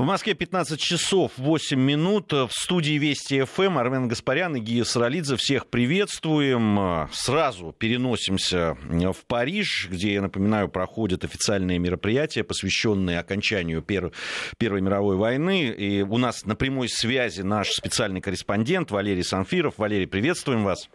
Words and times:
В 0.00 0.04
Москве 0.04 0.32
15 0.32 0.80
часов 0.80 1.32
8 1.36 1.78
минут. 1.78 2.32
В 2.32 2.48
студии 2.52 2.94
Вести 2.94 3.42
ФМ 3.42 3.76
Армен 3.76 4.08
Гаспарян 4.08 4.56
и 4.56 4.58
Гия 4.58 4.84
Саралидзе. 4.84 5.36
Всех 5.36 5.66
приветствуем. 5.66 7.06
Сразу 7.12 7.74
переносимся 7.78 8.78
в 8.88 9.26
Париж, 9.26 9.88
где, 9.90 10.14
я 10.14 10.22
напоминаю, 10.22 10.70
проходят 10.70 11.22
официальные 11.24 11.78
мероприятия, 11.78 12.44
посвященные 12.44 13.18
окончанию 13.18 13.82
Пер... 13.82 14.12
Первой 14.56 14.80
мировой 14.80 15.16
войны. 15.16 15.66
И 15.66 16.00
у 16.00 16.16
нас 16.16 16.46
на 16.46 16.56
прямой 16.56 16.88
связи 16.88 17.42
наш 17.42 17.68
специальный 17.68 18.22
корреспондент 18.22 18.90
Валерий 18.90 19.22
Санфиров. 19.22 19.74
Валерий, 19.76 20.06
приветствуем 20.06 20.64
вас. 20.64 20.88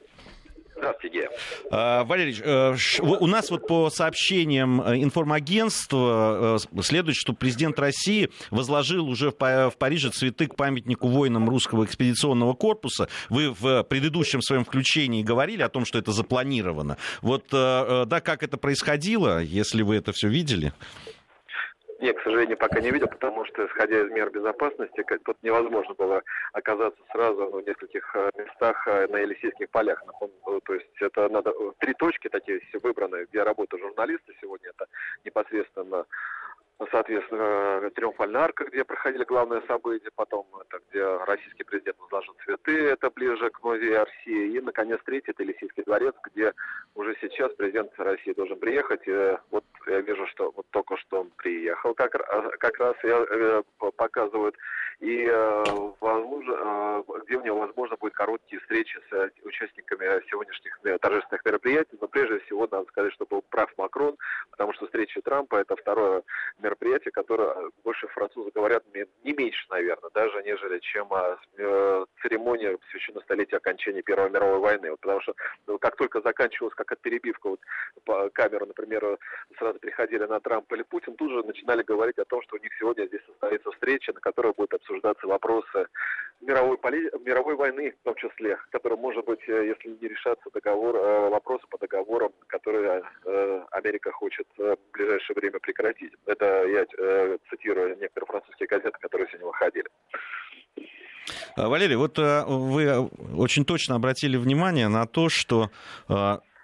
Здравствуйте. 0.78 1.30
А, 1.72 2.04
Валерий, 2.04 2.40
э, 2.44 2.76
у 3.02 3.28
нас 3.28 3.50
вот 3.50 3.66
по 3.68 3.90
сообщениям 3.90 4.82
э, 4.82 5.02
информагентства 5.02 6.58
э, 6.76 6.82
следует, 6.82 7.16
что 7.16 7.34
президент 7.34 7.80
России 7.80 8.30
возложил 8.52 9.08
уже 9.08 9.32
в 9.32 9.74
Париже 9.78 10.10
цветы 10.10 10.48
к 10.48 10.56
памятнику 10.56 11.08
воинам 11.08 11.50
русского 11.50 11.86
экспедиционного 11.86 12.54
корпуса. 12.54 13.08
Вы 13.30 13.52
в 13.52 13.84
предыдущем 13.84 14.42
своем 14.42 14.66
включении 14.66 15.24
говорили 15.24 15.62
о 15.62 15.70
том, 15.70 15.86
что 15.86 15.98
это 15.98 16.12
запланировано. 16.12 16.98
Вот, 17.22 17.46
да, 17.52 18.22
как 18.24 18.44
это 18.44 18.58
происходило, 18.58 19.42
если 19.42 19.82
вы 19.82 19.96
это 19.96 20.12
все 20.12 20.28
видели? 20.28 20.74
Нет, 22.00 22.18
к 22.18 22.24
сожалению, 22.24 22.58
пока 22.58 22.82
не 22.82 22.92
видел, 22.92 23.08
потому 23.08 23.46
что, 23.46 23.66
исходя 23.66 24.02
из 24.02 24.12
мер 24.12 24.30
безопасности, 24.30 25.06
тут 25.24 25.38
невозможно 25.42 25.94
было 25.94 26.22
оказаться 26.52 27.02
сразу 27.12 27.50
в 27.50 27.62
нескольких 27.66 28.16
э, 28.16 28.32
местах 28.38 28.86
э, 28.88 29.08
на 29.08 29.18
Елисейских 29.20 29.70
полях. 29.70 30.04
Ну, 30.20 30.60
то 30.62 30.74
есть 30.74 30.90
это 31.00 31.30
надо 31.30 31.52
э, 31.52 31.72
три 31.80 31.94
точки 31.94 32.28
такие 32.28 32.60
выбраны, 32.84 33.26
где 33.30 33.44
работают 33.44 33.82
журналисты 33.82 34.36
сегодня. 34.42 34.72
Это 34.72 34.88
непосредственно 35.24 36.06
соответственно, 36.92 37.90
Триумфальная 37.92 38.42
арка, 38.42 38.66
где 38.66 38.84
проходили 38.84 39.24
главные 39.24 39.62
события, 39.68 40.10
потом 40.16 40.48
это 40.62 40.82
где 40.90 41.04
российский 41.26 41.64
президент 41.64 41.98
возложил 42.00 42.36
цветы, 42.44 42.90
это 42.90 43.10
ближе 43.10 43.50
к 43.50 43.64
музею 43.64 44.06
России, 44.06 44.58
и, 44.58 44.62
наконец, 44.62 45.00
третий, 45.06 45.32
это 45.32 45.44
Елисейский 45.44 45.84
дворец, 45.84 46.16
где 46.26 46.54
уже 46.96 47.16
сейчас 47.22 47.54
президент 47.54 47.92
России 47.98 48.34
должен 48.34 48.60
приехать, 48.60 49.02
и 49.08 49.38
вот 49.52 49.64
я 49.88 50.02
вижу, 50.02 50.28
что 50.28 50.52
вот 50.56 50.66
только 50.72 50.98
что 50.98 51.22
он 51.22 51.32
приехал, 51.38 51.94
как, 51.94 52.12
как 52.12 52.80
раз 52.80 52.96
я, 53.04 53.64
показывают 53.98 54.56
и 55.00 55.28
э, 55.30 55.64
возможно, 56.00 56.54
э, 56.54 57.04
где 57.26 57.38
у 57.38 57.44
него, 57.44 57.60
возможно, 57.60 57.98
будет 57.98 58.14
короткие 58.14 58.62
встречи 58.62 58.98
с 59.10 59.14
э, 59.14 59.30
участниками 59.44 60.06
сегодняшних 60.30 60.80
торжественных 61.02 61.44
мероприятий. 61.46 61.98
Но 62.00 62.08
прежде 62.08 62.40
всего, 62.40 62.68
надо 62.72 62.86
сказать, 62.88 63.14
что 63.14 63.26
был 63.26 63.42
прав 63.50 63.70
Макрон, 63.78 64.16
потому 64.56 64.74
что 64.74 64.86
встреча 64.86 65.22
Трампа– 65.22 65.56
это 65.58 65.76
второе 65.76 66.24
мероприятие, 66.60 67.12
которое 67.12 67.54
больше 67.84 68.08
французы 68.08 68.52
говорят 68.56 68.84
не 68.94 69.34
меньше, 69.34 69.66
наверное, 69.70 70.10
даже 70.14 70.42
нежели 70.44 70.80
чем 70.80 71.10
церемония, 72.22 72.78
посвященная 72.78 73.22
столетию 73.24 73.58
окончания 73.58 74.02
Первой 74.02 74.30
мировой 74.30 74.60
войны. 74.60 74.96
потому 74.98 75.22
что 75.22 75.36
ну, 75.68 75.78
как 75.78 75.98
только 75.98 76.22
заканчивалась 76.22 76.74
какая-то 76.74 77.02
перебивка, 77.02 77.50
вот 77.50 77.60
по 78.06 78.30
камеру, 78.30 78.66
например, 78.66 79.18
сразу 79.58 79.80
приходили 79.80 80.24
на 80.24 80.40
Трампа 80.40 80.76
или 80.76 80.84
Путин, 80.84 81.16
тут 81.16 81.32
же 81.32 81.44
начинали 81.44 81.84
говорить 81.84 82.18
о 82.18 82.26
том, 82.26 82.42
что 82.44 82.56
у 82.56 82.60
них 82.60 82.72
сегодня 82.80 83.08
здесь 83.08 83.26
состоится 83.26 83.72
встреча, 83.72 84.14
на 84.14 84.22
которой 84.22 84.54
будет 84.54 84.74
обсуждаться 84.74 85.28
вопросы 85.28 85.88
мировой, 86.42 86.78
поли... 86.78 87.10
мировой 87.24 87.56
войны, 87.56 87.94
в 88.02 88.04
том 88.04 88.16
числе, 88.16 88.58
которая 88.72 89.00
может 89.00 89.26
быть, 89.26 89.42
э, 89.48 89.68
если 89.68 89.90
не 89.90 90.08
решаться 90.08 90.50
договор, 90.54 90.96
э, 90.96 91.30
вопросы 91.30 91.66
по 91.70 91.78
договорам, 91.78 92.32
которые 92.48 93.04
э, 93.26 93.66
Америка 93.72 94.12
хочет 94.12 94.45
в 94.58 94.78
ближайшее 94.94 95.36
время 95.36 95.60
прекратить. 95.60 96.14
Это 96.26 96.66
я 96.68 96.86
цитирую 97.50 97.98
некоторые 97.98 98.28
французские 98.28 98.68
газеты, 98.68 98.98
которые 99.00 99.28
сегодня 99.28 99.48
выходили. 99.48 99.90
Валерий, 101.56 101.96
вот 101.96 102.18
вы 102.18 103.10
очень 103.36 103.66
точно 103.66 103.96
обратили 103.96 104.38
внимание 104.38 104.88
на 104.88 105.08
то, 105.08 105.30
что 105.30 105.72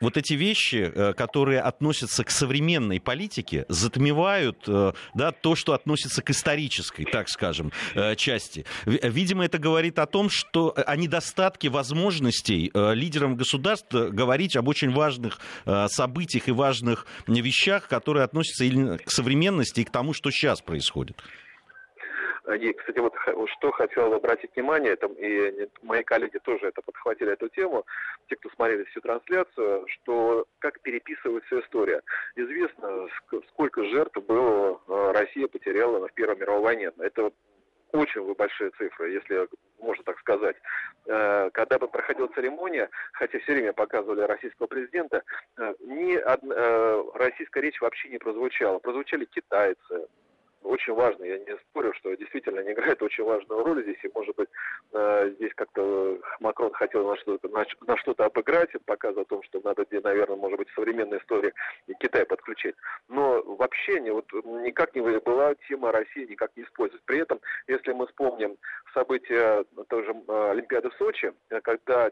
вот 0.02 0.18
эти 0.18 0.34
вещи, 0.34 0.92
э, 0.94 1.14
которые 1.14 1.62
относятся 1.62 2.24
к 2.24 2.32
современной 2.32 3.00
политике, 3.00 3.66
затмевают 3.70 4.58
э, 4.68 4.94
да, 5.14 5.32
то, 5.32 5.56
что 5.56 5.74
относится 5.74 6.22
к 6.22 6.30
исторической, 6.32 7.06
так 7.06 7.30
скажем, 7.30 7.72
э, 7.94 8.16
части. 8.16 8.66
Видимо, 8.86 9.46
это 9.46 9.58
говорит 9.60 10.00
о 10.00 10.06
том, 10.08 10.30
что 10.30 10.74
о 10.76 10.96
недостатке 10.96 11.70
возможностей 11.70 12.72
лидерам 12.74 13.36
государств 13.36 13.92
говорить 13.92 14.56
об 14.56 14.68
очень 14.68 14.92
важных 14.92 15.40
событиях 15.88 16.48
и 16.48 16.52
важных 16.52 17.06
вещах, 17.28 17.88
которые 17.88 18.24
относятся 18.24 18.98
к 18.98 19.12
современности 19.12 19.82
и 19.82 19.84
к 19.84 19.92
тому, 19.92 20.14
что 20.14 20.32
сейчас 20.32 20.62
происходит. 20.62 21.18
И, 22.50 22.74
кстати, 22.74 22.98
вот 22.98 23.14
что 23.52 23.72
хотел 23.72 24.14
обратить 24.14 24.56
внимание, 24.56 24.94
это, 24.94 25.08
и 25.08 25.70
мои 25.84 26.04
коллеги 26.04 26.40
тоже 26.40 26.68
это 26.68 26.82
подхватили 26.82 27.34
эту 27.34 27.50
тему, 27.50 27.86
те, 28.30 28.36
кто 28.36 28.50
смотрели 28.50 28.84
всю 28.86 29.02
трансляцию, 29.02 29.86
что 29.88 30.46
как 30.60 30.80
переписывается 30.82 31.60
история. 31.60 32.02
Известно, 32.36 33.08
сколько 33.50 33.84
жертв 33.86 34.18
было 34.26 34.82
э, 34.88 35.12
Россия 35.12 35.48
потеряла 35.48 36.08
в 36.08 36.14
Первой 36.14 36.36
мировой 36.38 36.62
войне. 36.62 36.92
Это 36.98 37.32
очень 37.92 38.34
большие 38.34 38.72
цифры, 38.72 39.12
если 39.12 39.48
можно 39.80 40.04
так 40.04 40.18
сказать. 40.20 40.56
Э, 41.06 41.52
когда 41.54 41.78
бы 41.78 41.88
проходила 41.88 42.28
церемония, 42.30 42.90
хотя 43.14 43.38
все 43.40 43.54
время 43.54 43.74
показывали 43.74 44.22
российского 44.22 44.66
президента, 44.66 45.22
э, 45.58 45.74
ни 45.82 46.16
одна, 46.16 47.04
российская 47.14 47.62
речь 47.62 47.80
вообще 47.82 48.10
не 48.10 48.18
прозвучала. 48.18 48.80
Прозвучали 48.80 49.26
китайцы, 49.26 50.08
очень 50.64 50.94
важно, 50.94 51.24
я 51.24 51.38
не 51.40 51.58
спорю, 51.70 51.94
что 51.94 52.14
действительно 52.16 52.62
они 52.62 52.72
играют 52.72 53.02
очень 53.02 53.24
важную 53.24 53.64
роль 53.64 53.84
здесь, 53.84 54.04
и, 54.04 54.12
может 54.14 54.36
быть, 54.36 54.50
э, 54.94 55.32
здесь 55.36 55.52
как-то 55.56 56.20
Макрон 56.40 56.72
хотел 56.74 57.08
на 57.08 57.18
что-то, 57.18 57.48
на, 57.50 57.66
на 57.88 57.98
что-то 57.98 58.26
обыграть, 58.26 58.70
показывая 58.86 59.24
о 59.24 59.28
том, 59.28 59.44
что 59.44 59.62
надо, 59.64 59.86
наверное, 59.92 60.38
может 60.38 60.58
быть, 60.58 60.70
современной 60.76 61.18
истории 61.20 61.54
и 61.88 61.94
Китай 61.96 62.26
подключить. 62.26 62.76
Но 63.10 63.42
вообще 63.44 64.00
не, 64.00 64.12
вот, 64.12 64.26
никак 64.32 64.96
не 64.96 65.02
была 65.02 65.56
тема 65.68 65.92
России 65.92 66.26
никак 66.26 66.52
не 66.56 66.64
использовать. 66.64 67.04
При 67.06 67.20
этом, 67.20 67.40
если 67.68 67.92
мы 67.92 68.08
вспомним 68.08 68.58
события 68.94 69.64
тоже 69.90 70.14
э, 70.28 70.52
Олимпиады 70.52 70.90
в 70.90 70.96
Сочи, 70.96 71.34
э, 71.50 71.62
когда 71.62 72.12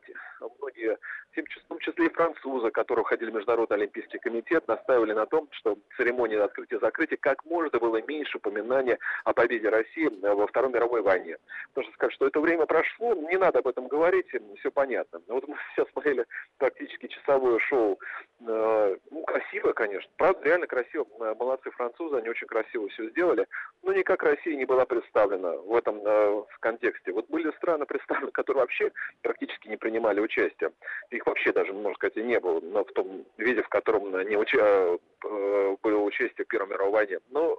многие, 0.59 0.97
в 1.35 1.67
том 1.67 1.79
числе 1.79 2.07
и 2.07 2.13
французы, 2.13 2.71
которые 2.71 3.05
входили 3.05 3.31
в 3.31 3.35
Международный 3.35 3.77
Олимпийский 3.77 4.19
комитет, 4.19 4.67
настаивали 4.67 5.13
на 5.13 5.25
том, 5.25 5.47
что 5.51 5.77
церемония 5.97 6.41
открытия-закрытия 6.41 7.17
как 7.21 7.45
можно 7.45 7.79
было 7.79 8.01
меньше 8.01 8.38
упоминания 8.39 8.97
о 9.23 9.33
победе 9.33 9.69
России 9.69 10.07
э, 10.07 10.33
во 10.33 10.47
Второй 10.47 10.71
мировой 10.71 11.01
войне. 11.01 11.37
Потому 11.69 11.85
что 11.85 11.93
сказать, 11.93 12.15
что 12.15 12.27
это 12.27 12.39
время 12.39 12.65
прошло, 12.65 13.13
не 13.13 13.37
надо 13.37 13.59
об 13.59 13.67
этом 13.67 13.87
говорить, 13.87 14.27
все 14.59 14.71
понятно. 14.71 15.21
Вот 15.27 15.47
мы 15.47 15.55
сейчас 15.75 15.87
смотрели 15.91 16.25
практически 16.57 17.07
часовое 17.07 17.59
шоу. 17.59 17.99
Э, 18.47 18.95
ну, 19.11 19.23
красиво, 19.23 19.73
конечно. 19.73 20.11
Правда, 20.17 20.43
реально 20.43 20.67
красиво. 20.67 21.05
Э, 21.19 21.35
молодцы 21.37 21.69
французы, 21.71 22.17
они 22.17 22.29
очень 22.29 22.47
красиво 22.47 22.87
все 22.89 23.09
сделали. 23.09 23.45
Но 23.83 23.93
никак 23.93 24.23
Россия 24.23 24.55
не 24.55 24.65
была 24.65 24.85
представлена 24.85 25.51
в 25.53 25.75
этом 25.75 25.99
в 25.99 26.59
контексте. 26.59 27.11
Вот 27.11 27.27
были 27.29 27.51
страны 27.57 27.85
представлены, 27.85 28.31
которые 28.31 28.61
вообще 28.61 28.91
практически 29.21 29.67
не 29.67 29.77
принимали 29.77 30.19
участие. 30.19 30.71
Их 31.11 31.25
вообще 31.25 31.51
даже, 31.51 31.73
можно 31.73 31.95
сказать, 31.95 32.17
и 32.17 32.23
не 32.23 32.39
было 32.39 32.59
но 32.61 32.83
в 32.83 32.91
том 32.91 33.25
виде, 33.37 33.61
в 33.61 33.69
котором 33.69 34.11
не 34.27 34.37
уча... 34.37 34.97
было 35.21 35.99
участие 36.01 36.45
в 36.45 36.47
Первой 36.47 36.69
мировой 36.69 36.91
войне. 36.91 37.19
Но 37.29 37.57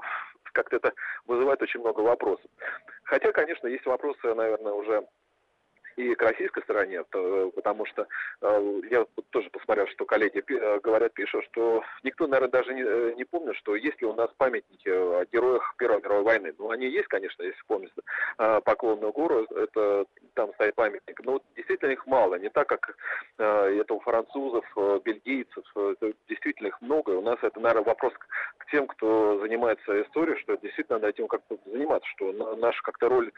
как-то 0.71 0.89
это 0.89 0.97
вызывает 1.27 1.61
очень 1.63 1.81
много 1.81 2.01
вопросов. 2.01 2.51
Хотя, 3.05 3.33
конечно, 3.33 3.67
есть 3.67 3.87
вопросы, 3.87 4.35
наверное, 4.35 4.73
уже 4.73 5.07
и 6.01 6.15
к 6.15 6.23
российской 6.23 6.63
стороне, 6.63 7.05
потому 7.05 7.85
что 7.87 8.07
э, 8.41 8.81
я 8.91 9.05
тоже 9.31 9.51
посмотрел, 9.51 9.87
что 9.89 10.05
коллеги 10.05 10.43
э, 10.49 10.81
говорят, 10.81 11.13
пишут, 11.13 11.45
что 11.47 11.83
никто, 12.03 12.27
наверное, 12.27 12.51
даже 12.51 12.75
не, 12.75 12.83
э, 12.83 13.25
помнит, 13.31 13.57
что 13.57 13.77
есть 13.77 14.01
ли 14.01 14.07
у 14.07 14.15
нас 14.15 14.31
памятники 14.39 14.89
о 14.89 15.25
героях 15.31 15.75
Первой 15.79 16.01
мировой 16.01 16.25
войны. 16.25 16.55
Ну, 16.59 16.71
они 16.71 16.87
есть, 16.89 17.09
конечно, 17.09 17.43
если 17.43 17.61
помните, 17.67 17.93
Поклонную 18.65 19.13
гору, 19.13 19.45
это 19.45 20.07
там 20.35 20.53
стоит 20.55 20.75
памятник, 20.75 21.21
но 21.25 21.41
действительно 21.55 21.91
их 21.91 22.07
мало, 22.07 22.37
не 22.37 22.49
так, 22.49 22.69
как 22.69 22.97
это 23.39 23.95
у 23.95 24.01
французов, 24.01 24.65
бельгийцев, 25.05 25.65
действительно 26.29 26.69
их 26.69 26.81
много. 26.81 27.11
У 27.11 27.23
нас 27.23 27.39
это, 27.43 27.61
наверное, 27.61 27.85
вопрос 27.85 28.13
к 28.59 28.71
тем, 28.71 28.87
кто 28.87 29.39
занимается 29.41 30.03
историей, 30.03 30.39
что 30.39 30.57
действительно 30.57 30.99
надо 30.99 31.09
этим 31.09 31.29
как-то 31.29 31.59
заниматься, 31.67 32.09
что 32.17 32.33
наша 32.57 32.83
как-то 32.83 33.09
роль, 33.09 33.31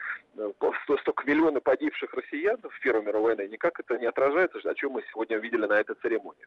столько 1.01 1.25
миллионы 1.25 1.59
погибших 1.61 2.13
россиян, 2.13 2.52
в 2.61 2.79
Первой 2.81 3.03
мировой 3.03 3.35
войны, 3.35 3.49
никак 3.51 3.79
это 3.79 3.97
не 3.97 4.05
отражается, 4.05 4.59
о 4.63 4.75
чем 4.75 4.91
мы 4.91 5.03
сегодня 5.11 5.37
видели 5.37 5.65
на 5.65 5.73
этой 5.73 5.95
церемонии. 6.01 6.45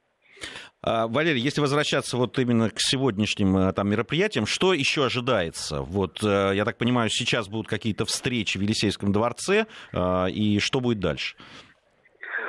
А, 0.83 1.07
Валерий, 1.07 1.41
если 1.41 1.61
возвращаться 1.61 2.17
вот 2.17 2.39
именно 2.39 2.71
к 2.71 2.79
сегодняшним 2.79 3.57
э, 3.57 3.73
там, 3.73 3.89
мероприятиям, 3.89 4.47
что 4.47 4.73
еще 4.73 5.07
ожидается? 5.07 5.81
Вот, 5.81 6.23
э, 6.23 6.53
я 6.55 6.65
так 6.65 6.79
понимаю, 6.79 7.09
сейчас 7.11 7.49
будут 7.49 7.69
какие-то 7.69 8.05
встречи 8.05 8.59
в 8.59 8.61
Елисейском 8.61 9.13
дворце, 9.13 9.67
э, 9.93 10.31
и 10.31 10.59
что 10.61 10.81
будет 10.81 11.01
дальше? 11.01 11.37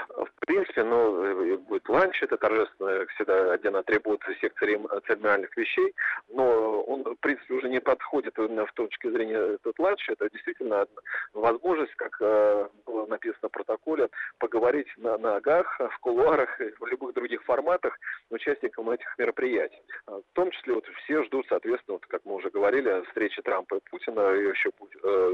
В 0.09 0.45
принципе, 0.45 0.83
ну, 0.83 1.36
будет 1.77 1.89
ланч, 1.89 2.21
это 2.23 2.37
торжественно 2.37 3.05
всегда 3.15 3.53
один 3.53 3.75
атрибут 3.75 4.23
всех 4.37 4.53
церемониальных 4.55 5.55
вещей, 5.57 5.93
но 6.29 6.81
он, 6.81 7.03
в 7.03 7.19
принципе, 7.19 7.53
уже 7.53 7.69
не 7.69 7.79
подходит 7.79 8.37
именно 8.37 8.65
в 8.65 8.73
точке 8.73 9.11
зрения 9.11 9.55
этот 9.55 9.77
ланч, 9.79 10.09
это 10.09 10.29
действительно 10.29 10.87
возможность, 11.33 11.93
как 11.95 12.17
было 12.85 13.05
написано 13.07 13.49
в 13.49 13.51
протоколе, 13.51 14.09
поговорить 14.39 14.87
на 14.97 15.17
ногах, 15.17 15.79
в 15.79 15.99
кулуарах, 15.99 16.59
в 16.79 16.85
любых 16.85 17.13
других 17.13 17.43
форматах 17.43 17.97
участникам 18.29 18.89
этих 18.89 19.17
мероприятий. 19.17 19.81
В 20.07 20.33
том 20.33 20.51
числе 20.51 20.73
вот 20.75 20.85
все 21.03 21.23
ждут, 21.23 21.45
соответственно, 21.49 21.95
вот, 21.95 22.05
как 22.07 22.21
мы 22.25 22.35
уже 22.35 22.49
говорили, 22.49 23.03
встречи 23.07 23.41
Трампа 23.41 23.75
и 23.75 23.89
Путина, 23.89 24.33
и 24.33 24.49
еще 24.49 24.71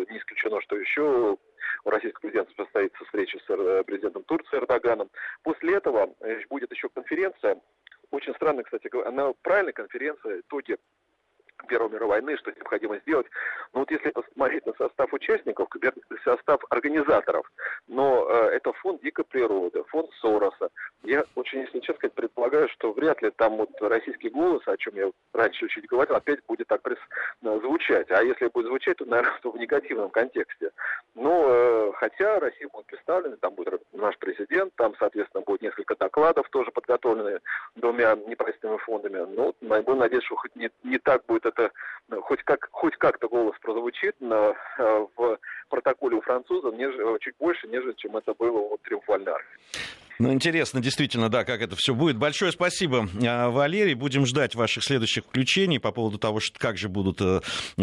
не 0.09 0.17
исключено, 0.17 0.61
что 0.61 0.75
еще 0.75 1.37
у 1.83 1.89
российского 1.89 2.21
президента 2.21 2.53
состоится 2.55 3.03
встреча 3.05 3.39
с 3.39 3.49
э, 3.49 3.83
президентом 3.85 4.23
Турции 4.23 4.57
Эрдоганом. 4.57 5.09
После 5.43 5.75
этого 5.75 6.13
э, 6.21 6.41
будет 6.49 6.71
еще 6.71 6.89
конференция, 6.89 7.59
очень 8.11 8.33
странная, 8.35 8.63
кстати, 8.63 8.89
она 9.07 9.33
правильная 9.41 9.73
конференция, 9.73 10.41
итоги 10.41 10.77
Первой 11.67 11.89
мировой 11.89 12.21
войны, 12.21 12.37
что 12.37 12.51
необходимо 12.51 12.97
сделать. 12.99 13.27
Но 13.73 13.81
вот 13.81 13.91
если 13.91 14.09
посмотреть 14.09 14.65
на 14.65 14.73
состав 14.73 15.13
участников, 15.13 15.69
состав 16.23 16.61
организаторов, 16.69 17.49
но 17.87 18.27
э, 18.29 18.55
это 18.55 18.73
фонд 18.73 19.01
дикой 19.01 19.25
природы, 19.25 19.83
фонд 19.89 20.09
Сороса. 20.21 20.69
Я 21.03 21.23
очень, 21.35 21.61
если 21.61 21.79
честно 21.79 21.95
сказать, 21.95 22.13
предполагаю, 22.13 22.69
что 22.69 22.93
вряд 22.93 23.21
ли 23.21 23.31
там 23.31 23.57
вот 23.57 23.69
российский 23.81 24.29
голос, 24.29 24.61
о 24.67 24.77
чем 24.77 24.95
я 24.95 25.11
раньше 25.33 25.67
чуть 25.67 25.87
говорил, 25.87 26.15
опять 26.15 26.39
будет 26.47 26.67
так 26.67 26.81
пресс, 26.81 26.99
э, 27.43 27.59
звучать. 27.61 28.09
А 28.11 28.23
если 28.23 28.47
будет 28.47 28.67
звучать, 28.67 28.97
то, 28.97 29.05
наверное, 29.05 29.39
то 29.41 29.51
в 29.51 29.57
негативном 29.57 30.09
контексте. 30.09 30.71
Но 31.15 31.45
э, 31.47 31.91
хотя 31.95 32.39
Россия 32.39 32.67
будет 32.69 32.85
представлена, 32.87 33.37
там 33.37 33.53
будет 33.53 33.81
наш 33.91 34.17
президент, 34.17 34.73
там, 34.75 34.95
соответственно, 34.97 35.43
будет 35.43 35.61
несколько 35.61 35.95
докладов 35.95 36.49
тоже 36.49 36.71
подготовлены 36.71 37.39
двумя 37.75 38.15
неправительственными 38.15 38.79
фондами. 38.79 39.25
Но 39.35 39.53
будем 39.61 39.99
надеяться, 39.99 40.27
что 40.27 40.35
хоть 40.35 40.55
не, 40.55 40.69
не 40.83 40.97
так 40.97 41.25
будет 41.25 41.45
это, 41.53 41.71
ну, 42.09 42.21
хоть, 42.21 42.43
как, 42.43 42.67
хоть 42.71 42.95
как-то 42.97 43.27
голос 43.27 43.55
прозвучит 43.61 44.19
на, 44.19 44.53
э, 44.77 45.07
в 45.15 45.39
протоколе 45.69 46.17
у 46.17 46.21
французов, 46.21 46.75
нежели, 46.75 47.17
чуть 47.19 47.35
больше, 47.37 47.67
нежели 47.67 47.93
чем 47.93 48.17
это 48.17 48.33
было 48.33 48.57
у 48.59 48.77
триумфальной 48.77 49.31
армии. 49.31 50.02
Ну, 50.23 50.31
интересно, 50.31 50.79
действительно, 50.79 51.27
да, 51.27 51.43
как 51.43 51.61
это 51.61 51.75
все 51.75 51.93
будет. 51.93 52.15
Большое 52.15 52.53
спасибо, 52.53 53.09
а, 53.27 53.49
Валерий. 53.49 53.93
Будем 53.93 54.25
ждать 54.25 54.55
ваших 54.55 54.85
следующих 54.85 55.25
включений 55.25 55.79
по 55.79 55.91
поводу 55.91 56.17
того, 56.17 56.39
что, 56.39 56.57
как 56.57 56.77
же 56.77 56.87
будут 56.87 57.19
э, 57.19 57.41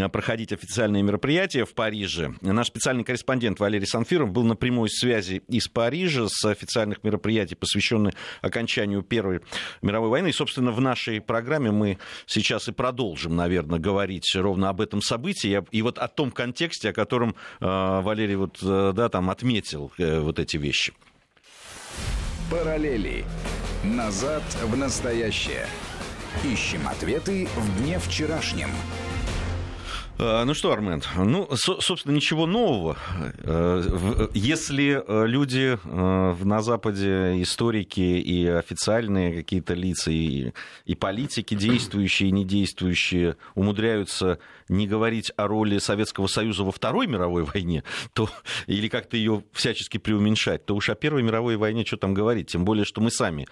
проходить 0.09 0.51
официальные 0.51 1.03
мероприятия 1.03 1.67
в 1.67 1.75
Париже. 1.75 2.33
Наш 2.41 2.69
специальный 2.69 3.05
корреспондент 3.05 3.61
Валерий 3.61 3.87
Санфиров 3.87 4.31
был 4.31 4.45
на 4.45 4.57
прямой 4.57 4.89
связи 4.89 5.43
из 5.49 5.69
Парижа 5.69 6.29
с 6.31 6.43
официальных 6.47 7.05
мероприятий, 7.05 7.57
посвященных 7.57 8.15
окончанию 8.41 9.03
Первой 9.03 9.43
мировой 9.83 10.09
войны. 10.09 10.29
И, 10.29 10.33
собственно, 10.33 10.73
в 10.73 10.81
нашей 10.81 11.21
программе 11.21 11.71
мы 11.71 11.99
сейчас 12.25 12.69
и 12.69 12.73
продолжим, 12.73 13.37
наверное, 13.37 13.79
говорить 13.79 14.35
ровно 14.35 14.71
об 14.71 14.81
этом 14.81 15.03
событии 15.03 15.63
и 15.73 15.83
вот 15.83 15.99
о 15.99 16.09
том 16.09 16.31
контексте, 16.31 16.89
о 16.89 16.93
котором 16.95 17.35
э, 17.61 17.67
Валерий 17.67 18.37
вот, 18.37 18.61
э, 18.63 18.93
да, 18.97 19.11
там 19.11 19.29
отметил 19.29 19.93
вот 19.99 20.39
эти 20.39 20.57
вещи. 20.57 20.95
Параллели. 22.51 23.25
Назад 23.85 24.43
в 24.65 24.77
настоящее. 24.77 25.67
Ищем 26.45 26.89
ответы 26.89 27.49
в 27.55 27.79
дне 27.79 28.01
вчерашнем. 28.01 28.71
А, 30.23 30.45
ну 30.45 30.53
что, 30.53 30.71
Армен, 30.71 31.03
ну, 31.17 31.49
собственно, 31.55 32.15
ничего 32.15 32.45
нового. 32.45 32.99
Э, 33.39 34.29
если 34.35 35.03
э, 35.03 35.27
люди 35.27 35.79
э, 35.83 36.45
на 36.45 36.61
Западе, 36.61 37.43
историки 37.43 38.01
и 38.01 38.47
официальные 38.47 39.35
какие-то 39.35 39.73
лица, 39.73 40.11
и, 40.11 40.53
и 40.85 40.95
политики, 40.95 41.55
действующие 41.55 42.29
и 42.29 42.33
недействующие, 42.33 43.37
умудряются 43.55 44.39
не 44.69 44.87
говорить 44.87 45.33
о 45.39 45.47
роли 45.47 45.79
Советского 45.79 46.27
Союза 46.27 46.65
во 46.65 46.73
Второй 46.73 47.07
мировой 47.07 47.45
войне, 47.45 47.83
то, 48.13 48.29
или 48.67 48.89
как-то 48.89 49.17
ее 49.17 49.43
всячески 49.55 49.97
преуменьшать, 49.97 50.67
то 50.67 50.77
уж 50.77 50.91
о 50.91 50.97
Первой 50.97 51.23
мировой 51.23 51.57
войне 51.57 51.87
что 51.87 51.97
там 51.97 52.13
говорить. 52.13 52.49
Тем 52.49 52.67
более, 52.67 52.85
что 52.85 53.01
мы 53.01 53.11
сами, 53.11 53.47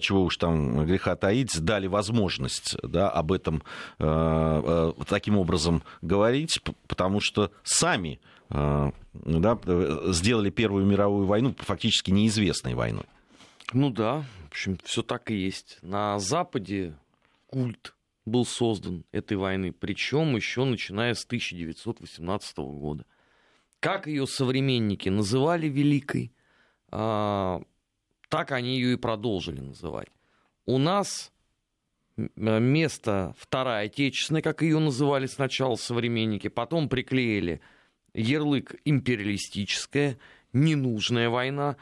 чего 0.00 0.24
уж 0.24 0.36
там 0.38 0.84
греха 0.86 1.14
таить, 1.14 1.60
дали 1.60 1.86
возможность 1.86 2.76
да, 2.82 3.08
об 3.08 3.32
этом 3.32 3.62
таким 3.98 5.38
образом 5.38 5.82
говорить, 6.02 6.60
потому 6.86 7.20
что 7.20 7.52
сами 7.62 8.20
э, 8.50 8.90
да, 9.14 9.58
сделали 10.12 10.50
Первую 10.50 10.86
мировую 10.86 11.26
войну 11.26 11.54
фактически 11.58 12.10
неизвестной 12.10 12.74
войной. 12.74 13.04
Ну 13.72 13.90
да, 13.90 14.24
в 14.44 14.48
общем, 14.48 14.78
все 14.84 15.02
так 15.02 15.30
и 15.30 15.34
есть. 15.34 15.78
На 15.82 16.18
Западе 16.18 16.96
культ 17.46 17.94
был 18.26 18.44
создан 18.44 19.04
этой 19.12 19.36
войны, 19.36 19.72
причем 19.72 20.36
еще 20.36 20.64
начиная 20.64 21.14
с 21.14 21.24
1918 21.24 22.58
года. 22.58 23.04
Как 23.78 24.06
ее 24.06 24.26
современники 24.26 25.08
называли 25.08 25.68
Великой, 25.68 26.32
а, 26.90 27.62
так 28.28 28.52
они 28.52 28.74
ее 28.74 28.94
и 28.94 28.96
продолжили 28.96 29.60
называть. 29.60 30.08
У 30.66 30.76
нас 30.78 31.32
Э, 31.32 31.39
место 32.36 33.34
Вторая 33.38 33.86
Отечественная, 33.86 34.42
как 34.42 34.62
ее 34.62 34.78
называли 34.78 35.26
сначала 35.26 35.76
современники, 35.76 36.48
потом 36.48 36.88
приклеили 36.88 37.60
ярлык 38.14 38.74
империалистическая, 38.84 40.18
ненужная 40.52 41.28
война. 41.28 41.76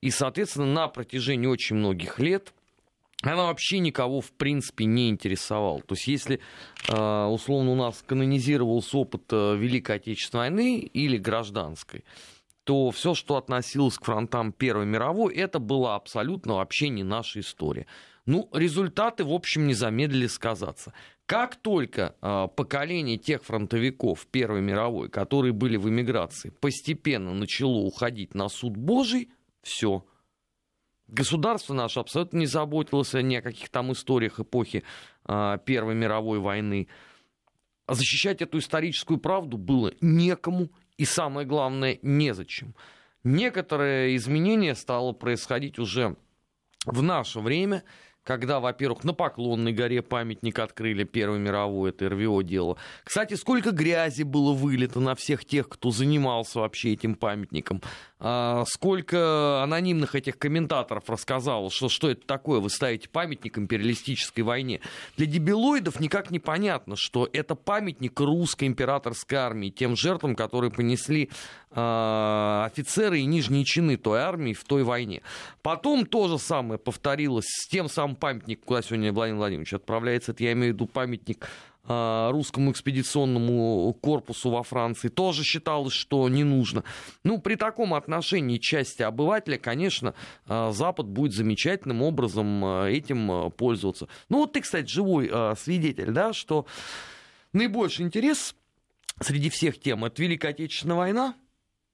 И, 0.00 0.10
соответственно, 0.10 0.66
на 0.66 0.88
протяжении 0.88 1.46
очень 1.46 1.76
многих 1.76 2.18
лет 2.18 2.52
она 3.22 3.44
вообще 3.46 3.78
никого, 3.78 4.20
в 4.20 4.32
принципе, 4.32 4.84
не 4.84 5.08
интересовала. 5.08 5.80
То 5.80 5.94
есть, 5.94 6.06
если, 6.06 6.40
э, 6.88 7.24
условно, 7.24 7.72
у 7.72 7.74
нас 7.74 8.04
канонизировался 8.06 8.98
опыт 8.98 9.24
э, 9.30 9.56
Великой 9.56 9.96
Отечественной 9.96 10.50
войны 10.50 10.78
или 10.80 11.16
гражданской, 11.16 12.04
то 12.64 12.90
все, 12.90 13.14
что 13.14 13.36
относилось 13.36 13.96
к 13.96 14.04
фронтам 14.04 14.52
Первой 14.52 14.86
мировой, 14.86 15.34
это 15.34 15.58
была 15.58 15.94
абсолютно 15.94 16.54
вообще 16.54 16.88
не 16.88 17.04
наша 17.04 17.40
история. 17.40 17.86
Ну, 18.26 18.48
результаты, 18.52 19.24
в 19.24 19.32
общем, 19.32 19.68
не 19.68 19.74
замедлили 19.74 20.26
сказаться. 20.26 20.92
Как 21.26 21.54
только 21.54 22.16
э, 22.20 22.48
поколение 22.54 23.18
тех 23.18 23.44
фронтовиков 23.44 24.26
Первой 24.26 24.60
мировой, 24.60 25.08
которые 25.08 25.52
были 25.52 25.76
в 25.76 25.88
эмиграции, 25.88 26.50
постепенно 26.50 27.32
начало 27.32 27.78
уходить 27.78 28.34
на 28.34 28.48
суд 28.48 28.76
Божий, 28.76 29.30
все. 29.62 30.04
Государство 31.06 31.72
наше 31.72 32.00
абсолютно 32.00 32.38
не 32.38 32.46
заботилось 32.46 33.12
ни 33.14 33.36
о 33.36 33.42
каких 33.42 33.68
там 33.68 33.92
историях 33.92 34.40
эпохи 34.40 34.82
э, 35.28 35.58
Первой 35.64 35.94
мировой 35.94 36.40
войны. 36.40 36.88
А 37.86 37.94
защищать 37.94 38.42
эту 38.42 38.58
историческую 38.58 39.18
правду 39.18 39.56
было 39.56 39.92
некому 40.00 40.70
и, 40.96 41.04
самое 41.04 41.46
главное, 41.46 42.00
незачем. 42.02 42.74
Некоторые 43.22 44.16
изменения 44.16 44.74
стало 44.74 45.12
происходить 45.12 45.78
уже 45.78 46.16
в 46.86 47.02
наше 47.02 47.38
время– 47.38 47.84
когда, 48.26 48.58
во-первых, 48.58 49.04
на 49.04 49.14
Поклонной 49.14 49.72
горе 49.72 50.02
памятник 50.02 50.58
открыли 50.58 51.04
Первой 51.04 51.38
мировой, 51.38 51.90
это 51.90 52.08
РВО 52.08 52.42
дело. 52.42 52.76
Кстати, 53.04 53.34
сколько 53.34 53.70
грязи 53.70 54.24
было 54.24 54.52
вылито 54.52 54.98
на 54.98 55.14
всех 55.14 55.44
тех, 55.44 55.68
кто 55.68 55.92
занимался 55.92 56.58
вообще 56.58 56.94
этим 56.94 57.14
памятником. 57.14 57.80
А, 58.18 58.64
сколько 58.66 59.62
анонимных 59.62 60.14
этих 60.14 60.38
комментаторов 60.38 61.10
рассказало, 61.10 61.70
что, 61.70 61.90
что 61.90 62.08
это 62.08 62.26
такое, 62.26 62.60
вы 62.60 62.70
ставите 62.70 63.10
памятник 63.10 63.58
империалистической 63.58 64.42
войне. 64.42 64.80
Для 65.18 65.26
дебилоидов 65.26 66.00
никак 66.00 66.30
не 66.30 66.38
понятно, 66.38 66.96
что 66.96 67.28
это 67.30 67.54
памятник 67.54 68.18
русской 68.18 68.64
императорской 68.64 69.36
армии, 69.36 69.68
тем 69.68 69.96
жертвам, 69.96 70.34
которые 70.34 70.70
понесли 70.70 71.28
а, 71.70 72.64
офицеры 72.72 73.18
и 73.18 73.26
нижние 73.26 73.64
чины 73.64 73.98
той 73.98 74.20
армии 74.20 74.54
в 74.54 74.64
той 74.64 74.82
войне. 74.82 75.20
Потом 75.60 76.06
то 76.06 76.28
же 76.28 76.38
самое 76.38 76.78
повторилось 76.78 77.46
с 77.46 77.68
тем 77.68 77.90
самым 77.90 78.16
памятником, 78.16 78.64
куда 78.64 78.80
сегодня 78.80 79.12
Владимир 79.12 79.38
Владимирович 79.40 79.74
отправляется, 79.74 80.32
это 80.32 80.42
я 80.42 80.52
имею 80.52 80.72
в 80.72 80.76
виду 80.76 80.86
памятник 80.86 81.46
русскому 81.88 82.72
экспедиционному 82.72 83.92
корпусу 84.00 84.50
во 84.50 84.62
Франции 84.62 85.08
тоже 85.08 85.44
считалось, 85.44 85.92
что 85.92 86.28
не 86.28 86.44
нужно. 86.44 86.84
Ну, 87.24 87.40
при 87.40 87.54
таком 87.54 87.94
отношении 87.94 88.58
части 88.58 89.02
обывателя, 89.02 89.58
конечно, 89.58 90.14
а, 90.46 90.72
Запад 90.72 91.06
будет 91.06 91.32
замечательным 91.32 92.02
образом 92.02 92.64
а, 92.64 92.86
этим 92.86 93.50
пользоваться. 93.52 94.08
Ну, 94.28 94.38
вот 94.38 94.52
ты, 94.52 94.60
кстати, 94.60 94.88
живой 94.88 95.30
свидетель, 95.56 96.10
да, 96.10 96.32
что 96.32 96.66
наибольший 97.52 98.04
интерес 98.04 98.54
среди 99.20 99.50
всех 99.50 99.80
тем 99.80 100.04
это 100.04 100.22
Великая 100.22 100.48
Отечественная 100.48 100.96
война 100.96 101.34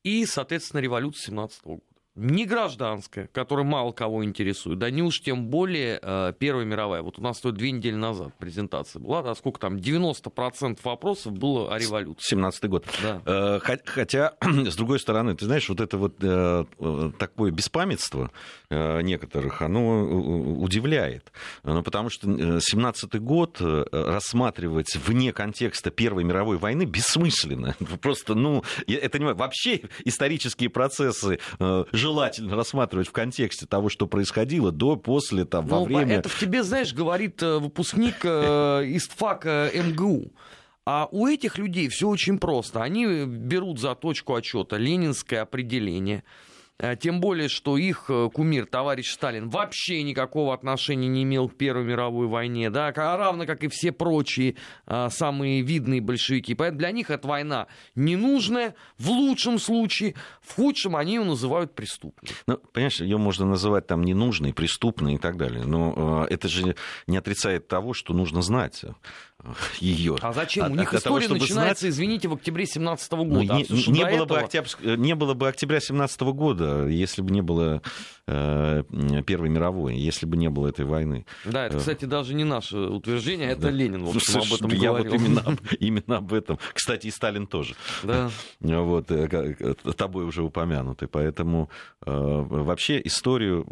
и, 0.02 0.26
соответственно, 0.26 0.80
революция 0.80 1.26
17 1.26 1.62
года. 1.64 1.82
Не 2.14 2.44
гражданская, 2.44 3.28
которая 3.32 3.64
мало 3.64 3.92
кого 3.92 4.24
интересует, 4.24 4.78
да 4.78 4.90
не 4.90 5.02
уж 5.02 5.20
тем 5.20 5.46
более 5.46 5.98
э, 6.02 6.32
Первая 6.38 6.66
мировая. 6.66 7.00
Вот 7.00 7.18
у 7.18 7.22
нас 7.22 7.40
тут 7.40 7.54
две 7.54 7.70
недели 7.70 7.94
назад 7.94 8.34
презентация 8.38 9.00
была, 9.00 9.22
да, 9.22 9.34
сколько 9.34 9.60
там, 9.60 9.76
90% 9.76 10.78
вопросов 10.84 11.32
было 11.32 11.74
о 11.74 11.78
революции. 11.78 12.36
17-й 12.36 12.68
год. 12.68 12.86
Да. 13.02 13.22
Э, 13.24 13.78
хотя, 13.86 14.34
с 14.42 14.76
другой 14.76 15.00
стороны, 15.00 15.34
ты 15.34 15.46
знаешь, 15.46 15.68
вот 15.70 15.80
это 15.80 15.96
вот 15.96 16.16
э, 16.20 16.64
такое 17.18 17.50
беспамятство 17.50 18.30
некоторых, 18.70 19.60
оно 19.60 20.02
удивляет. 20.02 21.30
Ну, 21.62 21.82
потому 21.82 22.08
что 22.08 22.26
17-й 22.26 23.18
год 23.18 23.58
рассматривать 23.60 24.96
вне 24.96 25.32
контекста 25.32 25.90
Первой 25.90 26.24
мировой 26.24 26.56
войны 26.56 26.84
бессмысленно. 26.84 27.76
Просто, 28.00 28.34
ну, 28.34 28.64
это 28.86 29.18
не... 29.18 29.32
Вообще 29.32 29.82
исторические 30.04 30.70
процессы 30.70 31.38
желательно 32.02 32.56
рассматривать 32.56 33.08
в 33.08 33.12
контексте 33.12 33.66
того, 33.66 33.88
что 33.88 34.06
происходило 34.06 34.72
до, 34.72 34.96
после, 34.96 35.44
там, 35.44 35.66
во 35.66 35.80
ну, 35.80 35.84
время. 35.84 36.16
Это 36.16 36.28
в 36.28 36.38
тебе, 36.38 36.62
знаешь, 36.62 36.92
говорит 36.92 37.42
э, 37.42 37.58
выпускник 37.58 38.16
э, 38.24 38.84
из 38.86 39.08
ФАКа 39.08 39.70
МГУ. 39.72 40.32
А 40.84 41.08
у 41.12 41.28
этих 41.28 41.58
людей 41.58 41.88
все 41.88 42.08
очень 42.08 42.38
просто. 42.38 42.82
Они 42.82 43.24
берут 43.24 43.78
за 43.78 43.94
точку 43.94 44.34
отчета 44.34 44.76
ленинское 44.76 45.42
определение– 45.42 46.24
тем 46.96 47.20
более, 47.20 47.48
что 47.48 47.76
их 47.76 48.06
э, 48.08 48.28
кумир, 48.32 48.66
товарищ 48.66 49.12
Сталин, 49.12 49.48
вообще 49.48 50.02
никакого 50.02 50.52
отношения 50.52 51.08
не 51.08 51.22
имел 51.22 51.48
к 51.48 51.56
Первой 51.56 51.84
мировой 51.84 52.26
войне, 52.26 52.70
да, 52.70 52.88
а 52.88 53.16
равно 53.16 53.46
как 53.46 53.62
и 53.62 53.68
все 53.68 53.92
прочие 53.92 54.56
а, 54.86 55.10
самые 55.10 55.62
видные 55.62 56.00
большевики. 56.00 56.54
Поэтому 56.54 56.80
для 56.80 56.90
них 56.90 57.10
эта 57.10 57.28
война 57.28 57.68
ненужная, 57.94 58.74
в 58.98 59.10
лучшем 59.10 59.58
случае, 59.58 60.14
в 60.40 60.54
худшем 60.56 60.96
они 60.96 61.14
ее 61.14 61.24
называют 61.24 61.74
преступной. 61.74 62.30
Ну, 62.46 62.58
понимаешь, 62.72 63.00
ее 63.00 63.16
можно 63.16 63.46
называть 63.46 63.86
там 63.86 64.02
ненужной, 64.02 64.52
преступной 64.52 65.14
и 65.14 65.18
так 65.18 65.36
далее. 65.36 65.64
Но 65.64 66.26
э, 66.28 66.34
это 66.34 66.48
же 66.48 66.74
не 67.06 67.16
отрицает 67.16 67.68
того, 67.68 67.94
что 67.94 68.12
нужно 68.14 68.42
знать 68.42 68.84
ее. 69.80 70.16
А 70.20 70.32
зачем? 70.32 70.70
У 70.70 70.74
них 70.74 70.94
история 70.94 71.26
того, 71.28 71.38
начинается, 71.40 71.82
знать... 71.82 71.94
извините, 71.94 72.28
в 72.28 72.34
октябре 72.34 72.66
17 72.66 73.12
года. 73.12 73.28
Ну, 73.28 73.42
не, 73.42 73.48
а 73.48 73.90
не, 73.90 74.04
было 74.04 74.24
этого... 74.24 74.26
бы 74.26 74.38
октябрь, 74.38 74.96
не 74.96 75.14
было 75.14 75.34
бы 75.34 75.48
октября 75.48 75.80
17 75.80 76.20
года, 76.20 76.86
если 76.86 77.22
бы 77.22 77.30
не 77.30 77.42
было 77.42 77.82
э, 78.26 78.82
Первой 79.26 79.48
мировой, 79.48 79.96
если 79.96 80.26
бы 80.26 80.36
не 80.36 80.48
было 80.48 80.68
этой 80.68 80.84
войны. 80.84 81.26
Да, 81.44 81.66
это, 81.66 81.76
э, 81.76 81.80
кстати, 81.80 82.04
даже 82.04 82.34
не 82.34 82.44
наше 82.44 82.76
утверждение, 82.76 83.50
это 83.50 83.62
да. 83.62 83.70
Ленин, 83.70 84.04
в 84.04 84.14
общем, 84.14 84.40
об 84.40 84.52
этом 84.52 84.70
Я 84.70 84.90
говорил. 84.90 85.12
вот 85.12 85.20
именно, 85.20 85.58
именно 85.80 86.16
об 86.18 86.32
этом. 86.32 86.58
Кстати, 86.72 87.08
и 87.08 87.10
Сталин 87.10 87.46
тоже. 87.46 87.74
Да. 88.02 88.30
Вот, 88.82 89.10
э, 89.10 89.74
тобой 89.96 90.24
уже 90.24 90.42
упомянутый. 90.42 91.08
Поэтому 91.08 91.70
э, 92.04 92.10
вообще 92.10 93.00
историю 93.04 93.66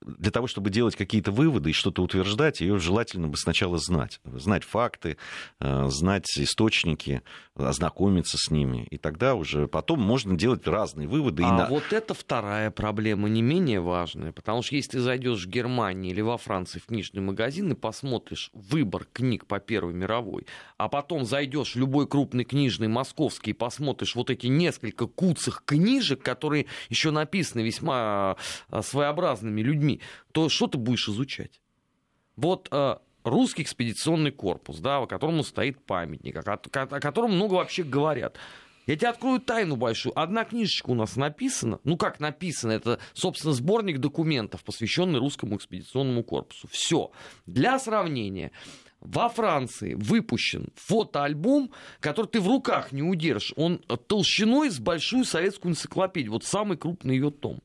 для 0.00 0.30
того, 0.30 0.46
чтобы 0.46 0.70
делать 0.70 0.96
какие-то 0.96 1.32
выводы 1.32 1.70
и 1.70 1.72
что-то 1.72 2.02
утверждать, 2.02 2.60
ее 2.60 2.78
желательно 2.78 3.28
бы 3.28 3.36
сначала 3.36 3.78
знать. 3.78 4.20
Знать 4.24 4.64
факты, 4.64 5.16
э, 5.60 5.86
знать 5.88 6.26
источники, 6.36 7.22
ознакомиться 7.54 8.36
с 8.38 8.50
ними. 8.50 8.86
И 8.90 8.98
тогда 8.98 9.34
уже 9.34 9.66
потом 9.66 10.00
можно 10.00 10.36
делать 10.36 10.66
разные 10.66 11.08
выводы. 11.08 11.42
А 11.42 11.52
на... 11.52 11.66
вот 11.66 11.92
это 11.92 12.14
вторая 12.14 12.70
проблема, 12.70 13.28
не 13.28 13.42
менее 13.42 13.80
важная. 13.80 14.32
Потому 14.32 14.62
что 14.62 14.76
если 14.76 14.92
ты 14.92 15.00
зайдешь 15.00 15.44
в 15.44 15.48
Германию 15.48 16.12
или 16.12 16.20
во 16.20 16.38
Франции 16.38 16.78
в 16.78 16.86
книжный 16.86 17.20
магазин 17.20 17.72
и 17.72 17.74
посмотришь 17.74 18.50
выбор 18.52 19.06
книг 19.12 19.46
по 19.46 19.58
Первой 19.58 19.94
мировой, 19.94 20.46
а 20.76 20.88
потом 20.88 21.24
зайдешь 21.24 21.74
в 21.74 21.78
любой 21.78 22.06
крупный 22.06 22.44
книжный 22.44 22.88
московский 22.88 23.50
и 23.50 23.54
посмотришь 23.54 24.14
вот 24.14 24.30
эти 24.30 24.46
несколько 24.46 25.06
куцых 25.06 25.62
книжек, 25.64 26.22
которые 26.22 26.66
еще 26.88 27.10
написаны 27.10 27.62
весьма 27.62 28.36
э, 28.70 28.82
своеобразными 28.82 29.60
людьми, 29.60 29.87
то 30.32 30.48
что 30.48 30.66
ты 30.66 30.78
будешь 30.78 31.08
изучать? 31.08 31.60
Вот 32.36 32.68
э, 32.70 32.96
русский 33.24 33.62
экспедиционный 33.62 34.30
корпус, 34.30 34.78
да, 34.78 34.98
о 34.98 35.06
котором 35.06 35.42
стоит 35.42 35.84
памятник, 35.84 36.36
о, 36.36 36.52
о 36.52 37.00
котором 37.00 37.32
много 37.32 37.54
вообще 37.54 37.82
говорят. 37.82 38.36
Я 38.88 38.96
тебе 38.96 39.08
открою 39.08 39.38
тайну 39.38 39.76
большую. 39.76 40.18
Одна 40.18 40.44
книжечка 40.46 40.88
у 40.88 40.94
нас 40.94 41.16
написана. 41.16 41.78
Ну, 41.84 41.98
как 41.98 42.20
написано? 42.20 42.72
Это, 42.72 42.98
собственно, 43.12 43.52
сборник 43.52 43.98
документов, 43.98 44.64
посвященный 44.64 45.18
русскому 45.18 45.56
экспедиционному 45.56 46.24
корпусу. 46.24 46.68
Все. 46.68 47.10
Для 47.44 47.78
сравнения. 47.78 48.50
Во 49.00 49.28
Франции 49.28 49.92
выпущен 49.92 50.70
фотоальбом, 50.74 51.70
который 52.00 52.28
ты 52.28 52.40
в 52.40 52.48
руках 52.48 52.90
не 52.90 53.02
удержишь. 53.02 53.52
Он 53.56 53.78
толщиной 54.06 54.70
с 54.70 54.78
большую 54.78 55.26
советскую 55.26 55.72
энциклопедию. 55.72 56.32
Вот 56.32 56.44
самый 56.44 56.78
крупный 56.78 57.16
ее 57.16 57.30
том. 57.30 57.60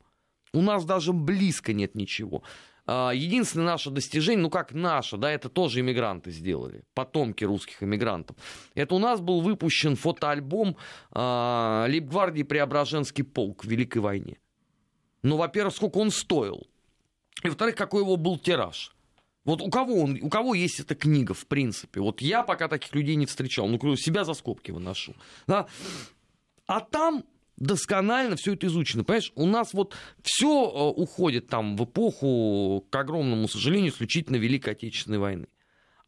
У 0.54 0.62
нас 0.62 0.86
даже 0.86 1.14
близко 1.14 1.74
нет 1.74 1.96
ничего. 1.96 2.44
А, 2.86 3.12
единственное 3.12 3.66
наше 3.66 3.90
достижение, 3.90 4.44
ну 4.44 4.50
как 4.50 4.74
наше, 4.74 5.18
да, 5.18 5.32
это 5.32 5.50
тоже 5.50 5.80
иммигранты 5.80 6.32
сделали, 6.32 6.84
потомки 6.94 7.44
русских 7.44 7.82
иммигрантов. 7.82 8.36
Это 8.76 8.96
у 8.96 9.00
нас 9.00 9.22
был 9.22 9.42
выпущен 9.42 9.96
фотоальбом 9.96 10.76
э, 11.12 11.86
Лейбгвардии 11.90 12.44
Преображенский 12.44 13.24
полк 13.24 13.64
в 13.64 13.68
Великой 13.68 14.00
войне. 14.00 14.38
Ну, 15.24 15.38
во-первых, 15.38 15.76
сколько 15.76 15.98
он 15.98 16.12
стоил. 16.12 16.68
И, 17.44 17.48
во-вторых, 17.48 17.76
какой 17.76 18.02
его 18.02 18.18
был 18.18 18.38
тираж. 18.38 18.94
Вот 19.46 19.62
у 19.62 19.70
кого, 19.70 20.04
он, 20.04 20.20
у 20.22 20.30
кого 20.30 20.54
есть 20.54 20.80
эта 20.80 20.96
книга, 20.96 21.34
в 21.34 21.48
принципе? 21.48 22.02
Вот 22.02 22.22
я 22.22 22.44
пока 22.44 22.68
таких 22.68 22.94
людей 22.94 23.16
не 23.16 23.26
встречал. 23.26 23.68
Ну, 23.68 23.96
себя 23.96 24.24
за 24.26 24.34
скобки 24.34 24.72
выношу. 24.72 25.16
Да? 25.48 25.68
А 26.66 26.80
там 26.82 27.24
досконально 27.64 28.36
все 28.36 28.54
это 28.54 28.68
изучено. 28.68 29.04
Понимаешь, 29.04 29.32
у 29.36 29.46
нас 29.46 29.74
вот 29.74 29.96
все 30.22 30.48
э, 30.48 31.02
уходит 31.02 31.48
там 31.48 31.76
в 31.76 31.86
эпоху, 31.86 32.86
к 32.90 32.96
огромному 32.96 33.48
сожалению, 33.48 33.92
исключительно 33.92 34.36
Великой 34.36 34.74
Отечественной 34.74 35.20
войны. 35.20 35.48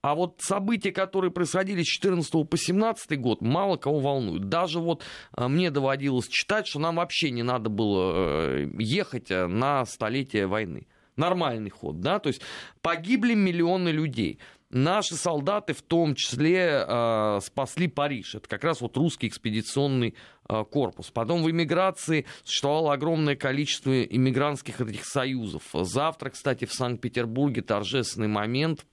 А 0.01 0.13
вот 0.13 0.35
события, 0.39 0.91
которые 0.91 1.31
происходили 1.31 1.81
с 1.81 1.88
14 1.88 2.47
по 2.47 2.57
17 2.57 3.19
год, 3.19 3.41
мало 3.41 3.77
кого 3.77 4.00
волнуют. 4.00 4.50
Даже 4.50 4.79
вот 4.79 5.03
э, 5.35 5.47
мне 5.47 5.71
доводилось 5.71 6.27
читать, 6.27 6.67
что 6.67 6.79
нам 6.79 6.97
вообще 6.97 7.31
не 7.31 7.43
надо 7.43 7.69
было 7.69 8.12
э, 8.15 8.69
ехать 8.77 9.29
на 9.29 9.85
столетие 9.85 10.47
войны. 10.47 10.88
Нормальный 11.15 11.69
ход, 11.69 12.01
да, 12.01 12.19
то 12.19 12.27
есть 12.27 12.41
погибли 12.81 13.35
миллионы 13.35 13.88
людей. 13.88 14.39
Наши 14.75 15.15
солдаты 15.15 15.72
в 15.72 15.82
том 15.82 16.15
числе 16.15 16.84
э, 16.86 17.39
спасли 17.41 17.88
Париж. 17.88 18.36
Это 18.36 18.50
как 18.50 18.65
раз 18.65 18.82
вот 18.82 18.98
русский 18.98 19.29
экспедиционный 19.29 20.15
э, 20.50 20.65
корпус. 20.70 21.12
Потом 21.12 21.44
в 21.44 21.50
эмиграции 21.50 22.25
существовало 22.44 22.91
огромное 22.91 23.38
количество 23.38 24.03
иммигрантских 24.03 24.82
этих 24.82 25.05
союзов. 25.05 25.63
Завтра, 25.72 26.29
кстати, 26.29 26.65
в 26.65 26.74
Санкт-Петербурге 26.74 27.62
торжественный 27.62 28.27
момент 28.27 28.86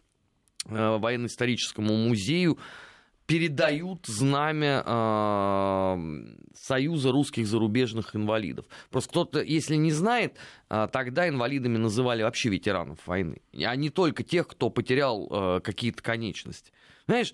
э, 0.67 0.99
военно-историческому 0.99 1.97
музею 1.97 2.59
передают 3.33 4.05
знамя 4.07 4.83
э, 4.85 5.97
Союза 6.55 7.13
русских 7.13 7.47
зарубежных 7.47 8.15
инвалидов. 8.15 8.67
Просто 8.91 9.09
кто-то, 9.09 9.43
если 9.43 9.77
не 9.77 9.91
знает, 9.91 10.37
э, 10.69 10.87
тогда 10.93 11.27
инвалидами 11.27 11.79
называли 11.79 12.23
вообще 12.23 12.51
ветеранов 12.51 12.99
войны, 13.07 13.41
а 13.55 13.75
не 13.75 13.89
только 13.89 14.23
тех, 14.23 14.47
кто 14.49 14.69
потерял 14.69 15.29
э, 15.31 15.61
какие-то 15.63 16.03
конечности. 16.03 16.73
Знаешь, 17.07 17.33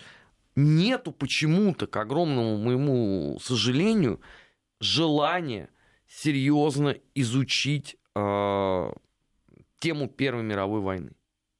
нету 0.54 1.10
почему-то, 1.10 1.88
к 1.88 1.96
огромному 1.96 2.58
моему 2.58 3.40
сожалению, 3.42 4.20
желания 4.78 5.68
серьезно 6.06 6.94
изучить 7.16 7.96
э, 8.14 8.92
тему 9.80 10.08
Первой 10.08 10.44
мировой 10.44 10.80
войны. 10.80 11.10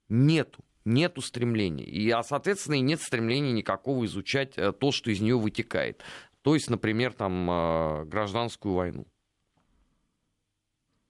Нету 0.08 0.64
нет 0.88 1.16
стремления. 1.20 1.84
И, 1.84 2.10
а, 2.10 2.22
соответственно, 2.22 2.76
и 2.76 2.80
нет 2.80 3.00
стремления 3.00 3.52
никакого 3.52 4.04
изучать 4.06 4.56
э, 4.56 4.72
то, 4.72 4.90
что 4.90 5.10
из 5.10 5.20
нее 5.20 5.38
вытекает. 5.38 6.02
То 6.42 6.54
есть, 6.54 6.70
например, 6.70 7.12
там, 7.12 7.50
э, 7.50 8.04
гражданскую 8.06 8.74
войну. 8.74 9.06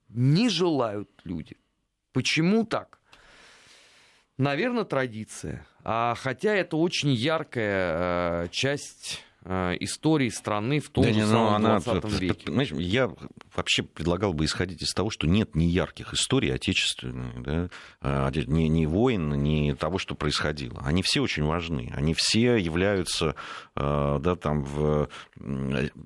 Не 0.08 0.48
желают 0.48 1.10
люди. 1.24 1.56
Почему 2.12 2.64
так? 2.64 2.98
Наверное, 4.36 4.84
традиция. 4.84 5.66
А 5.84 6.14
хотя 6.14 6.54
это 6.54 6.76
очень 6.76 7.10
яркая 7.10 8.44
э, 8.44 8.48
часть 8.50 9.24
истории 9.48 10.28
страны 10.28 10.80
в 10.80 10.90
том 10.90 11.04
да 11.04 11.10
же 11.10 11.16
не, 11.16 11.24
ну, 11.24 11.30
самом 11.30 11.54
она, 11.54 11.80
20 11.80 12.20
веке. 12.20 12.44
Понимаешь, 12.46 12.70
я 12.72 13.10
вообще 13.56 13.82
предлагал 13.82 14.34
бы 14.34 14.44
исходить 14.44 14.82
из 14.82 14.92
того, 14.92 15.10
что 15.10 15.26
нет 15.26 15.54
ни 15.54 15.64
ярких 15.64 16.12
историй 16.12 16.52
отечественных, 16.54 17.42
да, 17.42 18.30
ни, 18.46 18.64
ни 18.64 18.86
войн, 18.86 19.30
ни 19.30 19.72
того, 19.72 19.98
что 19.98 20.14
происходило. 20.14 20.80
Они 20.84 21.02
все 21.02 21.20
очень 21.20 21.44
важны. 21.44 21.92
Они 21.94 22.14
все 22.14 22.56
являются 22.56 23.34
э, 23.74 24.18
да, 24.20 24.36
там, 24.36 24.64
в, 24.64 25.08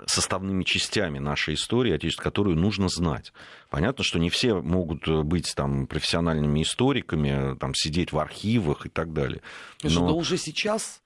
составными 0.06 0.62
частями 0.64 1.18
нашей 1.18 1.54
истории, 1.54 1.98
которую 2.16 2.56
нужно 2.56 2.88
знать. 2.88 3.32
Понятно, 3.70 4.04
что 4.04 4.18
не 4.18 4.30
все 4.30 4.60
могут 4.60 5.08
быть 5.08 5.52
там, 5.54 5.86
профессиональными 5.86 6.62
историками, 6.62 7.56
там, 7.56 7.74
сидеть 7.74 8.12
в 8.12 8.18
архивах 8.18 8.86
и 8.86 8.88
так 8.88 9.12
далее. 9.12 9.42
Но... 9.82 9.90
Что 9.90 10.14
уже 10.14 10.36
сейчас 10.36 11.01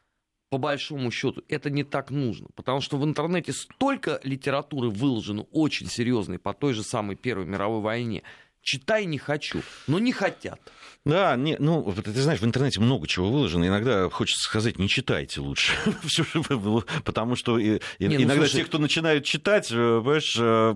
по 0.49 0.59
большому 0.59 1.11
счету, 1.11 1.43
это 1.49 1.71
не 1.71 1.85
так 1.85 2.11
нужно. 2.11 2.49
Потому 2.55 2.81
что 2.81 2.97
в 2.97 3.05
интернете 3.05 3.53
столько 3.53 4.21
литературы 4.23 4.91
выложено 4.91 5.43
очень 5.53 5.89
серьезной 5.89 6.39
по 6.39 6.55
той 6.55 6.73
же 6.73 6.83
самой 6.83 7.17
Первой 7.17 7.47
мировой 7.47 7.81
войне. 7.81 8.23
Читай 8.63 9.05
не 9.05 9.19
хочу, 9.19 9.63
но 9.87 9.99
не 9.99 10.13
хотят. 10.13 10.61
Да, 11.07 11.37
не, 11.37 11.57
ну, 11.61 11.95
ты 12.05 12.21
знаешь, 12.21 12.41
в 12.41 12.45
интернете 12.45 12.81
много 12.81 13.07
чего 13.07 13.31
выложено. 13.31 13.65
Иногда 13.65 14.11
хочется 14.11 14.43
сказать, 14.43 14.77
не 14.77 14.89
читайте 14.89 15.41
лучше. 15.41 15.73
Потому 17.05 17.37
что 17.37 17.61
не, 17.61 17.79
ну, 18.01 18.17
иногда 18.17 18.35
слушай... 18.35 18.57
те, 18.57 18.65
кто 18.65 18.79
начинают 18.79 19.25
читать, 19.25 19.71
э, 19.71 20.01
понимаешь, 20.03 20.37
э, 20.37 20.75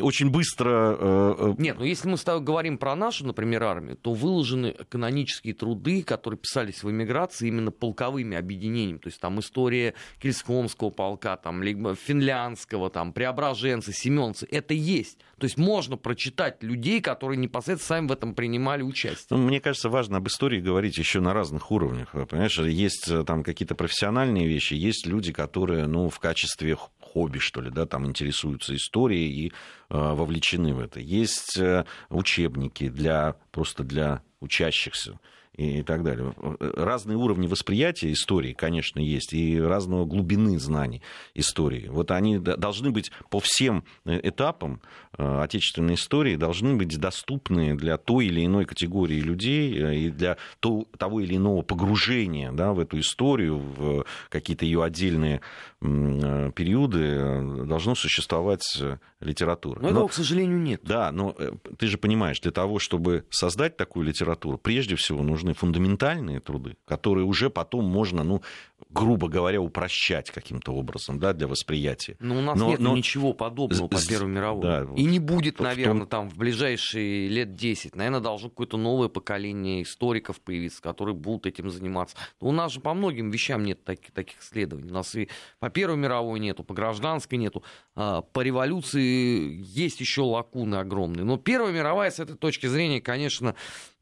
очень 0.00 0.30
быстро... 0.30 0.96
Э, 0.98 1.54
Нет, 1.58 1.76
ну 1.78 1.84
если 1.84 2.08
мы 2.08 2.16
с 2.16 2.24
тобой 2.24 2.40
говорим 2.40 2.78
про 2.78 2.96
нашу, 2.96 3.26
например, 3.26 3.64
армию, 3.64 3.96
то 3.96 4.14
выложены 4.14 4.76
канонические 4.88 5.52
труды, 5.52 6.02
которые 6.02 6.38
писались 6.38 6.82
в 6.82 6.90
эмиграции 6.90 7.48
именно 7.48 7.70
полковыми 7.70 8.38
объединениями. 8.38 8.96
То 8.96 9.08
есть 9.08 9.20
там 9.20 9.40
история 9.40 9.92
Кельскомского 10.22 10.88
полка, 10.88 11.36
там, 11.36 11.62
финляндского, 11.62 12.88
там, 12.88 13.12
преображенцы, 13.12 13.92
семенцы. 13.92 14.48
Это 14.50 14.72
есть. 14.72 15.18
То 15.38 15.44
есть 15.44 15.58
можно 15.58 15.98
прочитать 15.98 16.62
людей, 16.62 17.02
которые 17.02 17.36
непосредственно 17.36 17.98
сами 17.98 18.08
в 18.08 18.12
этом 18.12 18.34
принимали 18.34 18.82
участие. 18.82 19.33
Ну, 19.34 19.40
мне 19.40 19.60
кажется, 19.60 19.88
важно 19.88 20.18
об 20.18 20.28
истории 20.28 20.60
говорить 20.60 20.96
еще 20.96 21.18
на 21.18 21.34
разных 21.34 21.72
уровнях. 21.72 22.12
Понимаешь, 22.12 22.56
есть 22.56 23.08
э, 23.08 23.24
там 23.24 23.42
какие-то 23.42 23.74
профессиональные 23.74 24.46
вещи, 24.46 24.74
есть 24.74 25.08
люди, 25.08 25.32
которые, 25.32 25.88
ну, 25.88 26.08
в 26.08 26.20
качестве 26.20 26.76
хобби, 27.00 27.38
что 27.38 27.60
ли, 27.60 27.68
да, 27.68 27.84
там 27.84 28.06
интересуются 28.06 28.76
историей 28.76 29.46
и 29.46 29.48
э, 29.48 29.52
вовлечены 29.90 30.72
в 30.72 30.78
это. 30.78 31.00
Есть 31.00 31.58
э, 31.58 31.84
учебники 32.10 32.88
для, 32.88 33.34
просто 33.50 33.82
для 33.82 34.22
учащихся 34.38 35.18
и 35.56 35.82
так 35.82 36.02
далее. 36.02 36.34
Разные 36.58 37.16
уровни 37.16 37.46
восприятия 37.46 38.12
истории, 38.12 38.52
конечно, 38.52 38.98
есть, 38.98 39.32
и 39.32 39.60
разного 39.60 40.04
глубины 40.04 40.58
знаний 40.58 41.02
истории. 41.34 41.88
Вот 41.88 42.10
они 42.10 42.38
должны 42.38 42.90
быть 42.90 43.12
по 43.30 43.40
всем 43.40 43.84
этапам 44.04 44.80
э, 45.16 45.42
отечественной 45.42 45.94
истории, 45.94 46.36
должны 46.36 46.74
быть 46.76 46.98
доступны 46.98 47.76
для 47.76 47.96
той 47.96 48.26
или 48.26 48.44
иной 48.44 48.64
категории 48.64 49.20
людей 49.20 49.78
э, 49.78 49.96
и 49.96 50.10
для 50.10 50.36
того 50.60 51.20
или 51.20 51.36
иного 51.36 51.62
погружения 51.62 52.52
да, 52.52 52.72
в 52.72 52.80
эту 52.80 52.98
историю, 52.98 53.58
в 53.58 54.06
какие-то 54.28 54.64
ее 54.64 54.82
отдельные 54.82 55.40
э, 55.80 56.50
периоды, 56.54 57.64
должно 57.66 57.94
существовать 57.94 58.82
литература. 59.20 59.80
Но, 59.80 59.88
но 59.88 59.90
этого, 59.90 60.08
к 60.08 60.14
сожалению, 60.14 60.58
нет. 60.58 60.80
Да, 60.82 61.12
но 61.12 61.36
ты 61.78 61.86
же 61.86 61.98
понимаешь, 61.98 62.40
для 62.40 62.50
того, 62.50 62.78
чтобы 62.78 63.24
создать 63.30 63.76
такую 63.76 64.06
литературу, 64.06 64.58
прежде 64.58 64.96
всего 64.96 65.22
нужно 65.22 65.43
нужны 65.44 65.54
фундаментальные 65.54 66.40
труды, 66.40 66.76
которые 66.86 67.24
уже 67.24 67.50
потом 67.50 67.84
можно, 67.84 68.24
ну, 68.24 68.42
грубо 68.90 69.28
говоря, 69.28 69.60
упрощать 69.60 70.30
каким-то 70.30 70.72
образом, 70.72 71.18
да, 71.18 71.32
для 71.32 71.46
восприятия. 71.46 72.16
Но 72.20 72.38
у 72.38 72.40
нас 72.40 72.58
но, 72.58 72.70
нет 72.70 72.80
но... 72.80 72.96
ничего 72.96 73.32
подобного 73.32 73.88
по 73.88 74.00
Первой 74.06 74.30
мировой. 74.30 74.62
Да, 74.62 74.86
и 74.96 75.04
не 75.04 75.18
будет, 75.18 75.60
наверное, 75.60 76.00
том... 76.00 76.08
там 76.08 76.30
в 76.30 76.36
ближайшие 76.36 77.28
лет 77.28 77.54
10. 77.54 77.94
Наверное, 77.94 78.20
должно 78.20 78.48
какое-то 78.48 78.76
новое 78.76 79.08
поколение 79.08 79.82
историков 79.82 80.40
появиться, 80.40 80.80
которые 80.80 81.14
будут 81.14 81.46
этим 81.46 81.70
заниматься. 81.70 82.16
Но 82.40 82.48
у 82.48 82.52
нас 82.52 82.72
же 82.72 82.80
по 82.80 82.94
многим 82.94 83.30
вещам 83.30 83.64
нет 83.64 83.84
таких, 83.84 84.12
таких 84.12 84.40
исследований. 84.40 84.90
У 84.90 84.94
нас 84.94 85.14
и 85.14 85.28
по 85.58 85.70
Первой 85.70 85.96
мировой 85.96 86.40
нету, 86.40 86.64
по 86.64 86.74
гражданской 86.74 87.38
нету. 87.38 87.62
А 87.94 88.22
по 88.22 88.40
революции 88.40 89.60
есть 89.62 90.00
еще 90.00 90.22
лакуны 90.22 90.76
огромные. 90.76 91.24
Но 91.24 91.36
Первая 91.36 91.72
мировая 91.72 92.10
с 92.10 92.20
этой 92.20 92.36
точки 92.36 92.66
зрения, 92.66 93.00
конечно, 93.00 93.54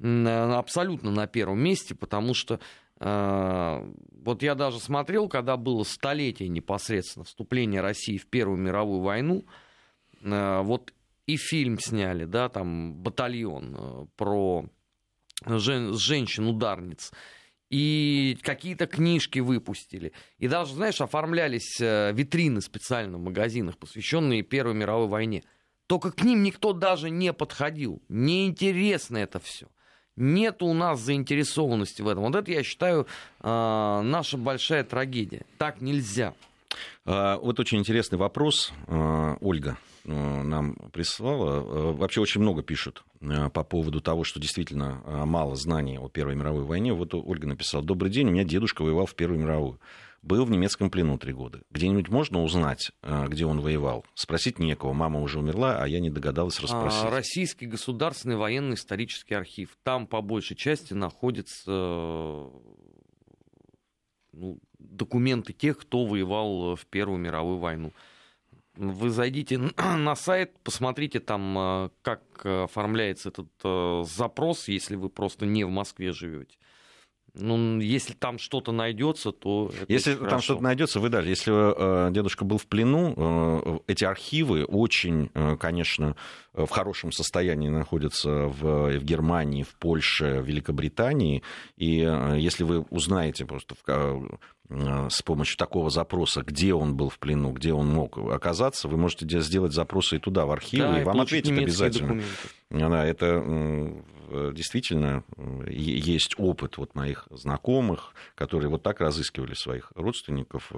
абсолютно 0.02 1.10
на 1.10 1.26
первом 1.26 1.60
месте, 1.60 1.94
потому 1.94 2.34
что 2.34 2.60
а, 3.04 3.84
вот 4.12 4.42
я 4.42 4.54
даже 4.54 4.78
смотрел, 4.78 5.28
когда 5.28 5.56
было 5.56 5.82
столетие 5.82 6.48
непосредственно 6.48 7.24
вступления 7.24 7.80
России 7.80 8.16
в 8.16 8.26
Первую 8.26 8.58
мировую 8.58 9.00
войну, 9.00 9.44
а, 10.24 10.62
вот 10.62 10.92
и 11.26 11.36
фильм 11.36 11.78
сняли, 11.78 12.24
да, 12.24 12.48
там 12.48 12.94
батальон 12.94 13.76
э, 13.78 14.06
про 14.16 14.66
жен, 15.46 15.94
женщин-ударниц, 15.94 17.12
и 17.70 18.36
какие-то 18.42 18.88
книжки 18.88 19.38
выпустили. 19.38 20.12
И 20.38 20.48
даже, 20.48 20.74
знаешь, 20.74 21.00
оформлялись 21.00 21.80
э, 21.80 22.12
витрины 22.12 22.60
специально 22.60 23.18
в 23.18 23.22
магазинах, 23.22 23.78
посвященные 23.78 24.42
Первой 24.42 24.74
мировой 24.74 25.06
войне. 25.06 25.44
Только 25.86 26.10
к 26.10 26.24
ним 26.24 26.42
никто 26.42 26.72
даже 26.72 27.08
не 27.08 27.32
подходил. 27.32 28.02
Неинтересно 28.08 29.18
это 29.18 29.38
все 29.38 29.68
нет 30.16 30.62
у 30.62 30.72
нас 30.74 31.00
заинтересованности 31.00 32.02
в 32.02 32.08
этом. 32.08 32.24
Вот 32.24 32.34
это, 32.34 32.50
я 32.50 32.62
считаю, 32.62 33.06
а, 33.40 34.02
наша 34.02 34.36
большая 34.36 34.84
трагедия. 34.84 35.42
Так 35.58 35.80
нельзя. 35.80 36.34
А, 37.04 37.38
вот 37.38 37.58
очень 37.60 37.78
интересный 37.78 38.18
вопрос. 38.18 38.72
А, 38.86 39.36
Ольга 39.40 39.76
нам 40.04 40.74
прислала. 40.92 41.92
Вообще 41.92 42.20
очень 42.20 42.40
много 42.40 42.64
пишут 42.64 43.04
по 43.20 43.62
поводу 43.62 44.00
того, 44.00 44.24
что 44.24 44.40
действительно 44.40 45.00
мало 45.06 45.54
знаний 45.54 45.96
о 45.96 46.08
Первой 46.08 46.34
мировой 46.34 46.64
войне. 46.64 46.92
Вот 46.92 47.14
Ольга 47.14 47.46
написала. 47.46 47.84
Добрый 47.84 48.10
день, 48.10 48.26
у 48.26 48.32
меня 48.32 48.42
дедушка 48.42 48.82
воевал 48.82 49.06
в 49.06 49.14
Первую 49.14 49.38
мировую 49.38 49.78
был 50.22 50.44
в 50.44 50.50
немецком 50.50 50.90
плену 50.90 51.18
три 51.18 51.32
года. 51.32 51.62
Где-нибудь 51.70 52.08
можно 52.08 52.42
узнать, 52.42 52.92
э, 53.02 53.26
где 53.28 53.44
он 53.44 53.60
воевал? 53.60 54.04
Спросить 54.14 54.58
некого. 54.58 54.92
Мама 54.92 55.20
уже 55.20 55.40
умерла, 55.40 55.82
а 55.82 55.86
я 55.86 56.00
не 56.00 56.10
догадалась 56.10 56.58
а, 56.60 56.62
расспросить. 56.62 57.10
Российский 57.10 57.66
государственный 57.66 58.36
военный 58.36 58.74
исторический 58.74 59.34
архив. 59.34 59.76
Там 59.82 60.06
по 60.06 60.20
большей 60.20 60.56
части 60.56 60.94
находятся 60.94 61.70
ну, 64.32 64.58
документы 64.78 65.52
тех, 65.52 65.78
кто 65.78 66.06
воевал 66.06 66.76
в 66.76 66.86
Первую 66.86 67.18
мировую 67.18 67.58
войну. 67.58 67.92
Вы 68.76 69.10
зайдите 69.10 69.58
на 69.76 70.14
сайт, 70.14 70.56
посмотрите 70.62 71.18
там, 71.18 71.58
э, 71.58 71.90
как 72.02 72.22
оформляется 72.46 73.30
этот 73.30 73.50
э, 73.64 74.04
запрос, 74.06 74.68
если 74.68 74.94
вы 74.94 75.08
просто 75.08 75.46
не 75.46 75.64
в 75.64 75.70
Москве 75.70 76.12
живете. 76.12 76.56
Ну, 77.34 77.80
если 77.80 78.12
там 78.12 78.38
что-то 78.38 78.72
найдется, 78.72 79.32
то 79.32 79.72
Если 79.88 80.14
там 80.14 80.42
что-то 80.42 80.62
найдется, 80.62 81.00
вы 81.00 81.08
даже, 81.08 81.30
если 81.30 81.52
э, 81.52 82.12
дедушка 82.12 82.44
был 82.44 82.58
в 82.58 82.66
плену, 82.66 83.14
э, 83.16 83.78
эти 83.86 84.04
архивы 84.04 84.64
очень, 84.64 85.30
э, 85.32 85.56
конечно, 85.58 86.14
в 86.54 86.68
хорошем 86.68 87.12
состоянии 87.12 87.68
находятся 87.68 88.30
в, 88.30 88.98
в 88.98 89.04
Германии, 89.04 89.62
в 89.62 89.74
Польше, 89.76 90.40
в 90.40 90.46
Великобритании. 90.46 91.42
И 91.76 92.00
э, 92.00 92.36
если 92.38 92.64
вы 92.64 92.80
узнаете 92.90 93.46
просто 93.46 93.74
в, 93.74 93.88
э, 94.68 95.08
с 95.08 95.22
помощью 95.22 95.56
такого 95.56 95.88
запроса, 95.90 96.42
где 96.42 96.74
он 96.74 96.94
был 96.94 97.08
в 97.08 97.18
плену, 97.18 97.52
где 97.52 97.72
он 97.72 97.88
мог 97.88 98.18
оказаться, 98.18 98.88
вы 98.88 98.98
можете 98.98 99.40
сделать 99.40 99.72
запросы 99.72 100.16
и 100.16 100.18
туда, 100.18 100.44
в 100.44 100.50
архивы, 100.50 100.88
да, 100.88 101.00
и 101.00 101.04
вам 101.04 101.20
ответят 101.20 101.56
обязательно. 101.56 102.08
Документы. 102.08 102.28
Да, 102.70 103.04
это 103.04 103.42
действительно 104.52 105.24
есть 105.68 106.34
опыт 106.38 106.78
вот 106.78 106.94
моих 106.94 107.26
знакомых, 107.30 108.14
которые 108.34 108.70
вот 108.70 108.82
так 108.82 109.00
разыскивали 109.00 109.54
своих 109.54 109.92
родственников, 109.94 110.72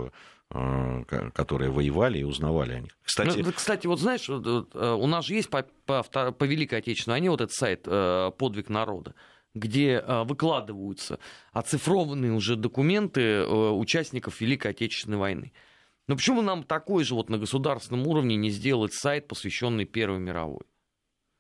э, 0.51 1.05
которые 1.33 1.71
воевали 1.71 2.19
и 2.19 2.25
узнавали 2.25 2.73
о 2.73 2.81
них. 2.81 2.97
Кстати, 3.03 3.39
ну, 3.39 3.53
кстати 3.53 3.87
вот 3.87 4.01
знаешь, 4.01 4.29
э, 4.29 4.33
у 4.33 5.07
нас 5.07 5.27
же 5.27 5.35
есть 5.35 5.51
по, 5.51 5.64
по, 5.87 6.03
по 6.03 6.45
Великой 6.45 6.79
Отечественной 6.81 7.15
войне 7.15 7.31
вот 7.31 7.41
этот 7.41 7.55
сайт 7.55 7.83
э, 7.87 8.31
«Подвиг 8.37 8.69
народа», 8.69 9.15
где 9.55 10.03
выкладываются 10.25 11.19
оцифрованные 11.53 12.33
уже 12.33 12.57
документы 12.57 13.47
участников 13.47 14.41
Великой 14.41 14.73
Отечественной 14.73 15.19
войны. 15.19 15.53
Но 16.09 16.17
почему 16.17 16.43
нам 16.43 16.65
такой 16.65 17.05
же 17.05 17.15
вот 17.15 17.31
на 17.31 17.39
государственном 17.39 18.07
уровне 18.07 18.35
не 18.37 18.51
сделать 18.51 18.93
сайт, 18.95 19.29
посвященный 19.29 19.85
Первой 19.85 20.19
мировой? 20.19 20.63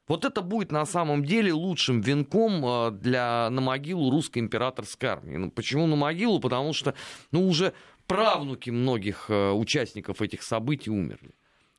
Вот 0.06 0.24
это 0.24 0.42
будет 0.42 0.70
на 0.70 0.86
самом 0.86 1.24
деле 1.24 1.52
лучшим 1.52 2.02
венком 2.02 2.98
для, 2.98 3.48
на 3.50 3.60
могилу 3.60 4.10
русской 4.10 4.38
императорской 4.38 5.08
армии. 5.08 5.36
Ну, 5.36 5.50
почему 5.50 5.86
на 5.86 5.96
могилу? 5.96 6.40
Потому 6.40 6.72
что 6.72 6.94
ну, 7.32 7.48
уже 7.48 7.72
правнуки 8.06 8.70
многих 8.70 9.28
участников 9.28 10.22
этих 10.22 10.42
событий 10.42 10.90
умерли. 10.90 11.34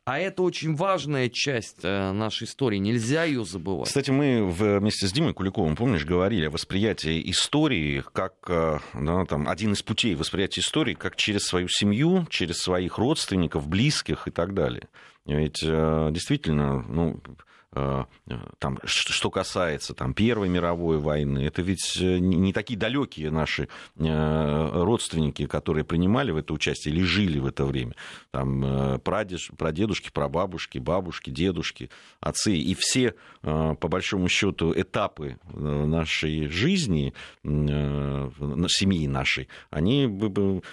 А 0.06 0.20
это 0.20 0.44
очень 0.44 0.76
важная 0.76 1.30
часть 1.30 1.80
а, 1.84 2.14
нашей 2.14 2.46
истории, 2.46 2.78
нельзя 2.78 3.24
ее 3.24 3.44
забывать. 3.44 3.88
Кстати, 3.88 4.12
мы 4.12 4.48
вместе 4.48 5.08
с 5.08 5.12
Димой 5.12 5.34
Куликовым, 5.34 5.76
помнишь, 5.76 6.06
говорили 6.06 6.46
о 6.46 6.52
восприятии 6.52 7.30
истории 7.32 8.04
как 8.14 8.36
да, 8.48 9.26
там, 9.26 9.48
один 9.50 9.74
из 9.74 9.82
путей 9.82 10.16
восприятия 10.16 10.62
истории 10.62 10.94
как 10.94 11.16
через 11.16 11.46
свою 11.46 11.68
семью, 11.68 12.28
через 12.30 12.58
своих 12.58 12.98
родственников, 12.98 13.68
близких 13.68 14.28
и 14.28 14.32
так 14.32 14.54
далее. 14.54 14.88
Ведь 15.26 15.62
действительно, 15.62 16.84
ну, 16.84 17.20
Э, 17.20 17.55
там, 17.76 18.80
что 18.86 19.30
касается 19.30 19.94
там, 19.94 20.14
Первой 20.14 20.48
мировой 20.48 20.98
войны, 20.98 21.40
это 21.40 21.62
ведь 21.62 21.98
э, 22.00 22.20
не 22.20 22.54
такие 22.54 22.80
далекие 22.80 23.32
наши 23.32 23.68
э, 23.98 24.70
родственники, 24.84 25.46
которые 25.46 25.84
принимали 25.84 26.32
в 26.32 26.38
это 26.38 26.54
участие 26.54 26.94
или 26.94 27.04
жили 27.04 27.40
в 27.40 27.46
это 27.46 27.66
время. 27.66 27.96
Там 28.32 29.00
прадедуш, 29.02 29.52
прадедушки, 29.58 30.10
прабабушки, 30.12 30.78
бабушки, 30.78 31.30
дедушки, 31.30 31.90
отцы. 32.22 32.56
И 32.56 32.76
все, 32.78 33.16
по 33.42 33.76
большому 33.76 34.30
счету, 34.30 34.74
этапы 34.76 35.38
нашей 35.54 36.48
жизни, 36.48 37.14
семьи 37.44 39.08
нашей, 39.08 39.48
они 39.70 40.08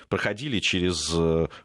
проходили 0.08 0.60
через 0.60 1.10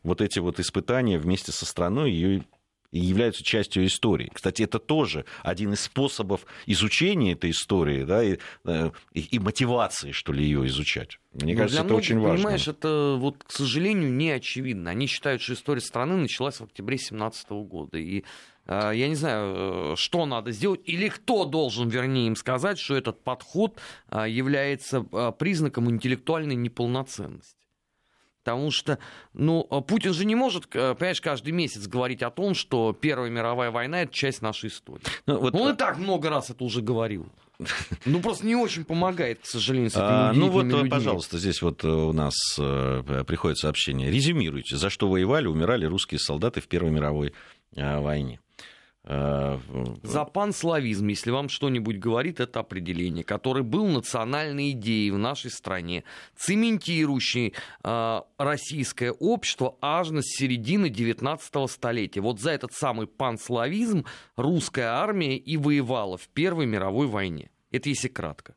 вот 0.04 0.21
эти 0.21 0.39
вот 0.39 0.60
испытания 0.60 1.17
вместе 1.19 1.52
со 1.52 1.65
страной, 1.65 2.12
ее 2.12 2.43
и 2.91 3.00
являются 3.00 3.43
частью 3.43 3.86
истории. 3.86 4.30
Кстати, 4.34 4.63
это 4.63 4.80
тоже 4.80 5.26
один 5.43 5.73
из 5.73 5.82
способов 5.82 6.45
изучения 6.65 7.34
этой 7.34 7.52
истории 7.52 8.04
да, 8.04 8.23
и, 8.23 8.38
э, 8.65 8.91
и, 9.13 9.21
и 9.21 9.39
мотивации, 9.39 10.12
что 10.12 10.32
ли, 10.32 10.43
ее 10.43 10.65
изучать. 10.67 11.19
Мне 11.34 11.54
Но 11.54 11.60
кажется, 11.62 11.82
это 11.82 11.89
многих, 11.89 12.06
очень 12.06 12.19
важно. 12.19 12.38
Понимаешь, 12.38 12.67
это 12.67 13.15
вот, 13.19 13.43
к 13.43 13.52
сожалению, 13.52 14.12
не 14.12 14.32
очевидно. 14.32 14.91
Они 14.91 15.08
считают, 15.08 15.41
что 15.41 15.54
история 15.54 15.82
страны 15.82 16.15
началась 16.15 16.60
в 16.60 16.63
октябре 16.63 16.97
2017 16.97 17.50
года. 17.50 17.97
И 17.97 18.23
э, 18.65 18.91
я 18.95 19.08
не 19.08 19.15
знаю, 19.15 19.93
э, 19.93 19.95
что 19.97 20.26
надо 20.26 20.52
сделать, 20.52 20.82
или 20.86 21.10
кто 21.10 21.45
должен, 21.45 21.89
вернее, 21.89 22.28
им 22.28 22.36
сказать, 22.36 22.80
что 22.80 22.95
этот 22.95 23.21
подход 23.21 23.78
является 24.12 25.02
признаком 25.02 25.89
интеллектуальной 25.89 26.56
неполноценности. 26.56 27.57
Потому 28.47 28.71
что, 28.71 28.97
ну, 29.33 29.67
а 29.69 29.81
Путин 29.81 30.13
же 30.13 30.23
не 30.23 30.33
может, 30.33 30.67
понимаешь, 30.67 31.19
каждый 31.19 31.51
месяц 31.51 31.86
говорить 31.86 32.23
о 32.23 32.29
том, 32.29 32.53
что 32.53 32.93
Первая 32.93 33.29
мировая 33.29 33.71
война 33.71 34.03
это 34.03 34.13
часть 34.13 34.41
нашей 34.41 34.69
истории. 34.69 35.03
Ну, 35.25 35.38
вот... 35.39 35.53
Он 35.53 35.73
и 35.73 35.75
так 35.75 35.97
много 35.97 36.29
раз 36.29 36.49
это 36.49 36.63
уже 36.63 36.81
говорил. 36.81 37.27
Ну, 38.05 38.21
просто 38.21 38.45
не 38.45 38.55
очень 38.55 38.86
помогает, 38.86 39.41
к 39.41 39.45
сожалению, 39.45 39.89
с 39.89 39.95
этими 39.95 40.05
а, 40.05 40.31
Ну 40.31 40.49
вот, 40.49 40.63
людьми. 40.63 40.89
пожалуйста, 40.89 41.39
здесь 41.39 41.62
вот 41.62 41.83
э, 41.83 41.88
у 41.88 42.13
нас 42.13 42.36
э, 42.57 43.23
приходит 43.27 43.57
сообщение. 43.57 44.10
Резюмируйте, 44.10 44.77
за 44.77 44.89
что 44.89 45.10
воевали, 45.10 45.47
умирали 45.47 45.86
русские 45.86 46.19
солдаты 46.19 46.62
в 46.62 46.67
Первой 46.67 46.91
мировой 46.91 47.33
э, 47.75 47.99
войне. 47.99 48.39
Э, 49.10 49.58
За 50.04 50.26
панславизм, 50.26 51.08
если 51.08 51.32
вам 51.32 51.48
что-нибудь 51.48 51.98
говорит, 51.98 52.41
это 52.41 52.60
определение, 52.60 53.24
который 53.24 53.63
был 53.63 53.88
национальной 53.88 54.72
идеей 54.72 55.12
в 55.12 55.17
нашей 55.17 55.50
стране, 55.50 56.04
цементирующий 56.36 57.54
э, 57.84 58.22
российское 58.38 59.12
общество 59.12 59.78
аж 59.82 60.10
на 60.10 60.22
середины 60.22 60.89
19 60.89 61.72
столетия. 61.72 62.20
Вот 62.20 62.41
за 62.41 62.52
этот 62.52 62.74
самый 62.74 63.08
панславизм 63.08 64.06
русская 64.36 64.88
армия 64.88 65.38
и 65.38 65.56
воевала 65.56 66.17
в 66.17 66.28
Первой 66.28 66.65
мировой 66.65 67.08
войне. 67.08 67.50
Это 67.72 67.88
если 67.88 68.10
кратко. 68.10 68.56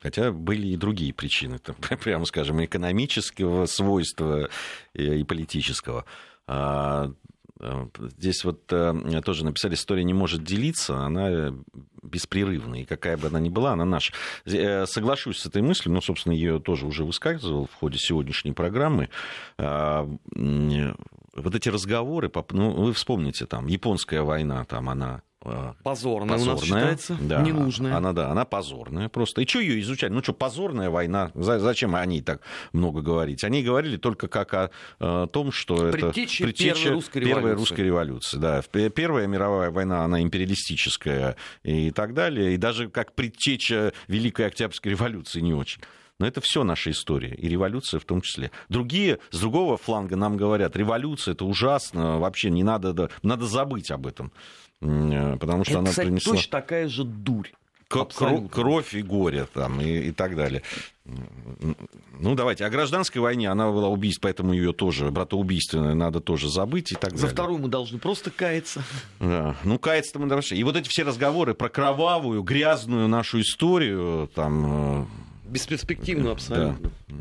Хотя 0.00 0.32
были 0.32 0.66
и 0.66 0.76
другие 0.76 1.14
причины, 1.14 1.60
там, 1.60 1.76
прямо 2.02 2.24
скажем, 2.24 2.64
экономического 2.64 3.66
свойства 3.66 4.48
и 4.94 5.22
политического. 5.22 6.04
А, 7.64 7.74
Э, 7.74 7.86
здесь 8.18 8.44
вот 8.44 8.60
э, 8.70 9.20
тоже 9.24 9.44
написали, 9.44 9.74
история 9.74 10.04
не 10.04 10.14
может 10.14 10.44
делиться, 10.44 10.98
она 10.98 11.54
беспрерывна, 12.02 12.82
и 12.82 12.84
какая 12.84 13.16
бы 13.16 13.28
она 13.28 13.40
ни 13.40 13.48
была, 13.48 13.72
она 13.72 13.84
наша. 13.84 14.12
Э, 14.44 14.86
соглашусь 14.86 15.38
с 15.38 15.46
этой 15.46 15.62
мыслью, 15.62 15.94
но, 15.94 16.00
собственно, 16.00 16.34
ее 16.34 16.60
тоже 16.60 16.86
уже 16.86 17.04
высказывал 17.04 17.66
в 17.66 17.74
ходе 17.74 17.98
сегодняшней 17.98 18.52
программы. 18.52 19.08
Вот 21.36 21.54
эти 21.56 21.68
разговоры, 21.68 22.30
ну, 22.52 22.70
вы 22.70 22.92
вспомните, 22.92 23.46
там, 23.46 23.66
японская 23.66 24.22
война, 24.22 24.64
там, 24.64 24.88
она 24.88 25.22
Позорная, 25.44 25.78
позорная 25.82 26.36
у 26.36 26.46
нас 26.46 26.62
считается, 26.62 27.16
да, 27.20 27.42
ненужная. 27.42 27.96
Она, 27.96 28.12
да, 28.12 28.30
она 28.30 28.44
позорная 28.44 29.08
просто. 29.08 29.42
И 29.42 29.46
что 29.46 29.60
ее 29.60 29.80
изучать? 29.80 30.10
Ну 30.10 30.22
что, 30.22 30.32
позорная 30.32 30.88
война? 30.88 31.30
Зачем 31.34 31.94
они 31.94 32.22
так 32.22 32.40
много 32.72 33.02
говорить? 33.02 33.44
Они 33.44 33.62
говорили 33.62 33.98
только 33.98 34.28
как 34.28 34.54
о, 34.54 34.70
о 34.98 35.26
том, 35.26 35.52
что 35.52 35.90
предтеча 35.90 36.44
это 36.44 36.52
предтеча 36.52 36.74
первой 36.74 36.94
русской 36.94 37.20
первой 37.20 37.30
революции. 37.30 37.60
русской 37.60 37.80
революции. 37.82 38.38
Да. 38.38 38.62
Первая 38.90 39.26
мировая 39.26 39.70
война, 39.70 40.04
она 40.04 40.22
империалистическая 40.22 41.36
и 41.62 41.90
так 41.90 42.14
далее. 42.14 42.54
И 42.54 42.56
даже 42.56 42.88
как 42.88 43.14
предтеча 43.14 43.92
Великой 44.08 44.46
Октябрьской 44.46 44.92
революции 44.92 45.40
не 45.40 45.52
очень. 45.52 45.82
Но 46.20 46.26
это 46.26 46.40
все 46.40 46.62
наша 46.62 46.90
история, 46.90 47.34
и 47.34 47.48
революция 47.48 47.98
в 47.98 48.04
том 48.04 48.20
числе. 48.20 48.50
Другие, 48.68 49.18
с 49.30 49.40
другого 49.40 49.76
фланга 49.76 50.16
нам 50.16 50.36
говорят, 50.36 50.76
революция 50.76 51.32
это 51.32 51.44
ужасно, 51.44 52.18
вообще 52.18 52.50
не 52.50 52.62
надо, 52.62 53.10
надо 53.22 53.46
забыть 53.46 53.90
об 53.90 54.06
этом. 54.06 54.32
Э, 54.80 55.36
потому 55.40 55.64
что 55.64 55.72
это, 55.72 55.78
она 55.80 55.90
кстати, 55.90 56.06
принесла... 56.06 56.34
точно 56.34 56.50
такая 56.50 56.88
же 56.88 57.04
дурь. 57.04 57.48
Абсолютно. 57.90 58.48
Кровь 58.48 58.94
и 58.94 59.02
горе 59.02 59.46
там, 59.52 59.80
и, 59.80 60.08
и 60.08 60.10
так 60.10 60.34
далее. 60.36 60.62
Ну, 62.18 62.34
давайте. 62.34 62.64
О 62.64 62.70
гражданской 62.70 63.20
войне 63.20 63.48
она 63.50 63.70
была 63.70 63.88
убийств, 63.88 64.20
поэтому 64.20 64.52
ее 64.52 64.72
тоже, 64.72 65.10
братоубийственная, 65.10 65.94
надо 65.94 66.20
тоже 66.20 66.48
забыть 66.48 66.92
и 66.92 66.94
так 66.94 67.10
За 67.10 67.16
далее. 67.16 67.28
За 67.28 67.34
вторую 67.34 67.58
мы 67.60 67.68
должны 67.68 67.98
просто 67.98 68.30
каяться. 68.30 68.82
Да. 69.20 69.54
Ну, 69.64 69.78
каяться-то 69.78 70.18
мы 70.18 70.26
должны. 70.26 70.56
И 70.56 70.64
вот 70.64 70.76
эти 70.76 70.88
все 70.88 71.02
разговоры 71.02 71.54
про 71.54 71.68
кровавую, 71.68 72.42
грязную 72.42 73.08
нашу 73.08 73.40
историю, 73.40 74.30
там... 74.34 75.08
Бесперспективную 75.54 76.32
абсолютно. 76.32 76.90
Да. 77.08 77.14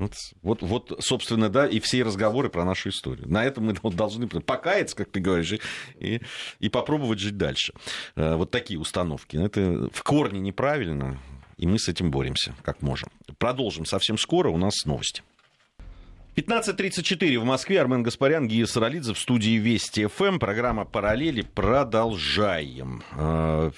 Вот, 0.00 0.12
вот, 0.42 0.62
вот, 0.62 0.96
собственно, 0.98 1.48
да, 1.48 1.68
и 1.68 1.78
все 1.78 2.02
разговоры 2.02 2.48
про 2.48 2.64
нашу 2.64 2.88
историю. 2.88 3.28
На 3.28 3.44
этом 3.44 3.66
мы 3.66 3.76
вот 3.82 3.94
должны 3.94 4.26
покаяться, 4.26 4.96
как 4.96 5.10
ты 5.10 5.20
говоришь, 5.20 5.54
и, 6.00 6.20
и 6.58 6.68
попробовать 6.68 7.20
жить 7.20 7.36
дальше. 7.36 7.72
Э, 8.16 8.34
вот 8.34 8.50
такие 8.50 8.80
установки. 8.80 9.36
Это 9.36 9.88
в 9.92 10.02
корне 10.02 10.40
неправильно, 10.40 11.20
и 11.56 11.68
мы 11.68 11.78
с 11.78 11.88
этим 11.88 12.10
боремся, 12.10 12.56
как 12.62 12.82
можем. 12.82 13.08
Продолжим 13.38 13.86
совсем 13.86 14.18
скоро. 14.18 14.50
У 14.50 14.56
нас 14.56 14.84
новости. 14.84 15.22
15.34 16.34 17.38
в 17.38 17.44
Москве. 17.44 17.78
Армен 17.78 18.02
Гаспарян, 18.02 18.48
Гия 18.48 18.64
Саралидзе 18.64 19.12
в 19.12 19.18
студии 19.18 19.58
Вести 19.58 20.06
ФМ. 20.06 20.38
Программа 20.38 20.86
«Параллели». 20.86 21.42
Продолжаем. 21.42 23.02
А, 23.12 23.70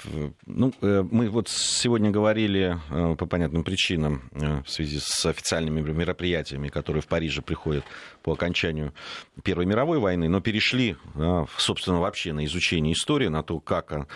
ну, 0.47 0.73
э, 0.81 1.03
мы 1.11 1.31
вот 1.31 1.49
сегодня 1.49 2.13
говорили 2.13 2.79
э, 2.91 3.17
по 3.17 3.27
понятным 3.27 3.65
причинам 3.65 4.31
э, 4.31 4.63
в 4.63 4.71
связи 4.71 5.01
с 5.01 5.27
официальными 5.27 5.81
мероприятиями, 5.81 6.69
которые 6.69 7.03
в 7.03 7.09
Париже 7.09 7.43
приходят 7.43 7.85
по 8.23 8.35
окончанию 8.35 8.95
Первой 9.43 9.67
мировой 9.67 9.99
войны, 9.99 10.29
но 10.29 10.41
перешли, 10.41 10.97
собственно, 11.59 11.99
вообще 11.99 12.33
на 12.33 12.45
изучение 12.45 12.93
истории, 12.93 13.27
на 13.27 13.43
то, 13.43 13.59
как 13.59 14.07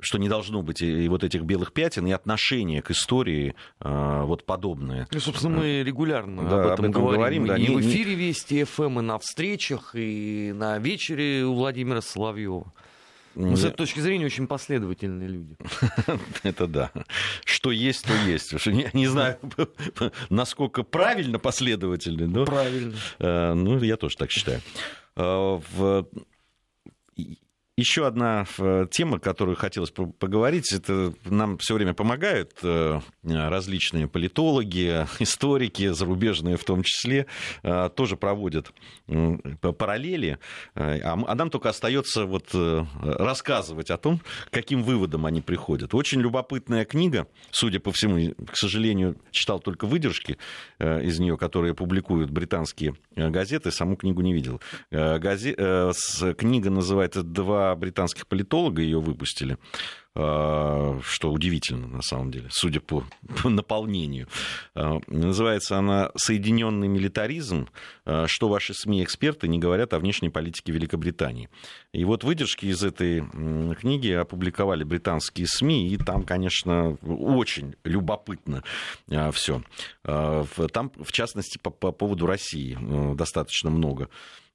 что 0.00 0.18
не 0.18 0.28
должно 0.28 0.62
быть 0.62 0.82
и, 0.82 1.08
вот 1.08 1.24
этих 1.24 1.42
белых 1.42 1.72
пятен, 1.72 2.06
и 2.06 2.12
отношение 2.12 2.82
к 2.82 2.90
истории 2.90 3.54
э, 3.80 4.22
вот 4.24 4.44
подобное. 4.44 5.06
Ну, 5.10 5.20
собственно, 5.20 5.58
мы 5.58 5.82
регулярно 5.82 6.48
да, 6.48 6.56
об, 6.56 6.60
этом 6.60 6.72
об 6.72 6.90
этом 6.90 7.02
говорим. 7.02 7.20
говорим 7.20 7.46
да, 7.46 7.56
и 7.56 7.68
не, 7.68 7.74
в 7.74 7.80
эфире 7.80 8.14
не... 8.14 8.28
Вести 8.28 8.64
ФМ, 8.64 9.00
и 9.00 9.02
на 9.02 9.18
встречах, 9.18 9.94
и 9.94 10.52
на 10.54 10.78
вечере 10.78 11.44
у 11.44 11.54
Владимира 11.54 12.00
Соловьева. 12.00 12.72
Мы 13.34 13.56
с 13.56 13.64
этой 13.64 13.76
точки 13.76 14.00
зрения 14.00 14.26
очень 14.26 14.46
последовательные 14.46 15.28
люди. 15.28 15.56
Это 16.42 16.66
да. 16.66 16.90
Что 17.44 17.70
есть, 17.70 18.04
то 18.04 18.12
есть. 18.26 18.66
Не, 18.66 18.90
не 18.92 19.06
знаю, 19.06 19.38
насколько 20.30 20.82
правильно 20.82 21.38
последовательны, 21.38 22.26
но... 22.26 22.44
Правильно. 22.44 22.96
Э, 23.18 23.54
ну, 23.54 23.78
я 23.82 23.96
тоже 23.96 24.16
так 24.16 24.30
считаю. 24.30 24.60
Э, 25.16 25.60
в 25.72 26.08
еще 27.80 28.06
одна 28.06 28.46
э, 28.58 28.86
тема, 28.90 29.18
которую 29.18 29.56
хотелось 29.56 29.90
поговорить, 29.90 30.72
это 30.72 31.14
нам 31.24 31.58
все 31.58 31.74
время 31.74 31.94
помогают 31.94 32.52
э, 32.62 33.00
различные 33.24 34.06
политологи, 34.06 35.06
историки, 35.18 35.88
зарубежные 35.88 36.56
в 36.56 36.64
том 36.64 36.82
числе, 36.82 37.26
э, 37.62 37.88
тоже 37.94 38.16
проводят 38.16 38.72
параллели, 39.60 40.38
а, 40.74 41.18
а 41.26 41.34
нам 41.34 41.50
только 41.50 41.70
остается 41.70 42.26
вот 42.26 42.50
рассказывать 42.52 43.90
о 43.90 43.96
том, 43.96 44.20
каким 44.50 44.82
выводам 44.82 45.26
они 45.26 45.40
приходят. 45.40 45.94
Очень 45.94 46.20
любопытная 46.20 46.84
книга, 46.84 47.26
судя 47.50 47.80
по 47.80 47.90
всему, 47.92 48.34
к 48.46 48.56
сожалению, 48.56 49.16
читал 49.30 49.58
только 49.58 49.86
выдержки 49.86 50.38
из 50.78 51.18
нее, 51.18 51.36
которые 51.36 51.74
публикуют 51.74 52.30
британские 52.30 52.94
газеты, 53.16 53.70
саму 53.70 53.96
книгу 53.96 54.20
не 54.20 54.32
видел. 54.32 54.60
Газе... 54.90 55.54
Книга 56.36 56.70
называется 56.70 57.22
«Два 57.22 57.69
британских 57.74 58.26
политолога 58.26 58.82
ее 58.82 59.00
выпустили, 59.00 59.58
а, 60.12 60.98
что 61.04 61.30
удивительно 61.30 61.86
на 61.86 62.02
самом 62.02 62.32
деле, 62.32 62.48
судя 62.50 62.80
по, 62.80 63.04
по 63.42 63.48
наполнению. 63.48 64.26
А, 64.74 64.98
называется 65.06 65.78
она 65.78 66.10
«Соединенный 66.16 66.88
милитаризм. 66.88 67.68
А, 68.04 68.26
что 68.26 68.48
ваши 68.48 68.74
СМИ-эксперты 68.74 69.46
не 69.46 69.60
говорят 69.60 69.94
о 69.94 70.00
внешней 70.00 70.28
политике 70.28 70.72
Великобритании». 70.72 71.48
И 71.92 72.04
вот 72.04 72.24
выдержки 72.24 72.66
из 72.66 72.82
этой 72.82 73.24
книги 73.76 74.10
опубликовали 74.10 74.82
британские 74.82 75.46
СМИ, 75.46 75.88
и 75.88 75.96
там, 75.96 76.24
конечно, 76.24 76.98
очень 77.02 77.76
любопытно 77.84 78.64
все. 79.32 79.62
Там, 80.02 80.92
в 80.96 81.12
частности, 81.12 81.58
по, 81.58 81.70
по 81.70 81.92
поводу 81.92 82.26
России 82.26 82.76
достаточно 83.14 83.70
много 83.70 84.08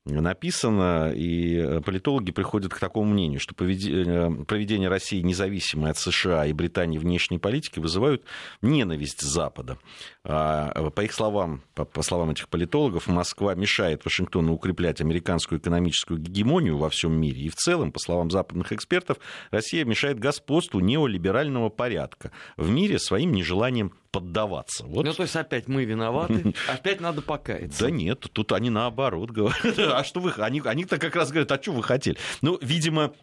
написано, 0.05 1.11
и 1.15 1.81
политологи 1.81 2.31
приходят 2.31 2.71
к 2.73 2.79
такому 2.79 3.11
мнению, 3.11 3.39
что 3.39 3.55
проведение 3.55 4.87
России 4.87 5.21
независимой 5.21 5.91
от 5.91 5.97
США 5.97 6.45
и 6.45 6.53
Британии 6.53 6.99
внешней 6.99 7.39
политики 7.39 7.79
вызывают 7.79 8.23
ненависть 8.61 9.21
Запада. 9.21 9.79
А, 10.23 10.89
по 10.91 11.01
их 11.01 11.11
словам, 11.11 11.63
по 11.73 12.01
словам 12.03 12.31
этих 12.31 12.49
политологов, 12.49 13.07
Москва 13.07 13.55
мешает 13.55 14.05
Вашингтону 14.05 14.53
укреплять 14.53 15.01
американскую 15.01 15.59
экономическую 15.59 16.19
гегемонию 16.19 16.77
во 16.77 16.89
всем 16.89 17.13
мире. 17.19 17.41
И 17.41 17.49
в 17.49 17.55
целом, 17.55 17.91
по 17.91 17.99
словам 17.99 18.29
западных 18.29 18.71
экспертов, 18.73 19.17
Россия 19.49 19.85
мешает 19.85 20.19
господству 20.19 20.79
неолиберального 20.79 21.69
порядка 21.69 22.31
в 22.57 22.69
мире 22.69 22.99
своим 22.99 23.31
нежеланием 23.31 23.93
поддаваться. 24.15 24.85
Вот. 24.85 25.05
Ну, 25.05 25.13
то 25.13 25.23
есть 25.23 25.35
опять 25.35 25.67
мы 25.67 25.85
виноваты, 25.85 26.53
опять 26.67 27.01
надо 27.01 27.21
покаяться. 27.21 27.85
Да 27.85 27.91
нет, 27.91 28.25
тут 28.31 28.51
они 28.51 28.69
наоборот 28.69 29.31
говорят. 29.31 29.55
А 29.95 30.03
что 30.03 30.19
вы... 30.19 30.31
Они, 30.37 30.61
они-то 30.63 30.97
как 30.97 31.15
раз 31.15 31.29
говорят, 31.29 31.51
а 31.51 31.61
что 31.61 31.71
вы 31.71 31.83
хотели? 31.83 32.17
Ну, 32.41 32.57
видимо, 32.61 33.13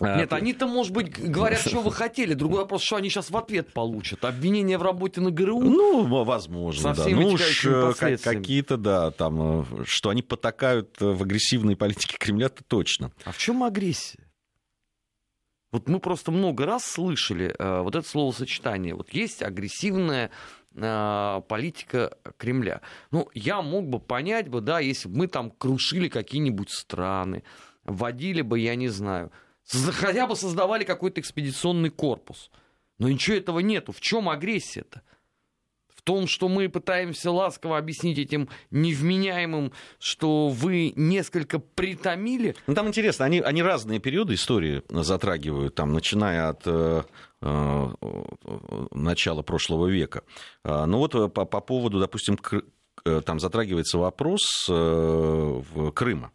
а, 0.00 0.18
нет, 0.18 0.32
они-то, 0.32 0.66
может 0.66 0.92
быть, 0.92 1.10
говорят, 1.10 1.60
что 1.66 1.80
вы 1.80 1.92
хотели. 1.92 2.34
Другой 2.34 2.60
вопрос, 2.60 2.82
что 2.82 2.96
они 2.96 3.10
сейчас 3.10 3.30
в 3.30 3.36
ответ 3.36 3.72
получат. 3.72 4.24
Обвинение 4.24 4.78
в 4.78 4.82
работе 4.82 5.20
на 5.20 5.30
ГРУ? 5.30 5.60
Ну, 5.60 6.24
возможно, 6.24 6.94
да. 6.94 7.08
Ну, 7.08 7.28
уж 7.28 7.64
э, 7.66 8.16
какие-то, 8.22 8.76
да, 8.76 9.10
там, 9.10 9.62
э, 9.62 9.64
что 9.84 10.10
они 10.10 10.22
потакают 10.22 10.96
в 11.00 11.22
агрессивной 11.22 11.76
политике 11.76 12.16
Кремля, 12.18 12.48
то 12.48 12.62
точно. 12.66 13.12
А 13.24 13.32
в 13.32 13.38
чем 13.38 13.62
агрессия? 13.62 14.29
Вот 15.72 15.88
мы 15.88 16.00
просто 16.00 16.32
много 16.32 16.66
раз 16.66 16.84
слышали 16.84 17.54
э, 17.56 17.80
вот 17.80 17.94
это 17.94 18.06
словосочетание. 18.06 18.94
Вот 18.94 19.10
есть 19.10 19.42
агрессивная 19.42 20.30
э, 20.74 21.42
политика 21.48 22.16
Кремля. 22.38 22.80
Ну, 23.12 23.28
я 23.34 23.62
мог 23.62 23.88
бы 23.88 24.00
понять 24.00 24.48
бы, 24.48 24.60
да, 24.60 24.80
если 24.80 25.08
бы 25.08 25.18
мы 25.18 25.26
там 25.28 25.50
крушили 25.50 26.08
какие-нибудь 26.08 26.70
страны, 26.70 27.44
вводили 27.84 28.42
бы, 28.42 28.58
я 28.58 28.74
не 28.74 28.88
знаю, 28.88 29.30
хотя 29.92 30.26
бы 30.26 30.34
создавали 30.34 30.84
какой-то 30.84 31.20
экспедиционный 31.20 31.90
корпус. 31.90 32.50
Но 32.98 33.08
ничего 33.08 33.36
этого 33.36 33.60
нету. 33.60 33.92
В 33.92 34.00
чем 34.00 34.28
агрессия-то? 34.28 35.02
Том, 36.10 36.26
что 36.26 36.48
мы 36.48 36.68
пытаемся 36.68 37.30
ласково 37.30 37.78
объяснить 37.78 38.18
этим 38.18 38.48
невменяемым, 38.72 39.70
что 40.00 40.48
вы 40.48 40.92
несколько 40.96 41.60
притомили. 41.60 42.56
Ну, 42.66 42.74
там 42.74 42.88
интересно, 42.88 43.26
они, 43.26 43.38
они 43.38 43.62
разные 43.62 44.00
периоды 44.00 44.34
истории 44.34 44.82
затрагивают, 44.88 45.76
там, 45.76 45.92
начиная 45.92 46.48
от 46.48 46.62
э, 46.66 47.02
э, 47.42 47.88
начала 48.90 49.42
прошлого 49.42 49.86
века. 49.86 50.24
А, 50.64 50.84
ну 50.86 50.98
вот 50.98 51.12
по, 51.32 51.44
по 51.44 51.60
поводу, 51.60 52.00
допустим, 52.00 52.36
э, 53.04 53.20
там 53.24 53.38
затрагивается 53.38 53.96
вопрос 53.96 54.66
в 54.66 55.92
Крыма. 55.92 56.32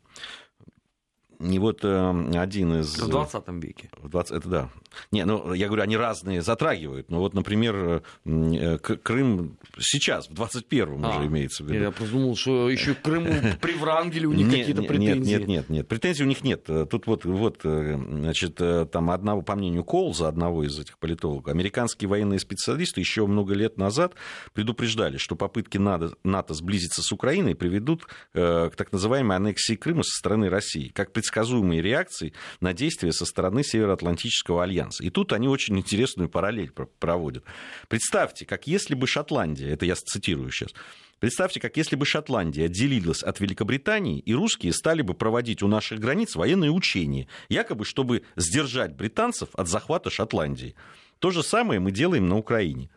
И 1.39 1.59
вот 1.59 1.83
э, 1.83 2.31
один 2.38 2.79
из... 2.79 2.97
В 2.97 3.09
20 3.09 3.43
веке. 3.61 3.89
В 3.97 4.07
20, 4.07 4.38
это 4.38 4.49
да. 4.49 4.69
Не, 5.12 5.25
ну, 5.25 5.53
я 5.53 5.67
говорю, 5.67 5.84
они 5.84 5.97
разные 5.97 6.41
затрагивают. 6.41 7.10
Ну, 7.10 7.19
вот, 7.19 7.34
например, 7.34 8.03
э, 8.25 8.77
Крым 8.77 9.58
сейчас, 9.79 10.27
в 10.27 10.34
21-м 10.34 11.05
а, 11.05 11.10
уже 11.10 11.27
имеется 11.27 11.63
в 11.63 11.67
виду. 11.67 11.84
Я 11.84 11.91
подумал, 11.91 12.36
что 12.36 12.69
еще 12.69 12.93
к 12.93 13.01
Крыму 13.01 13.34
при 13.62 13.73
Врангеле 13.73 14.27
у 14.27 14.34
них 14.34 14.49
какие-то 14.49 14.84
претензии. 14.84 15.31
Нет, 15.31 15.39
нет, 15.41 15.47
нет, 15.47 15.69
нет. 15.69 15.88
Претензий 15.88 16.23
у 16.23 16.27
них 16.27 16.43
нет. 16.43 16.65
Тут 16.89 17.08
вот, 17.08 17.25
вот 17.25 17.60
значит, 17.63 18.55
там 18.55 19.12
одного, 19.12 19.41
по 19.41 19.55
мнению 19.55 19.84
Колза, 19.84 20.27
одного 20.27 20.63
из 20.63 20.77
этих 20.79 20.97
политологов, 20.97 21.53
американские 21.53 22.10
военные 22.10 22.39
специалисты 22.39 22.99
еще 22.99 23.25
много 23.27 23.53
лет 23.53 23.77
назад 23.77 24.13
предупреждали, 24.53 25.17
что 25.17 25.36
попытки 25.36 25.77
НАТО, 25.77 26.13
НАТО 26.23 26.53
сблизиться 26.53 27.01
с 27.01 27.12
Украиной 27.12 27.55
приведут 27.55 28.08
э, 28.34 28.69
к 28.71 28.75
так 28.75 28.91
называемой 28.91 29.38
аннексии 29.38 29.75
Крыма 29.75 30.03
со 30.03 30.17
стороны 30.17 30.49
России. 30.49 30.89
Как 30.89 31.12
предсказуемой 31.12 31.81
реакции 31.81 32.34
на 32.62 32.73
действия 32.73 33.12
со 33.12 33.25
стороны 33.25 33.63
Североатлантического 33.63 34.63
альянса. 34.63 34.85
И 35.00 35.10
тут 35.10 35.34
они 35.34 35.48
очень 35.48 35.78
интересную 35.78 36.30
параллель 36.30 36.71
проводят. 37.00 37.43
Представьте, 37.88 38.45
как 38.45 38.67
если 38.67 38.95
бы 38.95 39.08
Шотландия, 39.08 39.69
это 39.69 39.86
я 39.86 39.95
цитирую 39.95 40.52
сейчас, 40.52 40.74
Представьте, 41.19 41.62
как 41.62 41.78
если 41.78 41.95
бы 41.95 42.06
Шотландия 42.06 42.65
отделилась 42.65 43.24
от 43.24 43.39
Великобритании, 43.39 44.19
и 44.19 44.34
русские 44.34 44.74
стали 44.74 45.02
бы 45.02 45.13
проводить 45.13 45.63
у 45.63 45.67
наших 45.67 46.00
границ 46.00 46.36
военные 46.36 46.71
учения, 46.71 47.28
якобы 47.48 47.86
чтобы 47.86 48.24
сдержать 48.36 48.95
британцев 48.95 49.50
от 49.54 49.69
захвата 49.69 50.10
Шотландии. 50.10 50.76
То 51.19 51.32
же 51.32 51.41
самое 51.41 51.80
мы 51.80 51.91
делаем 51.91 52.28
на 52.28 52.38
Украине. 52.38 52.89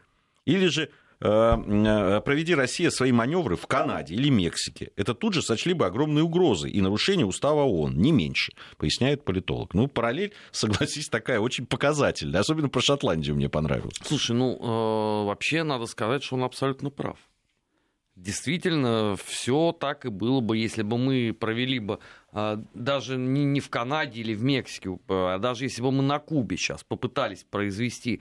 Или 0.46 0.66
же 0.66 0.90
проведи 1.18 2.54
Россия 2.54 2.90
свои 2.90 3.12
маневры 3.12 3.56
в 3.56 3.66
Канаде 3.66 4.14
или 4.14 4.28
Мексике, 4.28 4.92
это 4.96 5.14
тут 5.14 5.34
же 5.34 5.42
сочли 5.42 5.74
бы 5.74 5.86
огромной 5.86 6.22
угрозой 6.22 6.70
и 6.70 6.80
нарушение 6.80 7.26
устава 7.26 7.62
ООН, 7.62 7.96
не 7.96 8.12
меньше, 8.12 8.52
поясняет 8.76 9.24
политолог. 9.24 9.74
Ну, 9.74 9.88
параллель, 9.88 10.32
согласись, 10.50 11.08
такая 11.08 11.40
очень 11.40 11.66
показательная, 11.66 12.40
особенно 12.40 12.68
про 12.68 12.80
Шотландию 12.80 13.34
мне 13.34 13.48
понравилось. 13.48 13.96
Слушай, 14.02 14.36
ну, 14.36 14.56
э, 14.56 15.26
вообще 15.26 15.62
надо 15.62 15.86
сказать, 15.86 16.22
что 16.22 16.36
он 16.36 16.44
абсолютно 16.44 16.90
прав. 16.90 17.18
Действительно, 18.18 19.14
все 19.24 19.70
так 19.70 20.04
и 20.04 20.08
было 20.08 20.40
бы, 20.40 20.58
если 20.58 20.82
бы 20.82 20.98
мы 20.98 21.32
провели 21.32 21.78
бы 21.78 22.00
э, 22.32 22.56
даже 22.74 23.16
не, 23.16 23.60
в 23.60 23.70
Канаде 23.70 24.20
или 24.20 24.34
в 24.34 24.42
Мексике, 24.42 24.98
а 25.08 25.38
даже 25.38 25.66
если 25.66 25.82
бы 25.82 25.92
мы 25.92 26.02
на 26.02 26.18
Кубе 26.18 26.56
сейчас 26.56 26.82
попытались 26.82 27.44
произвести 27.44 28.16
э, 28.16 28.20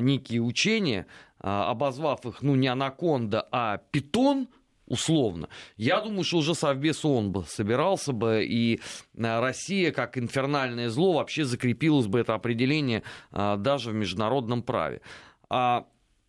некие 0.00 0.40
учения, 0.40 1.06
а, 1.40 1.70
обозвав 1.70 2.24
их, 2.26 2.42
ну, 2.42 2.54
не 2.56 2.68
анаконда, 2.68 3.46
а 3.52 3.78
питон, 3.90 4.48
условно. 4.86 5.48
Я 5.76 6.00
думаю, 6.00 6.24
что 6.24 6.38
уже 6.38 6.54
Совбез 6.54 7.04
ООН 7.04 7.32
бы 7.32 7.44
собирался 7.44 8.12
бы, 8.12 8.44
и 8.44 8.80
а, 9.16 9.40
Россия, 9.40 9.92
как 9.92 10.18
инфернальное 10.18 10.88
зло, 10.88 11.12
вообще 11.12 11.44
закрепилось 11.44 12.06
бы 12.06 12.18
это 12.18 12.34
определение 12.34 13.02
а, 13.30 13.56
даже 13.56 13.90
в 13.90 13.94
международном 13.94 14.62
праве. 14.62 15.00
А 15.48 15.86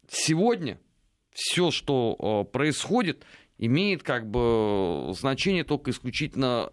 сегодня 0.08 0.80
все, 1.32 1.72
что 1.72 2.48
происходит, 2.52 3.26
имеет 3.58 4.04
как 4.04 4.30
бы 4.30 5.12
значение 5.14 5.64
только 5.64 5.92
исключительно 5.92 6.72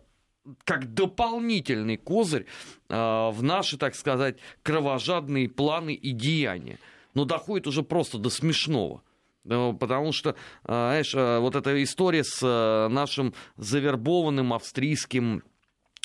как 0.64 0.94
дополнительный 0.94 1.96
козырь 1.96 2.46
в 2.88 3.38
наши, 3.40 3.76
так 3.78 3.94
сказать, 3.94 4.36
кровожадные 4.62 5.48
планы 5.48 5.94
и 5.94 6.12
деяния 6.12 6.78
но 7.16 7.24
доходит 7.24 7.66
уже 7.66 7.82
просто 7.82 8.18
до 8.18 8.28
смешного. 8.28 9.02
Ну, 9.44 9.74
потому 9.74 10.12
что, 10.12 10.36
а, 10.64 10.90
знаешь, 10.90 11.14
а, 11.16 11.40
вот 11.40 11.56
эта 11.56 11.82
история 11.82 12.22
с 12.22 12.88
нашим 12.90 13.32
завербованным 13.56 14.52
австрийским 14.52 15.42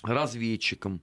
разведчиком, 0.03 1.01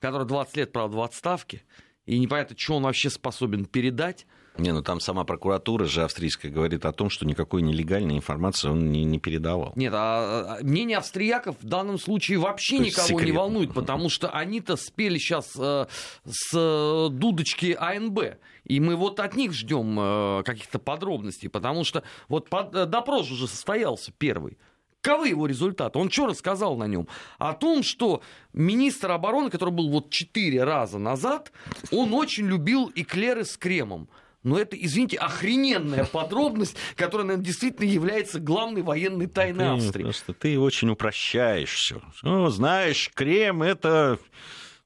который 0.00 0.26
20 0.26 0.56
лет, 0.56 0.72
правда, 0.72 0.96
в 0.96 1.02
отставке, 1.02 1.62
и 2.06 2.18
непонятно, 2.18 2.56
что 2.56 2.76
он 2.76 2.84
вообще 2.84 3.10
способен 3.10 3.66
передать, 3.66 4.26
не, 4.58 4.72
ну 4.72 4.82
там 4.82 5.00
сама 5.00 5.24
прокуратура 5.24 5.84
же 5.84 6.04
австрийская 6.04 6.50
говорит 6.50 6.84
о 6.84 6.92
том, 6.92 7.10
что 7.10 7.24
никакой 7.26 7.62
нелегальной 7.62 8.16
информации 8.16 8.68
он 8.68 8.90
не, 8.90 9.04
не 9.04 9.18
передавал. 9.18 9.72
Нет, 9.76 9.92
а, 9.94 10.58
а 10.58 10.64
мнение 10.64 10.98
австрияков 10.98 11.56
в 11.60 11.66
данном 11.66 11.98
случае 11.98 12.38
вообще 12.38 12.78
То 12.78 12.84
никого 12.84 13.06
секретно. 13.06 13.26
не 13.26 13.32
волнует, 13.32 13.72
потому 13.74 14.08
что 14.08 14.30
они-то 14.30 14.76
спели 14.76 15.18
сейчас 15.18 15.54
э, 15.58 15.86
с 16.26 16.54
э, 16.54 17.08
дудочки 17.10 17.76
АНБ. 17.78 18.38
И 18.64 18.80
мы 18.80 18.96
вот 18.96 19.20
от 19.20 19.34
них 19.36 19.52
ждем 19.52 19.98
э, 19.98 20.42
каких-то 20.44 20.78
подробностей, 20.78 21.48
потому 21.48 21.84
что 21.84 22.02
вот 22.28 22.48
под, 22.48 22.74
э, 22.74 22.86
допрос 22.86 23.30
уже 23.30 23.46
состоялся 23.48 24.12
первый. 24.18 24.58
Каковы 25.00 25.28
его 25.28 25.46
результаты? 25.46 25.98
Он 25.98 26.10
что 26.10 26.26
рассказал 26.26 26.76
на 26.76 26.84
нем? 26.84 27.06
О 27.38 27.54
том, 27.54 27.82
что 27.82 28.20
министр 28.52 29.12
обороны, 29.12 29.48
который 29.48 29.70
был 29.70 29.88
вот 29.88 30.10
четыре 30.10 30.64
раза 30.64 30.98
назад, 30.98 31.52
он 31.92 32.12
очень 32.12 32.46
любил 32.46 32.90
эклеры 32.94 33.44
с 33.44 33.56
кремом. 33.56 34.08
Но 34.42 34.58
это, 34.58 34.76
извините, 34.76 35.16
охрененная 35.16 36.04
подробность, 36.12 36.76
которая, 36.96 37.26
наверное, 37.26 37.44
действительно 37.44 37.86
является 37.86 38.40
главной 38.40 38.82
военной 38.82 39.26
тайной 39.26 39.64
ты, 39.64 39.70
Австрии. 39.70 40.02
Просто 40.04 40.32
ты 40.32 40.58
очень 40.58 40.90
упрощаешь 40.90 41.74
все. 41.74 42.00
Ну, 42.22 42.48
знаешь, 42.48 43.10
крем 43.14 43.62
это 43.62 44.18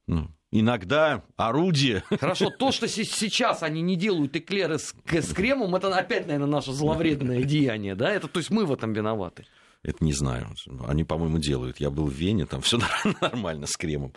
ну, 0.06 0.30
иногда 0.50 1.22
орудие. 1.36 2.04
Хорошо, 2.20 2.50
то, 2.50 2.72
что 2.72 2.88
сейчас 2.88 3.62
они 3.62 3.82
не 3.82 3.96
делают 3.96 4.36
эклеры 4.36 4.78
с, 4.78 4.94
с 5.06 5.34
кремом, 5.34 5.74
это 5.74 5.94
опять, 5.96 6.26
наверное, 6.26 6.48
наше 6.48 6.72
зловредное 6.72 7.42
деяние, 7.44 7.94
да? 7.94 8.10
Это, 8.10 8.28
то 8.28 8.38
есть 8.38 8.50
мы 8.50 8.64
в 8.64 8.72
этом 8.72 8.92
виноваты. 8.92 9.46
Это 9.82 10.04
не 10.04 10.12
знаю. 10.12 10.48
Они, 10.86 11.02
по-моему, 11.02 11.38
делают. 11.38 11.80
Я 11.80 11.90
был 11.90 12.06
в 12.06 12.12
Вене, 12.12 12.46
там 12.46 12.60
все 12.62 12.78
нормально 13.20 13.66
с 13.66 13.76
кремом. 13.76 14.14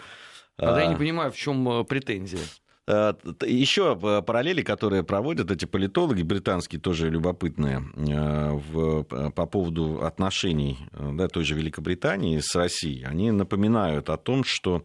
Тогда 0.58 0.78
а... 0.78 0.82
я 0.82 0.88
не 0.88 0.96
понимаю, 0.96 1.32
в 1.32 1.36
чем 1.36 1.68
э, 1.68 1.84
претензия. 1.84 2.40
Э, 2.88 3.14
Еще 3.42 3.98
э, 4.02 4.22
параллели, 4.22 4.62
которые 4.62 5.04
проводят 5.04 5.50
эти 5.50 5.66
политологи, 5.66 6.22
британские 6.22 6.80
тоже 6.80 7.10
любопытные, 7.10 7.84
э, 7.96 8.52
в, 8.52 9.04
по 9.04 9.46
поводу 9.48 10.04
отношений 10.04 10.78
да, 10.94 11.28
той 11.28 11.44
же 11.44 11.56
Великобритании 11.56 12.40
с 12.40 12.56
Россией, 12.56 13.04
они 13.06 13.32
напоминают 13.32 14.10
о 14.10 14.18
том, 14.18 14.44
что 14.44 14.84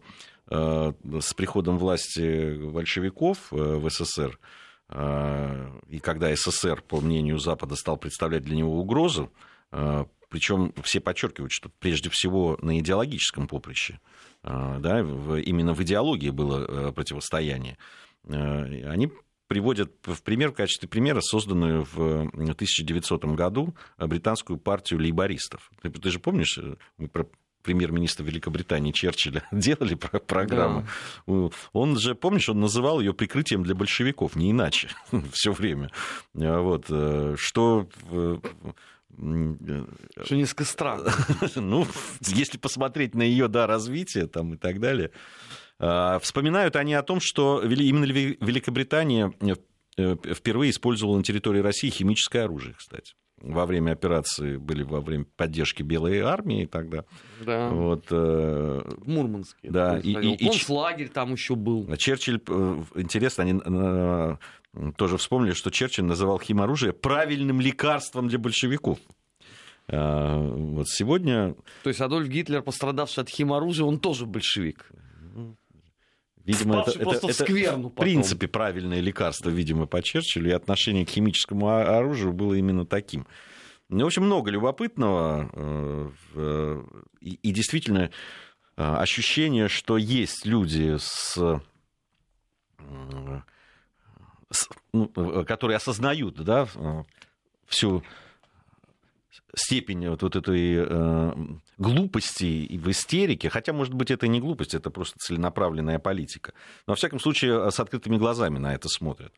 с 0.49 1.33
приходом 1.33 1.77
власти 1.77 2.57
большевиков 2.57 3.51
в 3.51 3.89
СССР, 3.89 4.37
и 5.87 5.99
когда 6.01 6.35
СССР, 6.35 6.83
по 6.85 6.99
мнению 6.99 7.37
Запада, 7.37 7.77
стал 7.77 7.95
представлять 7.95 8.43
для 8.43 8.57
него 8.57 8.77
угрозу, 8.77 9.31
причем 10.31 10.73
все 10.83 10.99
подчеркивают, 10.99 11.51
что 11.51 11.69
прежде 11.79 12.09
всего 12.09 12.57
на 12.61 12.79
идеологическом 12.79 13.47
поприще, 13.47 13.99
да, 14.43 15.01
именно 15.01 15.73
в 15.73 15.83
идеологии 15.83 16.31
было 16.31 16.91
противостояние. 16.91 17.77
Они 18.27 19.11
приводят 19.47 19.91
в 20.03 20.23
пример, 20.23 20.51
в 20.51 20.55
качестве 20.55 20.87
примера 20.87 21.19
созданную 21.19 21.85
в 21.91 22.29
1900 22.33 23.25
году 23.25 23.75
британскую 23.97 24.57
партию 24.57 25.01
лейбористов. 25.01 25.69
Ты, 25.81 25.89
ты 25.89 26.09
же 26.09 26.19
помнишь, 26.19 26.57
мы 26.97 27.07
про 27.09 27.27
премьер-министра 27.61 28.23
Великобритании 28.23 28.91
Черчилля 28.91 29.43
делали 29.51 29.95
про 29.95 30.19
программу. 30.19 30.87
Да. 31.27 31.49
Он 31.73 31.97
же, 31.97 32.15
помнишь, 32.15 32.49
он 32.49 32.59
называл 32.59 32.99
ее 32.99 33.13
прикрытием 33.13 33.63
для 33.63 33.75
большевиков, 33.75 34.35
не 34.35 34.51
иначе, 34.51 34.89
все 35.31 35.51
время. 35.51 35.91
Вот, 36.33 36.85
э, 36.89 37.35
что 37.37 37.87
э, 38.09 38.37
что 40.23 40.35
несколько 40.35 40.65
странно. 40.65 41.11
ну, 41.55 41.85
если 42.21 42.57
посмотреть 42.57 43.15
на 43.15 43.23
ее 43.23 43.47
да, 43.47 43.67
развитие 43.67 44.27
там, 44.27 44.53
и 44.53 44.57
так 44.57 44.79
далее. 44.79 45.11
А, 45.79 46.19
вспоминают 46.19 46.75
они 46.75 46.93
о 46.93 47.03
том, 47.03 47.19
что 47.21 47.61
именно 47.63 48.05
Великобритания 48.05 49.33
э, 49.97 50.15
впервые 50.33 50.71
использовала 50.71 51.17
на 51.17 51.23
территории 51.23 51.59
России 51.59 51.89
химическое 51.89 52.43
оружие, 52.43 52.75
кстати 52.77 53.13
во 53.41 53.65
время 53.65 53.91
операции, 53.91 54.57
были 54.57 54.83
во 54.83 55.01
время 55.01 55.25
поддержки 55.35 55.83
Белой 55.83 56.19
армии 56.19 56.65
тогда. 56.65 57.05
Да. 57.43 57.69
Вот, 57.69 58.05
э, 58.11 58.81
в 58.97 59.07
Мурманске. 59.07 59.69
Да. 59.69 59.99
И, 59.99 60.11
и, 60.11 60.47
Концлагерь 60.47 61.09
там 61.09 61.33
еще 61.33 61.55
был. 61.55 61.93
Черчилль, 61.97 62.41
э, 62.47 62.83
интересно, 62.95 63.43
они 63.43 63.59
э, 63.63 64.37
тоже 64.95 65.17
вспомнили, 65.17 65.53
что 65.53 65.69
Черчилль 65.69 66.05
называл 66.05 66.39
химоружие 66.39 66.93
правильным 66.93 67.59
лекарством 67.61 68.27
для 68.27 68.39
большевиков. 68.39 68.99
Вот 69.87 70.87
сегодня... 70.87 71.55
То 71.83 71.89
есть 71.89 71.99
Адольф 71.99 72.29
Гитлер, 72.29 72.61
пострадавший 72.61 73.23
от 73.23 73.29
химоружия, 73.29 73.85
он 73.85 73.99
тоже 73.99 74.25
большевик. 74.25 74.89
Видимо, 76.43 76.81
это, 76.81 76.91
это, 76.91 77.27
это 77.27 77.77
в 77.77 77.89
принципе 77.89 78.47
правильное 78.47 78.99
лекарство, 78.99 79.49
видимо, 79.49 79.85
по 79.85 80.01
Черчиллю, 80.01 80.49
и 80.49 80.53
отношение 80.53 81.05
к 81.05 81.09
химическому 81.09 81.69
оружию 81.69 82.33
было 82.33 82.55
именно 82.55 82.85
таким. 82.85 83.27
Ну, 83.89 84.03
в 84.03 84.07
общем, 84.07 84.23
много 84.23 84.49
любопытного, 84.49 85.51
э, 86.35 86.83
и, 87.19 87.33
и 87.43 87.51
действительно 87.51 88.09
э, 88.77 88.83
ощущение, 88.83 89.67
что 89.67 89.97
есть 89.97 90.45
люди, 90.45 90.95
с, 90.97 91.37
э, 91.37 91.59
которые 95.45 95.77
осознают 95.77 96.35
да, 96.35 96.67
всю 97.67 98.03
степень 99.55 100.07
вот, 100.09 100.21
вот 100.23 100.35
этой 100.35 100.75
э, 100.77 101.33
глупости 101.77 102.45
и 102.45 102.77
в 102.77 102.89
истерике, 102.89 103.49
хотя, 103.49 103.73
может 103.73 103.93
быть, 103.93 104.11
это 104.11 104.27
не 104.27 104.39
глупость, 104.39 104.73
это 104.73 104.89
просто 104.89 105.15
целенаправленная 105.19 105.99
политика. 105.99 106.53
Но, 106.87 106.91
во 106.91 106.95
всяком 106.95 107.19
случае, 107.19 107.71
с 107.71 107.79
открытыми 107.79 108.17
глазами 108.17 108.57
на 108.57 108.73
это 108.73 108.87
смотрят. 108.87 109.33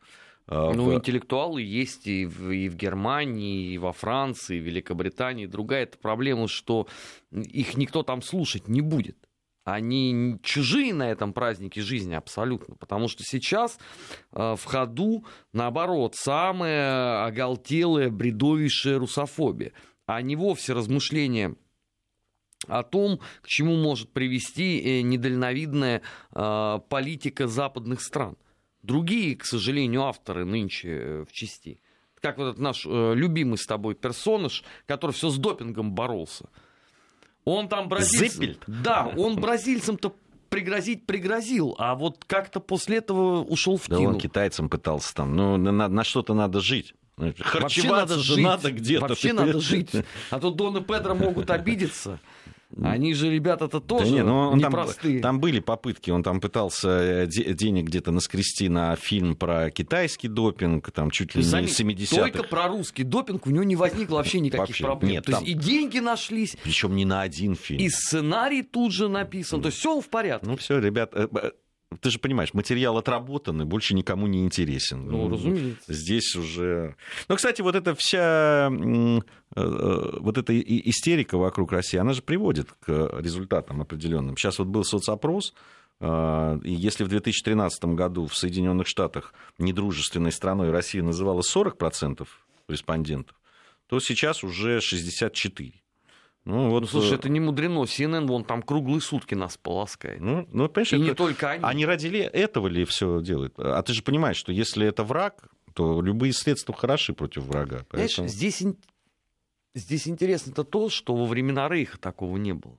Ну, 0.46 0.84
в... 0.84 0.94
интеллектуалы 0.94 1.62
есть 1.62 2.06
и 2.06 2.26
в, 2.26 2.50
и 2.50 2.68
в 2.68 2.76
Германии, 2.76 3.72
и 3.72 3.78
во 3.78 3.92
Франции, 3.92 4.58
и 4.58 4.60
в 4.60 4.64
Великобритании. 4.64 5.46
Другая 5.46 5.84
это 5.84 5.96
проблема, 5.96 6.48
что 6.48 6.86
их 7.32 7.76
никто 7.76 8.02
там 8.02 8.20
слушать 8.20 8.68
не 8.68 8.82
будет 8.82 9.16
они 9.64 10.38
чужие 10.42 10.92
на 10.92 11.10
этом 11.10 11.32
празднике 11.32 11.80
жизни 11.80 12.14
абсолютно, 12.14 12.76
потому 12.76 13.08
что 13.08 13.24
сейчас 13.24 13.78
э, 14.32 14.56
в 14.56 14.64
ходу, 14.64 15.24
наоборот, 15.52 16.14
самая 16.16 17.24
оголтелая, 17.24 18.10
бредовейшая 18.10 18.98
русофобия 18.98 19.72
а 20.06 20.20
не 20.20 20.36
вовсе 20.36 20.74
размышления 20.74 21.56
о 22.68 22.82
том, 22.82 23.20
к 23.40 23.46
чему 23.46 23.76
может 23.76 24.12
привести 24.12 24.80
э, 24.80 25.00
недальновидная 25.00 26.02
э, 26.32 26.80
политика 26.90 27.46
западных 27.48 28.02
стран. 28.02 28.36
Другие, 28.82 29.34
к 29.34 29.46
сожалению, 29.46 30.02
авторы 30.02 30.44
нынче 30.44 31.24
в 31.26 31.32
части, 31.32 31.80
как 32.20 32.36
вот 32.36 32.48
этот 32.48 32.60
наш 32.60 32.84
любимый 32.84 33.56
с 33.56 33.64
тобой 33.64 33.94
персонаж, 33.94 34.62
который 34.84 35.12
все 35.12 35.30
с 35.30 35.38
допингом 35.38 35.92
боролся. 35.92 36.50
Он 37.44 37.68
там 37.68 37.88
бразильцам... 37.88 38.56
Да, 38.66 39.12
он 39.16 39.36
бразильцам-то 39.36 40.14
пригрозить 40.48 41.04
пригрозил, 41.04 41.74
а 41.78 41.96
вот 41.96 42.24
как-то 42.26 42.60
после 42.60 42.98
этого 42.98 43.42
ушел 43.42 43.76
в 43.76 43.88
да 43.88 43.96
кино. 43.96 44.10
он 44.10 44.20
китайцам 44.20 44.68
пытался 44.68 45.12
там, 45.12 45.34
ну, 45.34 45.56
на, 45.56 45.88
на 45.88 46.04
что-то 46.04 46.32
надо 46.32 46.60
жить. 46.60 46.94
Вообще 47.16 47.88
надо 47.90 48.18
жить. 48.18 48.44
Надо 48.44 48.70
где-то. 48.70 49.08
Вообще 49.08 49.32
надо 49.32 49.60
жить. 49.60 49.90
А 50.30 50.40
то 50.40 50.50
Дон 50.50 50.76
и 50.78 50.80
Педро 50.80 51.14
могут 51.14 51.50
обидеться. 51.50 52.20
Они 52.82 53.14
же 53.14 53.30
ребята-то 53.30 53.80
тоже 53.80 54.04
да 54.04 54.10
не, 54.10 54.22
ну, 54.22 54.50
он 54.50 54.58
непростые. 54.58 55.20
Там, 55.20 55.34
там 55.34 55.40
были 55.40 55.60
попытки, 55.60 56.10
он 56.10 56.22
там 56.22 56.40
пытался 56.40 56.88
э, 56.88 57.26
денег 57.26 57.86
где-то 57.86 58.10
наскрести 58.10 58.68
на 58.68 58.96
фильм 58.96 59.36
про 59.36 59.70
китайский 59.70 60.28
допинг, 60.28 60.90
там 60.90 61.10
чуть 61.10 61.34
ли 61.34 61.44
не 61.44 61.66
70 61.68 62.18
Только 62.18 62.42
про 62.42 62.68
русский 62.68 63.04
допинг 63.04 63.46
у 63.46 63.50
него 63.50 63.64
не 63.64 63.76
возникло 63.76 64.16
вообще 64.16 64.40
никаких 64.40 64.68
вообще, 64.68 64.84
проблем. 64.84 65.12
Нет, 65.12 65.24
то 65.24 65.32
там... 65.32 65.44
есть 65.44 65.56
и 65.56 65.58
деньги 65.58 65.98
нашлись. 65.98 66.56
Причем 66.62 66.96
не 66.96 67.04
на 67.04 67.22
один 67.22 67.54
фильм. 67.54 67.80
И 67.80 67.88
сценарий 67.88 68.62
тут 68.62 68.92
же 68.92 69.08
написан. 69.08 69.60
То 69.60 69.66
есть 69.66 69.78
все 69.78 70.00
в 70.00 70.08
порядке. 70.08 70.46
Ну 70.46 70.56
все, 70.56 70.78
ребят, 70.78 71.10
э, 71.14 71.28
ты 72.00 72.10
же 72.10 72.18
понимаешь, 72.18 72.54
материал 72.54 72.96
отработан 72.96 73.62
и 73.62 73.64
больше 73.64 73.94
никому 73.94 74.26
не 74.26 74.44
интересен. 74.44 75.06
Ну, 75.06 75.28
разумеется. 75.28 75.92
Здесь 75.92 76.34
уже... 76.36 76.96
Ну, 77.28 77.36
кстати, 77.36 77.62
вот 77.62 77.74
эта 77.74 77.94
вся 77.96 78.70
э, 78.70 79.20
э, 79.56 80.18
вот 80.20 80.38
эта 80.38 80.58
истерика 80.58 81.38
вокруг 81.38 81.72
России, 81.72 81.98
она 81.98 82.12
же 82.12 82.22
приводит 82.22 82.72
к 82.72 83.18
результатам 83.18 83.80
определенным. 83.80 84.36
Сейчас 84.36 84.58
вот 84.58 84.68
был 84.68 84.84
соцопрос, 84.84 85.54
э, 86.00 86.58
и 86.64 86.72
если 86.72 87.04
в 87.04 87.08
2013 87.08 87.84
году 87.86 88.26
в 88.26 88.36
Соединенных 88.36 88.86
Штатах 88.86 89.34
недружественной 89.58 90.32
страной 90.32 90.70
Россия 90.70 91.02
называла 91.02 91.42
40% 91.42 92.26
респондентов, 92.68 93.36
то 93.86 94.00
сейчас 94.00 94.42
уже 94.42 94.78
64%. 94.78 95.83
Ну, 96.44 96.68
вот, 96.70 96.80
ну, 96.80 96.86
слушай, 96.86 97.12
э, 97.12 97.14
это 97.14 97.28
не 97.30 97.40
мудрено. 97.40 97.84
CNN 97.84 98.26
вон 98.26 98.44
там 98.44 98.62
круглые 98.62 99.00
сутки 99.00 99.34
нас 99.34 99.56
полоскает. 99.56 100.20
Ну, 100.20 100.46
ну 100.52 100.68
понимаешь, 100.68 100.92
И 100.92 100.96
это... 100.96 101.04
не 101.04 101.14
только 101.14 101.50
они. 101.50 101.64
Они 101.64 101.86
ради 101.86 102.08
этого 102.08 102.66
ли 102.68 102.84
все 102.84 103.22
делают? 103.22 103.54
А 103.58 103.82
ты 103.82 103.94
же 103.94 104.02
понимаешь, 104.02 104.36
что 104.36 104.52
если 104.52 104.86
это 104.86 105.04
враг, 105.04 105.48
то 105.72 106.02
любые 106.02 106.34
средства 106.34 106.74
хороши 106.74 107.14
против 107.14 107.44
врага. 107.44 107.86
Поэтому... 107.88 108.28
Знаешь, 108.28 108.32
здесь, 108.32 108.62
здесь 109.74 110.06
интересно-то 110.06 110.64
то, 110.64 110.90
что 110.90 111.16
во 111.16 111.24
времена 111.24 111.68
Рейха 111.68 111.98
такого 111.98 112.36
не 112.36 112.52
было. 112.52 112.78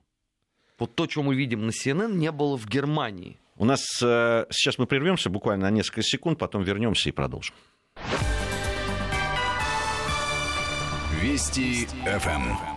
Вот 0.78 0.94
то, 0.94 1.08
что 1.08 1.22
мы 1.22 1.34
видим 1.34 1.66
на 1.66 1.70
CNN, 1.70 2.14
не 2.14 2.30
было 2.30 2.56
в 2.56 2.68
Германии. 2.68 3.38
У 3.56 3.64
нас 3.64 3.80
э, 4.02 4.46
сейчас 4.50 4.78
мы 4.78 4.86
прервемся 4.86 5.30
буквально 5.30 5.70
на 5.70 5.70
несколько 5.70 6.02
секунд, 6.02 6.38
потом 6.38 6.62
вернемся 6.62 7.08
и 7.08 7.12
продолжим. 7.12 7.54
Вести 11.20 11.86
ФМ. 12.04 12.75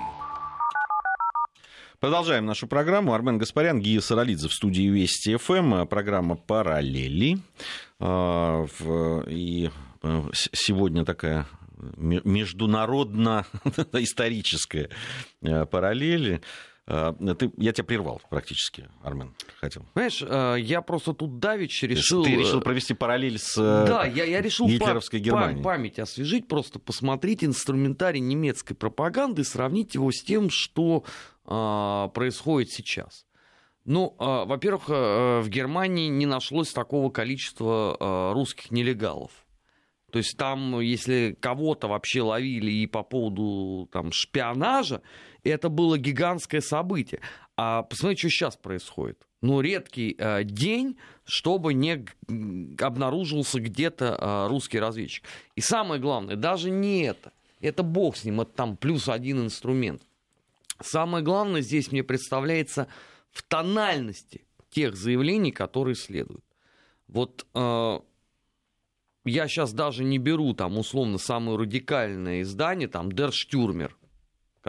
Продолжаем 1.99 2.45
нашу 2.45 2.65
программу. 2.65 3.13
Армен 3.13 3.37
Гаспарян, 3.37 3.81
Гия 3.81 3.99
Саралидзе 3.99 4.47
в 4.47 4.53
студии 4.53 4.87
Вести 4.87 5.35
ФМ. 5.35 5.85
Программа 5.85 6.37
«Параллели». 6.37 7.39
А, 7.99 8.65
и 9.27 9.69
э, 10.01 10.23
сегодня 10.31 11.03
такая 11.03 11.45
международно-историческая 11.97 14.89
э, 15.41 15.65
параллель. 15.65 16.35
А, 16.35 16.39
ты, 16.89 17.51
я 17.57 17.71
тебя 17.71 17.83
прервал 17.83 18.19
практически, 18.29 18.89
Армен, 19.03 19.35
хотел. 19.59 19.85
Знаешь, 19.93 20.23
э, 20.27 20.55
я 20.59 20.81
просто 20.81 21.13
тут 21.13 21.37
давич 21.37 21.83
решил... 21.83 22.23
Ты 22.23 22.35
решил 22.35 22.61
провести 22.61 22.95
параллель 22.95 23.37
с 23.37 23.55
да, 23.55 24.05
я, 24.05 24.23
я 24.23 24.41
решил 24.41 24.67
гитлеровской 24.67 25.19
Германией. 25.19 25.63
память 25.63 25.99
освежить, 25.99 26.47
просто 26.47 26.79
посмотреть 26.79 27.43
инструментарий 27.43 28.19
немецкой 28.19 28.73
пропаганды, 28.73 29.43
сравнить 29.43 29.93
его 29.93 30.11
с 30.11 30.23
тем, 30.23 30.49
что 30.49 31.03
а, 31.45 32.07
происходит 32.09 32.71
сейчас? 32.71 33.25
Ну, 33.85 34.15
а, 34.19 34.45
во-первых, 34.45 34.89
э, 34.89 35.41
в 35.41 35.49
Германии 35.49 36.07
не 36.07 36.25
нашлось 36.25 36.71
такого 36.71 37.09
количества 37.09 37.97
а, 37.99 38.33
русских 38.33 38.71
нелегалов. 38.71 39.31
То 40.11 40.17
есть 40.17 40.37
там, 40.37 40.79
если 40.79 41.37
кого-то 41.39 41.87
вообще 41.87 42.21
ловили 42.21 42.71
и 42.71 42.87
по 42.87 43.03
поводу 43.03 43.87
там, 43.91 44.11
шпионажа, 44.11 45.01
это 45.47 45.69
было 45.69 45.97
гигантское 45.97 46.61
событие. 46.61 47.21
А 47.55 47.83
посмотрите, 47.83 48.21
что 48.21 48.29
сейчас 48.29 48.57
происходит. 48.57 49.27
Ну, 49.41 49.61
редкий 49.61 50.15
э, 50.17 50.43
день, 50.43 50.97
чтобы 51.23 51.73
не 51.73 52.05
обнаружился 52.79 53.59
где-то 53.59 54.17
э, 54.19 54.47
русский 54.49 54.79
разведчик. 54.79 55.23
И 55.55 55.61
самое 55.61 56.01
главное, 56.01 56.35
даже 56.35 56.69
не 56.69 57.03
это. 57.03 57.31
Это 57.61 57.83
бог 57.83 58.17
с 58.17 58.23
ним, 58.23 58.41
это 58.41 58.51
там 58.51 58.77
плюс 58.77 59.07
один 59.07 59.45
инструмент. 59.45 60.01
Самое 60.81 61.23
главное 61.23 61.61
здесь 61.61 61.91
мне 61.91 62.03
представляется 62.03 62.87
в 63.31 63.43
тональности 63.43 64.45
тех 64.69 64.95
заявлений, 64.95 65.51
которые 65.51 65.95
следуют. 65.95 66.43
Вот 67.07 67.45
э, 67.53 67.99
я 69.25 69.47
сейчас 69.47 69.73
даже 69.73 70.03
не 70.03 70.17
беру 70.17 70.53
там 70.53 70.77
условно 70.77 71.17
самое 71.17 71.57
радикальное 71.57 72.41
издание, 72.41 72.87
там 72.87 73.09
Stürmer, 73.09 73.91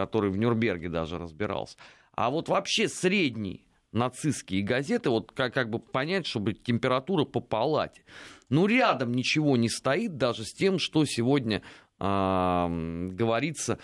который 0.01 0.31
в 0.31 0.37
Нюрнберге 0.37 0.89
даже 0.89 1.19
разбирался. 1.19 1.77
А 2.13 2.29
вот 2.31 2.49
вообще 2.49 2.89
средний 2.89 3.65
нацистские 3.91 4.63
газеты, 4.63 5.09
вот 5.09 5.31
как, 5.31 5.53
как 5.53 5.69
бы 5.69 5.77
понять, 5.77 6.25
чтобы 6.25 6.53
температура 6.53 7.23
по 7.23 7.39
палате. 7.39 8.03
Ну, 8.49 8.65
рядом 8.65 9.13
ничего 9.13 9.57
не 9.57 9.69
стоит 9.69 10.17
даже 10.17 10.43
с 10.43 10.53
тем, 10.53 10.79
что 10.79 11.05
сегодня 11.05 11.61
э, 11.99 13.07
говорится 13.11 13.77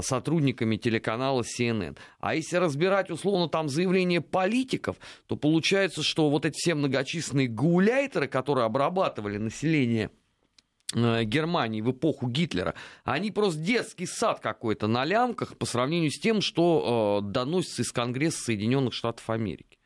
сотрудниками 0.00 0.76
телеканала 0.76 1.42
CNN. 1.42 1.98
А 2.20 2.34
если 2.34 2.56
разбирать, 2.56 3.10
условно, 3.10 3.48
там 3.48 3.68
заявления 3.68 4.20
политиков, 4.20 4.96
то 5.26 5.36
получается, 5.36 6.02
что 6.02 6.30
вот 6.30 6.44
эти 6.44 6.56
все 6.56 6.74
многочисленные 6.74 7.48
гауляйтеры, 7.48 8.28
которые 8.28 8.64
обрабатывали 8.64 9.38
население 9.38 10.10
Германии 10.94 11.80
в 11.80 11.90
эпоху 11.90 12.28
Гитлера, 12.28 12.74
они 13.04 13.30
просто 13.30 13.60
детский 13.60 14.06
сад 14.06 14.40
какой-то 14.40 14.86
на 14.86 15.04
лямках 15.04 15.56
по 15.56 15.66
сравнению 15.66 16.10
с 16.10 16.18
тем, 16.18 16.40
что 16.40 17.20
э, 17.22 17.30
доносится 17.30 17.82
из 17.82 17.92
Конгресса 17.92 18.44
Соединенных 18.44 18.94
Штатов 18.94 19.28
Америки. 19.30 19.78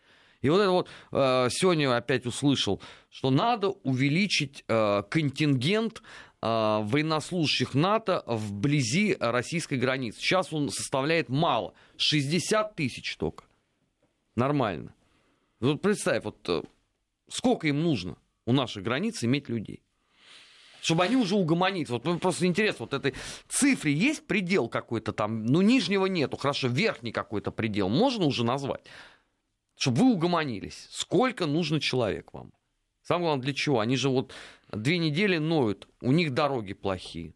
И 0.42 0.48
вот 0.48 0.60
это 0.60 0.70
вот 0.70 0.88
э, 1.12 1.48
сегодня 1.50 1.96
опять 1.96 2.26
услышал, 2.26 2.80
что 3.10 3.30
надо 3.30 3.70
увеличить 3.70 4.64
э, 4.68 5.02
контингент 5.08 6.02
э, 6.42 6.46
военнослужащих 6.46 7.74
НАТО 7.74 8.22
вблизи 8.26 9.16
российской 9.18 9.78
границы. 9.78 10.20
Сейчас 10.20 10.52
он 10.52 10.70
составляет 10.70 11.28
мало, 11.28 11.74
60 11.96 12.74
тысяч 12.74 13.16
только. 13.16 13.44
Нормально. 14.34 14.94
Вот 15.60 15.80
представь, 15.80 16.24
вот 16.24 16.36
э, 16.48 16.62
сколько 17.28 17.66
им 17.68 17.82
нужно 17.82 18.16
у 18.44 18.52
наших 18.52 18.82
границ 18.82 19.24
иметь 19.24 19.48
людей 19.48 19.82
чтобы 20.86 21.02
они 21.02 21.16
уже 21.16 21.34
угомонились. 21.34 21.90
Вот 21.90 22.04
ну, 22.04 22.16
просто 22.16 22.46
интересно, 22.46 22.86
вот 22.88 22.94
этой 22.94 23.12
цифре 23.48 23.92
есть 23.92 24.24
предел 24.24 24.68
какой-то 24.68 25.12
там, 25.12 25.44
ну, 25.44 25.60
нижнего 25.60 26.06
нету, 26.06 26.36
хорошо, 26.36 26.68
верхний 26.68 27.10
какой-то 27.10 27.50
предел 27.50 27.88
можно 27.88 28.24
уже 28.24 28.44
назвать, 28.44 28.86
чтобы 29.76 30.02
вы 30.02 30.12
угомонились. 30.12 30.86
Сколько 30.92 31.46
нужно 31.46 31.80
человек 31.80 32.32
вам? 32.32 32.52
Самое 33.02 33.26
главное, 33.26 33.42
для 33.42 33.52
чего? 33.52 33.80
Они 33.80 33.96
же 33.96 34.10
вот 34.10 34.32
две 34.70 34.98
недели 34.98 35.38
ноют, 35.38 35.88
у 36.00 36.12
них 36.12 36.32
дороги 36.32 36.72
плохие. 36.72 37.34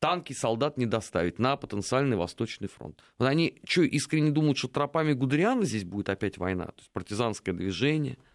Танки 0.00 0.32
солдат 0.32 0.76
не 0.76 0.86
доставить 0.86 1.38
на 1.38 1.56
потенциальный 1.56 2.16
Восточный 2.16 2.66
фронт. 2.66 3.00
Вот 3.16 3.26
они 3.26 3.60
что, 3.64 3.82
искренне 3.82 4.32
думают, 4.32 4.58
что 4.58 4.66
тропами 4.66 5.12
Гудериана 5.12 5.64
здесь 5.64 5.84
будет 5.84 6.08
опять 6.08 6.36
война? 6.36 6.64
То 6.64 6.78
есть 6.78 6.90
партизанское 6.90 7.54
движение– 7.54 8.18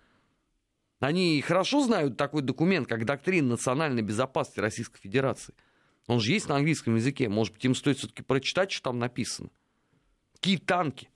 они 1.00 1.42
хорошо 1.42 1.82
знают 1.82 2.18
такой 2.18 2.42
документ, 2.42 2.88
как 2.88 3.06
доктрина 3.06 3.50
национальной 3.50 4.02
безопасности 4.02 4.60
Российской 4.60 5.00
Федерации. 5.00 5.54
Он 6.08 6.20
же 6.20 6.32
есть 6.32 6.50
на 6.50 6.56
английском 6.56 6.96
языке. 6.96 7.30
Может 7.30 7.54
быть, 7.54 7.66
им 7.66 7.76
стоит 7.76 7.98
все-таки 8.00 8.24
прочитать, 8.24 8.72
что 8.72 8.86
там 8.86 9.00
написано. 9.00 9.50
Какие 10.34 10.58
танки, 10.58 11.10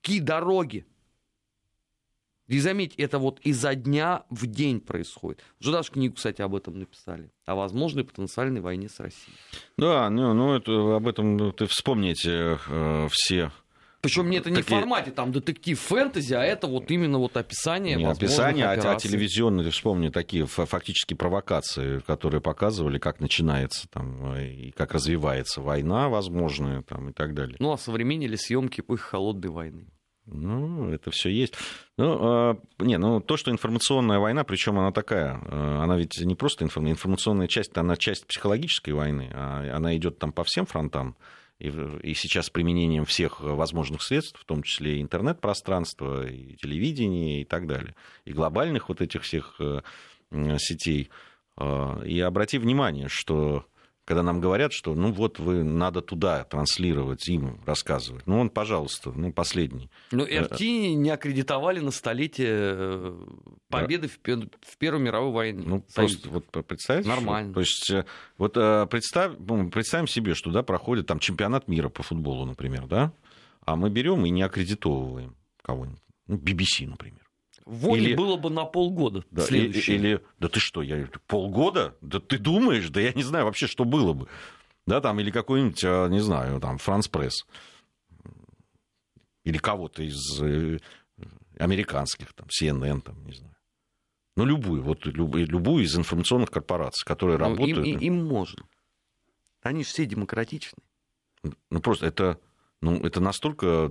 какие 0.00 0.20
дороги. 0.20 0.86
И 2.48 2.58
заметьте, 2.58 3.02
это 3.02 3.18
вот 3.18 3.40
изо 3.40 3.74
дня 3.74 4.24
в 4.28 4.46
день 4.46 4.80
происходит. 4.80 5.42
Уже 5.60 5.72
даже 5.72 5.90
книгу, 5.90 6.16
кстати, 6.16 6.42
об 6.42 6.54
этом 6.54 6.78
написали. 6.78 7.30
О 7.46 7.54
возможной 7.54 8.04
потенциальной 8.04 8.60
войне 8.60 8.88
с 8.88 9.00
Россией. 9.00 9.36
Да, 9.78 10.10
ну, 10.10 10.34
ну 10.34 10.54
это, 10.54 10.96
об 10.96 11.06
этом 11.08 11.52
ты 11.52 11.66
вспомните 11.66 12.58
э, 12.68 13.08
все 13.10 13.52
причем 14.02 14.28
не 14.28 14.38
это 14.38 14.50
не 14.50 14.56
Такие... 14.56 14.76
в 14.76 14.80
формате 14.80 15.12
там 15.12 15.30
детектив 15.30 15.78
фэнтези, 15.78 16.34
а 16.34 16.42
это 16.42 16.66
вот 16.66 16.90
именно 16.90 17.18
вот 17.18 17.36
описание. 17.36 17.94
Не 17.94 18.04
описание, 18.04 18.66
а, 18.66 18.72
а 18.72 18.96
телевизионные, 18.96 19.70
вспомни, 19.70 20.08
такие 20.08 20.44
фактически 20.44 21.14
провокации, 21.14 22.00
которые 22.00 22.40
показывали, 22.40 22.98
как 22.98 23.20
начинается 23.20 23.86
там 23.88 24.36
и 24.36 24.72
как 24.72 24.92
развивается 24.92 25.60
война 25.60 26.08
возможная 26.08 26.82
там 26.82 27.10
и 27.10 27.12
так 27.12 27.32
далее. 27.34 27.56
Ну, 27.60 27.70
а 27.70 27.78
современнили 27.78 28.34
съемки 28.34 28.80
эпохи 28.80 29.02
холодной 29.02 29.50
войны. 29.50 29.86
Ну, 30.26 30.90
это 30.90 31.12
все 31.12 31.30
есть. 31.30 31.54
Ну, 31.96 32.50
э, 32.50 32.54
не, 32.80 32.98
ну, 32.98 33.20
то, 33.20 33.36
что 33.36 33.52
информационная 33.52 34.18
война, 34.18 34.42
причем 34.42 34.78
она 34.78 34.90
такая, 34.90 35.40
э, 35.44 35.78
она 35.82 35.96
ведь 35.96 36.20
не 36.20 36.34
просто 36.34 36.64
информационная, 36.64 36.92
информационная 36.92 37.48
часть, 37.48 37.76
она 37.76 37.96
часть 37.96 38.26
психологической 38.26 38.94
войны, 38.94 39.30
а 39.32 39.76
она 39.76 39.96
идет 39.96 40.18
там 40.18 40.32
по 40.32 40.42
всем 40.44 40.66
фронтам 40.66 41.16
и, 41.62 41.70
и 42.02 42.14
сейчас 42.14 42.50
применением 42.50 43.04
всех 43.04 43.40
возможных 43.40 44.02
средств, 44.02 44.40
в 44.40 44.44
том 44.44 44.64
числе 44.64 44.96
и 44.96 45.02
интернет-пространства, 45.02 46.26
и 46.26 46.56
телевидения 46.56 47.42
и 47.42 47.44
так 47.44 47.68
далее, 47.68 47.94
и 48.24 48.32
глобальных 48.32 48.88
вот 48.88 49.00
этих 49.00 49.22
всех 49.22 49.54
э, 49.60 49.80
сетей. 50.58 51.08
Э, 51.56 52.02
и 52.04 52.18
обрати 52.20 52.58
внимание, 52.58 53.08
что 53.08 53.64
когда 54.04 54.22
нам 54.22 54.40
говорят, 54.40 54.72
что 54.72 54.94
ну 54.94 55.12
вот 55.12 55.38
вы 55.38 55.62
надо 55.62 56.00
туда 56.00 56.44
транслировать, 56.44 57.28
им 57.28 57.60
рассказывать. 57.64 58.26
Ну 58.26 58.40
он, 58.40 58.50
пожалуйста, 58.50 59.12
ну 59.12 59.32
последний. 59.32 59.90
Ну 60.10 60.24
РТ 60.24 60.60
не 60.60 61.10
аккредитовали 61.10 61.78
на 61.78 61.92
столетие 61.92 62.50
э, 62.50 63.26
победы 63.68 64.10
да. 64.24 64.36
в 64.60 64.76
Первой 64.78 65.00
мировой 65.00 65.32
войне. 65.32 65.62
Ну 65.64 65.84
Союз. 65.88 66.16
просто 66.16 66.30
вот 66.30 66.66
представьте. 66.66 67.08
Нормально. 67.08 67.50
Что, 67.50 67.54
то 67.54 67.60
есть 67.60 67.90
э, 67.90 68.04
вот 68.38 68.56
э, 68.56 68.86
представь, 68.86 69.32
ну, 69.38 69.70
представим 69.70 70.08
себе, 70.08 70.34
что 70.34 70.50
да, 70.50 70.62
проходит 70.62 71.06
там 71.06 71.18
чемпионат 71.20 71.68
мира 71.68 71.88
по 71.88 72.02
футболу, 72.02 72.44
например, 72.44 72.86
да, 72.86 73.12
а 73.64 73.76
мы 73.76 73.88
берем 73.88 74.26
и 74.26 74.30
не 74.30 74.42
аккредитовываем 74.42 75.36
кого-нибудь. 75.62 76.02
Ну, 76.26 76.36
BBC, 76.36 76.88
например. 76.88 77.21
Вони 77.64 78.00
или... 78.00 78.14
было 78.14 78.36
бы 78.36 78.50
на 78.50 78.64
полгода 78.64 79.24
да, 79.30 79.42
следующее. 79.42 79.96
Или, 79.96 80.20
да 80.38 80.48
ты 80.48 80.58
что, 80.58 80.82
я, 80.82 81.08
полгода? 81.26 81.96
Да 82.00 82.18
ты 82.18 82.38
думаешь? 82.38 82.88
Да 82.90 83.00
я 83.00 83.12
не 83.12 83.22
знаю 83.22 83.44
вообще, 83.44 83.66
что 83.66 83.84
было 83.84 84.12
бы. 84.12 84.28
Да, 84.86 85.00
там, 85.00 85.20
или 85.20 85.30
какой-нибудь, 85.30 85.82
а, 85.84 86.08
не 86.08 86.20
знаю, 86.20 86.60
там, 86.60 86.78
Франс 86.78 87.06
Пресс. 87.06 87.46
Или 89.44 89.58
кого-то 89.58 90.02
из 90.02 90.40
э, 90.40 90.78
американских, 91.58 92.32
там, 92.32 92.48
CNN, 92.48 93.00
там, 93.00 93.24
не 93.24 93.32
знаю. 93.32 93.54
Ну, 94.36 94.44
любую, 94.44 94.82
вот 94.82 95.04
любую, 95.04 95.46
любую 95.46 95.84
из 95.84 95.96
информационных 95.96 96.50
корпораций, 96.50 97.04
которые 97.06 97.38
ну, 97.38 97.44
работают. 97.50 97.86
Им, 97.86 97.98
им 97.98 98.24
можно. 98.26 98.64
Они 99.62 99.82
же 99.84 99.88
все 99.88 100.06
демократичны. 100.06 100.78
Ну, 101.70 101.80
просто 101.80 102.06
это, 102.06 102.40
ну, 102.82 102.96
это 102.96 103.20
настолько 103.20 103.90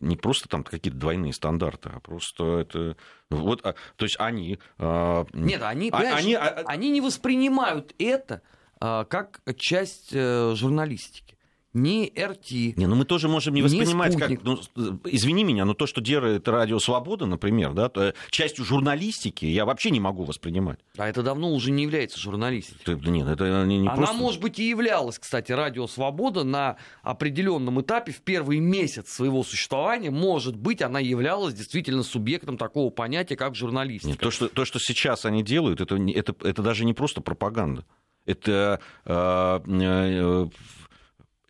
не 0.00 0.16
просто 0.16 0.48
там 0.48 0.64
какие-то 0.64 0.98
двойные 0.98 1.32
стандарты, 1.32 1.90
а 1.94 2.00
просто 2.00 2.58
это... 2.58 2.96
Вот, 3.30 3.64
а, 3.64 3.74
то 3.96 4.04
есть 4.04 4.16
они... 4.18 4.58
А, 4.78 5.24
Нет, 5.32 5.62
они, 5.62 5.90
а, 5.90 5.98
они, 5.98 6.34
а, 6.34 6.64
они 6.66 6.90
не 6.90 7.00
воспринимают 7.00 7.94
это 7.98 8.42
а, 8.80 9.04
как 9.04 9.42
часть 9.56 10.10
а, 10.12 10.54
журналистики 10.56 11.31
ни 11.74 12.12
РТ. 12.18 12.76
Не, 12.76 12.86
ну 12.86 12.96
мы 12.96 13.04
тоже 13.04 13.28
можем 13.28 13.54
не 13.54 13.62
воспринимать 13.62 14.16
как, 14.16 14.42
ну, 14.42 14.60
извини 15.04 15.44
меня, 15.44 15.64
но 15.64 15.74
то, 15.74 15.86
что 15.86 16.00
делает 16.00 16.46
Радио 16.48 16.78
Свобода, 16.78 17.26
например, 17.26 17.72
да, 17.72 17.88
то, 17.88 18.14
частью 18.30 18.64
журналистики 18.64 19.46
я 19.46 19.64
вообще 19.64 19.90
не 19.90 20.00
могу 20.00 20.24
воспринимать. 20.24 20.78
А 20.96 21.08
это 21.08 21.22
давно 21.22 21.52
уже 21.52 21.70
не 21.70 21.84
является 21.84 22.18
журналистикой. 22.18 22.96
Да, 22.96 23.10
нет, 23.10 23.28
это 23.28 23.64
не, 23.64 23.78
не 23.78 23.88
Она, 23.88 23.96
просто... 23.96 24.16
может 24.16 24.40
быть, 24.40 24.58
и 24.58 24.68
являлась, 24.68 25.18
кстати, 25.18 25.52
Радио 25.52 25.86
Свобода 25.86 26.44
на 26.44 26.76
определенном 27.02 27.80
этапе 27.80 28.12
в 28.12 28.20
первый 28.20 28.58
месяц 28.60 29.10
своего 29.10 29.42
существования, 29.42 30.10
может 30.10 30.56
быть, 30.56 30.82
она 30.82 31.00
являлась 31.00 31.54
действительно 31.54 32.02
субъектом 32.02 32.58
такого 32.58 32.90
понятия, 32.90 33.36
как 33.36 33.54
журналистика. 33.54 34.10
Нет, 34.10 34.18
то, 34.18 34.30
что, 34.30 34.48
то, 34.48 34.64
что 34.64 34.78
сейчас 34.78 35.24
они 35.24 35.42
делают, 35.42 35.80
это, 35.80 35.96
это, 35.96 36.34
это 36.46 36.62
даже 36.62 36.84
не 36.84 36.92
просто 36.92 37.20
пропаганда. 37.20 37.84
Это 38.24 38.80
э, 39.04 39.60
э, 39.66 40.46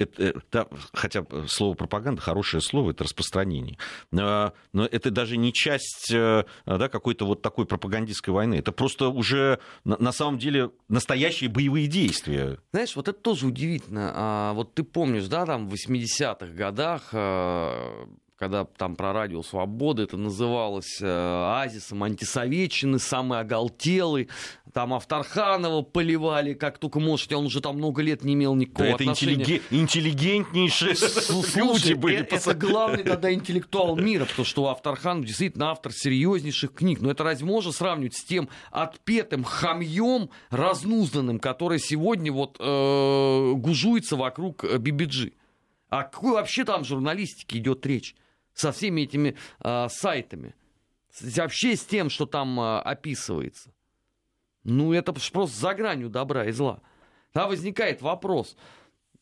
это, 0.03 0.41
да, 0.51 0.67
хотя 0.93 1.25
слово 1.47 1.75
пропаганда 1.75 2.21
хорошее 2.21 2.61
слово, 2.61 2.91
это 2.91 3.05
распространение. 3.05 3.79
Но 4.11 4.53
это 4.75 5.11
даже 5.11 5.37
не 5.37 5.53
часть 5.53 6.11
э, 6.13 6.45
да, 6.67 6.89
какой-то 6.89 7.27
вот 7.27 7.43
такой 7.43 7.67
пропагандистской 7.67 8.33
войны. 8.33 8.55
Это 8.57 8.73
просто 8.73 9.09
уже 9.09 9.59
на 9.85 10.13
самом 10.13 10.39
деле 10.39 10.71
настоящие 10.89 11.51
боевые 11.51 11.87
действия. 11.87 12.59
Знаешь, 12.73 12.97
вот 12.97 13.09
это 13.09 13.19
тоже 13.19 13.47
удивительно. 13.47 14.13
А, 14.15 14.53
вот 14.53 14.75
ты 14.75 14.83
помнишь, 14.83 15.27
да, 15.27 15.47
там 15.47 15.69
в 15.69 15.75
80-х 15.75 16.47
годах 16.47 17.09
э, 17.13 18.07
когда 18.43 18.65
там 18.65 18.97
про 18.97 19.13
радио 19.13 19.41
«Свобода» 19.45 20.03
это 20.03 20.17
называлось 20.17 21.01
э, 21.01 21.07
азисом 21.07 22.03
антисоветчины, 22.03 22.99
самый 22.99 23.39
оголтелый. 23.39 24.29
Там 24.73 24.93
Авторханова 24.95 25.83
поливали, 25.83 26.55
как 26.55 26.79
только 26.79 26.99
можете, 26.99 27.37
он 27.37 27.47
уже 27.47 27.61
там 27.61 27.77
много 27.77 28.03
лет 28.03 28.25
не 28.25 28.35
имел 28.35 28.57
никакого 28.57 28.89
да 28.89 28.95
отношения. 28.97 29.45
это 29.45 29.63
интеллигентнейшие 29.71 30.97
люди 31.55 31.93
были. 31.93 32.17
Это, 32.17 32.35
это 32.35 32.55
главный 32.55 33.05
тогда 33.05 33.33
интеллектуал 33.33 33.95
мира, 33.95 34.25
потому 34.25 34.45
что 34.45 34.69
Авторханов 34.71 35.25
действительно 35.25 35.71
автор 35.71 35.93
серьезнейших 35.93 36.75
книг. 36.75 37.01
Но 37.01 37.13
это 37.13 37.23
разве 37.23 37.47
можно 37.47 37.71
сравнивать 37.71 38.17
с 38.17 38.25
тем 38.25 38.49
отпетым 38.73 39.45
хамьем 39.45 40.31
разнузданным, 40.51 41.39
который 41.39 41.79
сегодня 41.79 42.33
вот 42.33 42.57
э, 42.59 43.53
гужуется 43.55 44.17
вокруг 44.17 44.65
э, 44.65 44.79
Бибиджи? 44.79 45.33
О 45.91 46.03
какой 46.03 46.33
вообще 46.33 46.65
там 46.65 46.85
журналистике 46.85 47.59
идет 47.59 47.87
речь? 47.87 48.17
Со 48.55 48.73
всеми 48.73 49.03
этими 49.03 49.37
э, 49.61 49.89
сайтами, 49.89 50.55
вообще 51.21 51.77
с 51.77 51.85
тем, 51.85 52.11
что 52.11 52.27
там 52.27 52.59
э, 52.61 52.79
описывается. 52.81 53.73
Ну, 54.65 54.93
это 54.93 55.13
просто 55.13 55.57
за 55.59 55.75
гранью 55.75 56.09
добра 56.09 56.47
и 56.47 56.53
зла. 56.53 56.81
Да, 57.35 57.49
возникает 57.49 58.03
вопрос. 58.03 58.57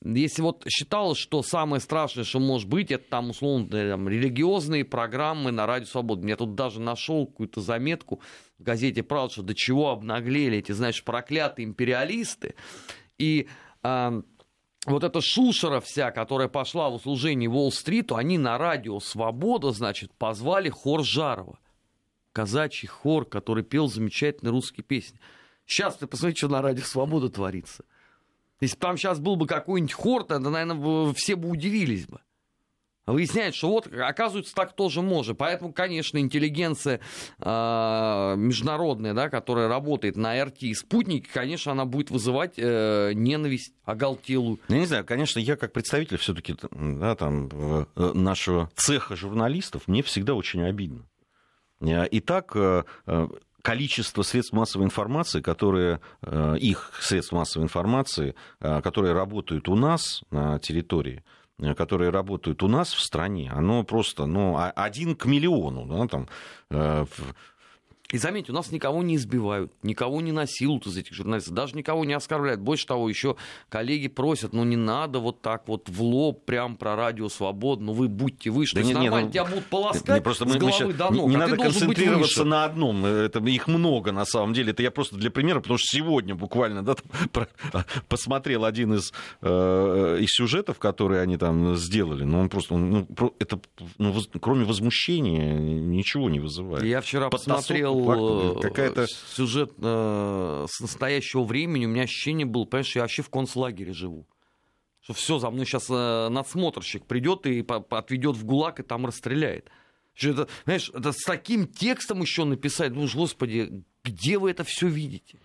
если 0.03 0.43
вот 0.43 0.65
считалось, 0.69 1.19
что 1.19 1.43
самое 1.43 1.81
страшное, 1.81 2.25
что 2.25 2.41
может 2.41 2.69
быть, 2.69 2.91
это 2.91 3.05
там, 3.09 3.31
условно, 3.31 3.69
там, 3.69 4.09
религиозные 4.09 4.85
программы 4.85 5.53
на 5.53 5.67
Радио 5.67 5.87
Свобода. 5.87 6.27
Я 6.27 6.37
тут 6.37 6.55
даже 6.55 6.81
нашел 6.81 7.27
какую-то 7.27 7.61
заметку 7.61 8.21
в 8.59 8.63
газете 8.63 9.03
«Правда», 9.03 9.33
что 9.33 9.43
до 9.43 9.55
чего 9.55 9.91
обнаглели 9.91 10.59
эти, 10.59 10.73
знаешь, 10.73 11.03
проклятые 11.05 11.67
империалисты. 11.67 12.55
И 13.17 13.49
э, 13.83 14.23
вот 14.87 15.05
эта 15.05 15.21
шушера 15.21 15.81
вся, 15.81 16.11
которая 16.11 16.49
пошла 16.49 16.89
в 16.89 16.95
услужение 16.95 17.51
Уолл-стриту, 17.51 18.17
они 18.17 18.39
на 18.39 18.57
Радио 18.57 18.99
Свобода, 19.01 19.73
значит, 19.73 20.13
позвали 20.15 20.71
хор 20.71 21.05
Жарова. 21.05 21.59
Казачий 22.33 22.89
хор, 22.89 23.27
который 23.27 23.65
пел 23.65 23.89
замечательные 23.89 24.53
русские 24.53 24.85
песни. 24.85 25.19
Сейчас 25.67 25.97
ты 25.97 26.07
посмотри, 26.07 26.37
что 26.37 26.49
на 26.49 26.63
Радио 26.63 26.85
Свобода 26.85 27.29
творится. 27.29 27.85
Если 28.61 28.77
бы 28.77 28.81
там 28.81 28.97
сейчас 28.97 29.19
был 29.19 29.37
бы 29.37 29.47
какой-нибудь 29.47 29.93
хор, 29.93 30.25
тогда, 30.25 30.51
наверное, 30.51 31.13
все 31.15 31.37
бы 31.37 31.49
удивились 31.49 32.07
бы. 32.07 32.21
Выясняется, 33.07 33.59
что 33.59 33.69
вот, 33.71 33.87
оказывается, 33.93 34.55
так 34.55 34.75
тоже 34.75 35.03
может. 35.03 35.39
Поэтому, 35.39 35.73
конечно, 35.73 36.19
интеллигенция 36.19 37.01
э, 37.39 38.35
международная, 38.37 39.15
да, 39.15 39.29
которая 39.29 39.69
работает 39.69 40.17
на 40.17 40.45
РТ 40.45 40.63
и 40.63 40.75
спутнике, 40.75 41.29
конечно, 41.33 41.73
она 41.73 41.87
будет 41.87 42.11
вызывать 42.11 42.55
э, 42.57 43.13
ненависть 43.15 43.73
оголтелую. 43.85 44.61
Я 44.69 44.79
не 44.79 44.87
знаю, 44.87 45.05
конечно, 45.05 45.39
я 45.41 45.57
как 45.57 45.73
представитель 45.73 46.19
все-таки 46.19 46.55
да, 46.71 47.15
там, 47.17 47.49
э, 47.53 47.85
нашего 48.15 48.71
цеха 48.77 49.17
журналистов, 49.17 49.89
мне 49.89 50.03
всегда 50.03 50.35
очень 50.35 50.63
обидно. 50.63 51.07
И 51.81 52.21
так 52.21 52.53
э, 52.55 52.85
э, 53.07 53.29
количество 53.63 54.23
средств 54.23 54.53
массовой 54.53 54.85
информации, 54.85 55.41
которые, 55.41 56.01
э, 56.23 56.57
их 56.59 56.93
средств 57.01 57.33
массовой 57.33 57.65
информации, 57.65 58.35
э, 58.61 58.81
которые 58.83 59.15
работают 59.15 59.69
у 59.69 59.77
нас 59.77 60.23
на 60.31 60.59
территории, 60.59 61.25
э, 61.25 61.40
которые 61.77 62.11
работают 62.11 62.63
у 62.63 62.69
нас 62.69 62.93
в 62.93 63.01
стране, 63.01 63.51
оно 63.55 63.85
просто 63.85 64.27
ну, 64.27 64.57
один 64.59 65.15
к 65.15 65.27
миллиону. 65.27 65.87
Да, 65.87 66.07
там, 66.09 66.29
и 68.13 68.19
заметьте, 68.19 68.51
у 68.51 68.55
нас 68.55 68.73
никого 68.73 69.03
не 69.03 69.17
избивают, 69.17 69.73
никого 69.83 70.21
не 70.21 70.33
насилуют 70.33 70.87
из 70.87 70.97
этих 70.97 71.15
журналистов, 71.15 71.55
даже 71.55 71.77
никого 71.77 72.05
не 72.05 72.13
оскорбляют. 72.13 72.61
Больше 72.61 72.87
того, 72.87 73.09
еще 73.09 73.37
коллеги 73.69 74.09
просят, 74.09 74.53
ну 74.53 74.65
не 74.65 74.77
надо 74.77 75.21
вот 75.21 75.41
так 75.43 75.69
вот 75.69 75.89
в 75.89 76.03
лоб 76.03 76.45
прям 76.45 76.77
про 76.77 76.97
радио 76.97 77.29
свободу, 77.29 77.85
ну 77.85 77.93
вы 77.93 78.09
будьте 78.09 78.51
выше. 78.51 78.75
Да 78.75 78.81
То 78.81 78.87
не, 78.87 78.91
есть 78.93 79.03
нормально, 79.03 79.27
ну, 79.29 79.33
тебя 79.33 79.45
будут 79.45 79.67
полоскать 79.67 80.17
не, 80.17 80.23
просто 80.23 80.45
с 80.45 80.49
мы, 80.49 80.59
головы 80.59 80.87
мы 80.87 80.93
до 80.93 81.11
ног, 81.11 81.29
Не, 81.29 81.29
не 81.29 81.37
а 81.37 81.39
надо 81.39 81.57
концентрироваться 81.57 82.45
на 82.45 82.65
одном, 82.65 83.05
это, 83.05 83.39
их 83.39 83.69
много 83.69 84.11
на 84.11 84.25
самом 84.25 84.55
деле. 84.55 84.73
Это 84.73 84.83
я 84.83 84.91
просто 84.91 85.17
для 85.17 85.31
примера, 85.31 85.61
потому 85.61 85.79
что 85.79 85.97
сегодня 85.97 86.35
буквально 86.35 86.83
да, 86.83 86.97
про, 87.33 87.49
посмотрел 88.09 88.65
один 88.65 88.95
из, 88.95 89.13
э, 89.41 90.19
из 90.21 90.31
сюжетов, 90.31 90.79
которые 90.79 91.23
они 91.23 91.37
там 91.37 91.77
сделали. 91.77 92.25
Ну 92.25 92.41
он 92.41 92.49
просто, 92.49 92.77
ну, 92.77 93.07
это 93.39 93.61
ну, 93.99 94.15
кроме 94.41 94.65
возмущения 94.65 95.59
ничего 95.59 96.29
не 96.29 96.41
вызывает. 96.41 96.85
Я 96.85 97.01
вчера 97.01 97.31
посмотрел 97.31 98.00
Э, 98.09 98.61
какая-то... 98.61 99.07
сюжет 99.07 99.73
э, 99.79 100.67
с 100.69 100.81
настоящего 100.81 101.45
времени, 101.45 101.87
у 101.87 101.89
меня 101.89 102.03
ощущение 102.05 102.47
было, 102.47 102.65
понимаешь, 102.65 102.95
я 102.97 103.03
вообще 103.03 103.23
в 103.23 103.31
концлагере 103.31 103.93
живу. 103.93 104.27
Что 105.01 105.15
все, 105.15 105.39
за 105.39 105.51
мной 105.51 105.67
сейчас 105.67 105.87
э, 105.89 106.29
надсмотрщик 106.29 107.07
придет 107.07 107.47
и 107.47 107.65
отведет 107.91 108.37
в 108.37 108.45
ГУЛАГ 108.45 108.81
и 108.81 108.83
там 108.83 109.07
расстреляет. 109.07 109.71
Что 110.15 110.31
это, 110.31 110.49
знаешь, 110.65 110.91
это 110.91 111.13
с 111.13 111.23
таким 111.25 111.67
текстом 111.67 112.21
еще 112.21 112.45
написать, 112.45 112.93
ну, 112.93 113.09
господи, 113.13 113.85
где 114.05 114.39
вы 114.39 114.51
это 114.51 114.65
все 114.65 114.89
видите? 114.89 115.39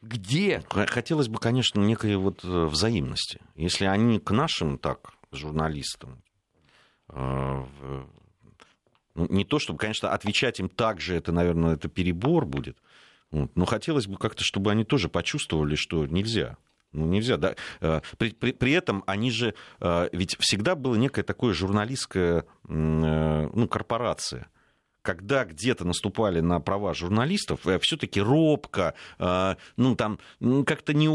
Где? 0.00 0.62
Хотелось 0.68 1.28
бы, 1.28 1.38
конечно, 1.38 1.80
некой 1.80 2.16
вот 2.16 2.44
э, 2.44 2.64
взаимности. 2.66 3.40
Если 3.54 3.84
они 3.84 4.18
к 4.18 4.30
нашим 4.30 4.78
так, 4.78 5.14
журналистам, 5.32 6.22
э, 7.08 7.64
ну, 9.14 9.26
не 9.28 9.44
то, 9.44 9.58
чтобы, 9.58 9.78
конечно, 9.78 10.10
отвечать 10.12 10.60
им 10.60 10.68
так 10.68 11.00
же, 11.00 11.14
это, 11.14 11.32
наверное, 11.32 11.74
это 11.74 11.88
перебор 11.88 12.46
будет. 12.46 12.78
Но 13.30 13.64
хотелось 13.64 14.06
бы 14.06 14.16
как-то, 14.16 14.44
чтобы 14.44 14.70
они 14.70 14.84
тоже 14.84 15.08
почувствовали, 15.08 15.74
что 15.74 16.06
нельзя. 16.06 16.56
Ну, 16.92 17.06
нельзя, 17.06 17.36
да. 17.36 17.56
Э, 17.80 18.00
при, 18.18 18.30
при, 18.30 18.52
при 18.52 18.72
этом 18.72 19.02
они 19.06 19.30
же... 19.30 19.54
Э, 19.80 20.08
ведь 20.12 20.36
всегда 20.38 20.76
было 20.76 20.94
некое 20.94 21.24
такое 21.24 21.52
журналистская 21.52 22.44
э, 22.68 23.48
ну, 23.52 23.68
корпорация 23.68 24.48
когда 25.02 25.44
где-то 25.44 25.84
наступали 25.84 26.40
на 26.40 26.60
права 26.60 26.94
журналистов, 26.94 27.66
все-таки 27.82 28.22
робко, 28.22 28.94
ну 29.18 29.96
там 29.96 30.18
как-то 30.64 30.94
не, 30.94 31.08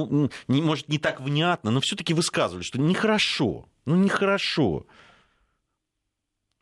не, 0.47 0.61
может 0.61 0.89
не 0.89 0.99
так 0.99 1.19
внятно, 1.19 1.71
но 1.71 1.81
все-таки 1.81 2.13
высказывали, 2.13 2.61
что 2.61 2.79
нехорошо, 2.79 3.67
ну 3.85 3.95
нехорошо 3.95 4.85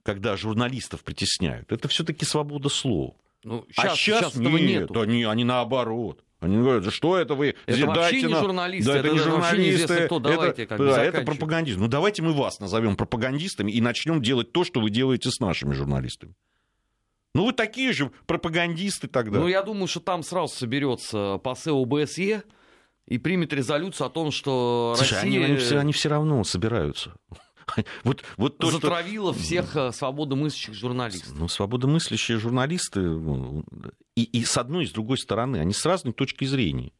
когда 0.07 0.37
журналистов 0.37 1.03
притесняют. 1.03 1.69
Это 1.69 1.89
все-таки 1.89 2.23
свобода 2.23 2.69
слова. 2.69 3.15
Ну, 3.43 3.65
сейчас, 3.69 3.85
а 3.85 3.95
сейчас, 3.97 4.19
сейчас 4.19 4.35
нет, 4.35 4.61
нету. 4.61 4.93
Да 4.93 5.05
не, 5.05 5.25
они 5.25 5.43
наоборот. 5.43 6.23
Они 6.39 6.55
говорят, 6.55 6.85
да 6.85 6.91
что 6.91 7.17
это 7.17 7.35
вы? 7.35 7.55
Это 7.65 7.85
вообще 7.87 8.21
не 8.21 8.33
на... 8.33 8.39
журналисты, 8.39 8.89
да, 8.89 8.99
это, 8.99 9.07
это 9.07 9.17
не 9.17 9.21
журналисты, 9.21 10.05
кто, 10.05 10.19
давайте 10.19 10.63
это, 10.63 10.77
как 10.77 10.87
да, 10.87 11.03
это 11.03 11.21
пропагандисты. 11.23 11.81
Ну 11.81 11.89
давайте 11.89 12.21
мы 12.21 12.31
вас 12.31 12.61
назовем 12.61 12.95
пропагандистами 12.95 13.69
и 13.69 13.81
начнем 13.81 14.21
делать 14.21 14.53
то, 14.53 14.63
что 14.63 14.79
вы 14.79 14.91
делаете 14.91 15.29
с 15.29 15.41
нашими 15.41 15.73
журналистами. 15.73 16.35
Ну 17.33 17.47
вы 17.47 17.51
такие 17.51 17.91
же 17.91 18.09
пропагандисты 18.27 19.09
тогда. 19.09 19.39
Ну 19.39 19.47
я 19.49 19.61
думаю, 19.61 19.87
что 19.87 19.99
там 19.99 20.23
сразу 20.23 20.55
соберется 20.55 21.37
ПАСЕ 21.43 21.71
ОБСЕ 21.71 22.43
и 23.07 23.17
примет 23.17 23.51
резолюцию 23.51 24.07
о 24.07 24.09
том, 24.09 24.31
что 24.31 24.93
Слушай, 24.95 25.15
Россия... 25.15 25.29
они, 25.29 25.43
они, 25.43 25.57
все, 25.57 25.79
они 25.79 25.91
все 25.91 26.07
равно 26.07 26.45
собираются. 26.45 27.13
Вот, 28.03 28.23
вот 28.37 28.57
то, 28.57 28.71
Затравило 28.71 29.33
что... 29.33 29.41
всех 29.41 29.75
э, 29.75 29.91
свободомыслящих 29.91 30.73
журналистов. 30.73 31.33
Ну, 31.37 31.47
свободомыслящие 31.47 32.37
журналисты 32.37 33.01
ну, 33.01 33.63
и, 34.15 34.23
и 34.23 34.43
с 34.43 34.57
одной, 34.57 34.85
и 34.85 34.87
с 34.87 34.91
другой 34.91 35.17
стороны, 35.17 35.57
они 35.57 35.73
с 35.73 35.85
разной 35.85 36.13
точки 36.13 36.45
зрения. 36.45 36.91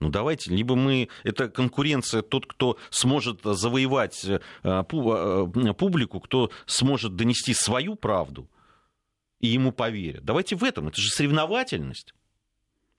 Ну 0.00 0.10
давайте, 0.10 0.54
либо 0.54 0.76
мы, 0.76 1.08
это 1.24 1.48
конкуренция, 1.48 2.22
тот, 2.22 2.46
кто 2.46 2.78
сможет 2.90 3.40
завоевать 3.42 4.24
э, 4.24 4.40
э, 4.62 4.84
публику, 4.84 6.20
кто 6.20 6.50
сможет 6.66 7.16
донести 7.16 7.52
свою 7.52 7.96
правду, 7.96 8.48
и 9.40 9.48
ему 9.48 9.72
поверят. 9.72 10.24
Давайте 10.24 10.56
в 10.56 10.62
этом, 10.62 10.88
это 10.88 11.00
же 11.00 11.10
соревновательность. 11.10 12.14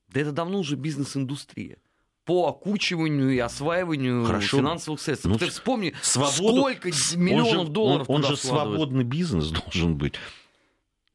Да 0.09 0.19
это 0.19 0.31
давно 0.31 0.59
уже 0.59 0.75
бизнес-индустрия 0.75 1.77
по 2.25 2.47
окучиванию 2.47 3.31
и 3.31 3.39
осваиванию 3.39 4.25
Хорошо. 4.25 4.57
финансовых 4.57 5.01
средств. 5.01 5.25
Ну, 5.25 5.37
Ты 5.37 5.47
вспомни, 5.47 5.93
свободу... 6.01 6.59
сколько 6.59 6.89
миллионов 7.15 7.59
он 7.59 7.65
же, 7.65 7.71
долларов 7.71 8.09
Он, 8.09 8.15
он 8.17 8.23
же 8.23 8.37
свободный 8.37 9.03
бизнес 9.03 9.49
должен 9.65 9.97
быть. 9.97 10.15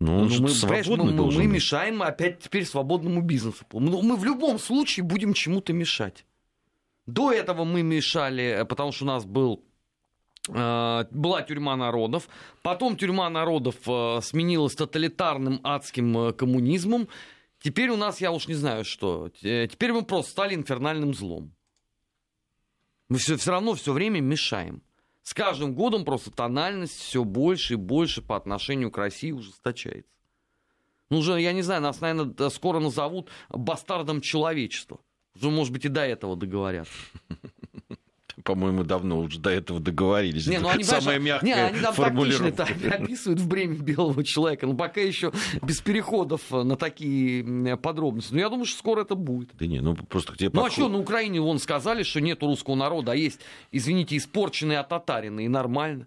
Ну, 0.01 0.23
он 0.23 0.29
ну, 0.29 0.43
мы, 0.43 0.49
свободный 0.49 1.13
мы, 1.13 1.13
должен 1.13 1.41
мы 1.41 1.47
быть. 1.47 1.57
мешаем 1.57 2.03
опять 2.03 2.41
теперь 2.41 2.65
свободному 2.67 3.23
бизнесу. 3.23 3.65
Ну, 3.73 4.03
мы 4.03 4.17
в 4.17 4.25
любом 4.25 4.59
случае 4.59 5.05
будем 5.05 5.35
чему-то 5.35 5.73
мешать. 5.73 6.25
До 7.07 7.31
этого 7.31 7.65
мы 7.65 7.83
мешали, 7.83 8.65
потому 8.69 8.93
что 8.93 9.05
у 9.05 9.07
нас 9.09 9.25
был 9.25 9.63
э, 10.49 11.05
была 11.11 11.43
тюрьма 11.43 11.77
народов, 11.77 12.29
потом 12.63 12.97
тюрьма 12.97 13.29
народов 13.31 13.77
э, 13.87 14.21
сменилась 14.23 14.75
тоталитарным 14.75 15.61
адским 15.63 16.19
э, 16.19 16.33
коммунизмом, 16.33 17.09
Теперь 17.65 17.89
у 17.89 17.97
нас, 17.97 18.21
я 18.21 18.31
уж 18.31 18.47
не 18.47 18.53
знаю 18.53 18.85
что, 18.85 19.31
теперь 19.31 19.95
мы 19.95 20.03
просто 20.03 20.33
стали 20.33 20.55
инфернальным 20.55 21.15
злом. 21.15 21.57
Мы 23.09 23.17
все, 23.17 23.39
все 23.39 23.53
равно 23.53 23.73
все 23.73 23.95
время 23.95 24.21
мешаем. 24.21 24.83
С 25.23 25.33
каждым 25.33 25.75
годом 25.75 26.05
просто 26.05 26.31
тональность 26.31 26.99
все 27.01 27.25
больше 27.25 27.73
и 27.73 27.77
больше 27.79 28.21
по 28.21 28.37
отношению 28.37 28.91
к 28.91 28.99
России 28.99 29.33
ужесточается. 29.33 30.13
Ну, 31.09 31.21
уже, 31.21 31.41
я 31.41 31.55
не 31.55 31.63
знаю, 31.63 31.81
нас, 31.81 32.03
наверное, 32.03 32.51
скоро 32.51 32.81
назовут 32.81 33.31
бастардом 33.49 34.21
человечества. 34.21 35.01
Уже, 35.35 35.49
может 35.49 35.73
быть, 35.73 35.87
и 35.87 35.89
до 35.89 36.03
этого 36.03 36.37
договорят 36.37 36.87
по-моему, 38.45 38.85
давно 38.85 39.21
уже 39.21 39.41
до 39.41 39.49
этого 39.49 39.81
договорились. 39.81 40.47
Не, 40.47 40.59
ну 40.59 40.69
они, 40.69 40.85
Самая 40.85 41.19
мягкая 41.19 41.47
не, 41.47 41.55
они 41.55 41.81
там 41.81 41.95
это 42.47 42.65
описывают 42.95 43.41
в 43.41 43.49
бреме 43.49 43.77
белого 43.77 44.23
человека, 44.23 44.67
но 44.67 44.75
пока 44.75 45.01
еще 45.01 45.33
без 45.63 45.81
переходов 45.81 46.51
на 46.51 46.77
такие 46.77 47.77
подробности. 47.79 48.35
Но 48.35 48.41
я 48.41 48.51
думаю, 48.51 48.67
что 48.67 48.79
скоро 48.79 49.01
это 49.01 49.15
будет. 49.15 49.57
Да 49.57 49.67
не, 49.67 49.81
ну 49.81 49.97
просто 49.97 50.35
где 50.35 50.47
Ну 50.47 50.51
подход... 50.51 50.71
а 50.71 50.73
что, 50.73 50.89
на 50.91 50.99
Украине 50.99 51.41
вон 51.41 51.59
сказали, 51.59 52.03
что 52.03 52.21
нет 52.21 52.43
русского 52.43 52.75
народа, 52.75 53.13
а 53.13 53.15
есть, 53.15 53.41
извините, 53.73 54.19
испорченные 54.19 54.83
татарины, 54.83 55.47
и 55.47 55.49
нормально. 55.49 56.07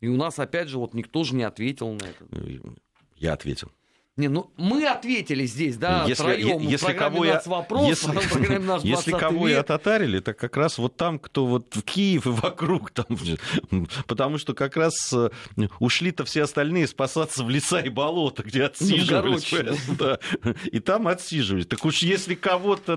И 0.00 0.06
у 0.06 0.16
нас, 0.16 0.38
опять 0.38 0.68
же, 0.68 0.78
вот 0.78 0.94
никто 0.94 1.24
же 1.24 1.34
не 1.34 1.42
ответил 1.42 1.90
на 1.92 2.04
это. 2.04 2.24
Я 3.16 3.32
ответил. 3.32 3.72
Не, 4.16 4.28
ну 4.28 4.50
мы 4.56 4.86
ответили 4.86 5.44
здесь, 5.44 5.76
да, 5.76 6.06
если, 6.08 6.22
троем 6.22 6.60
если 6.60 6.94
кого 6.94 7.26
я, 7.26 7.42
вопрос, 7.44 7.86
если, 7.86 8.58
наш 8.58 8.82
если 8.82 9.10
кого 9.10 9.46
век. 9.46 9.56
и 9.56 9.60
ототарили, 9.60 10.20
так 10.20 10.38
как 10.38 10.56
раз 10.56 10.78
вот 10.78 10.96
там, 10.96 11.18
кто 11.18 11.44
вот 11.44 11.76
в 11.76 11.82
Киев 11.82 12.26
и 12.26 12.30
вокруг, 12.30 12.92
там, 12.92 13.04
потому 14.06 14.38
что 14.38 14.54
как 14.54 14.78
раз 14.78 15.12
э, 15.12 15.28
ушли-то 15.80 16.24
все 16.24 16.44
остальные 16.44 16.86
спасаться 16.86 17.44
в 17.44 17.50
леса 17.50 17.80
и 17.80 17.90
болота, 17.90 18.42
где 18.42 18.64
отсиживались. 18.64 19.52
Да, 19.98 20.18
и 20.64 20.80
там 20.80 21.08
отсиживались. 21.08 21.66
Так 21.66 21.84
уж 21.84 21.98
если 21.98 22.34
кого-то 22.34 22.94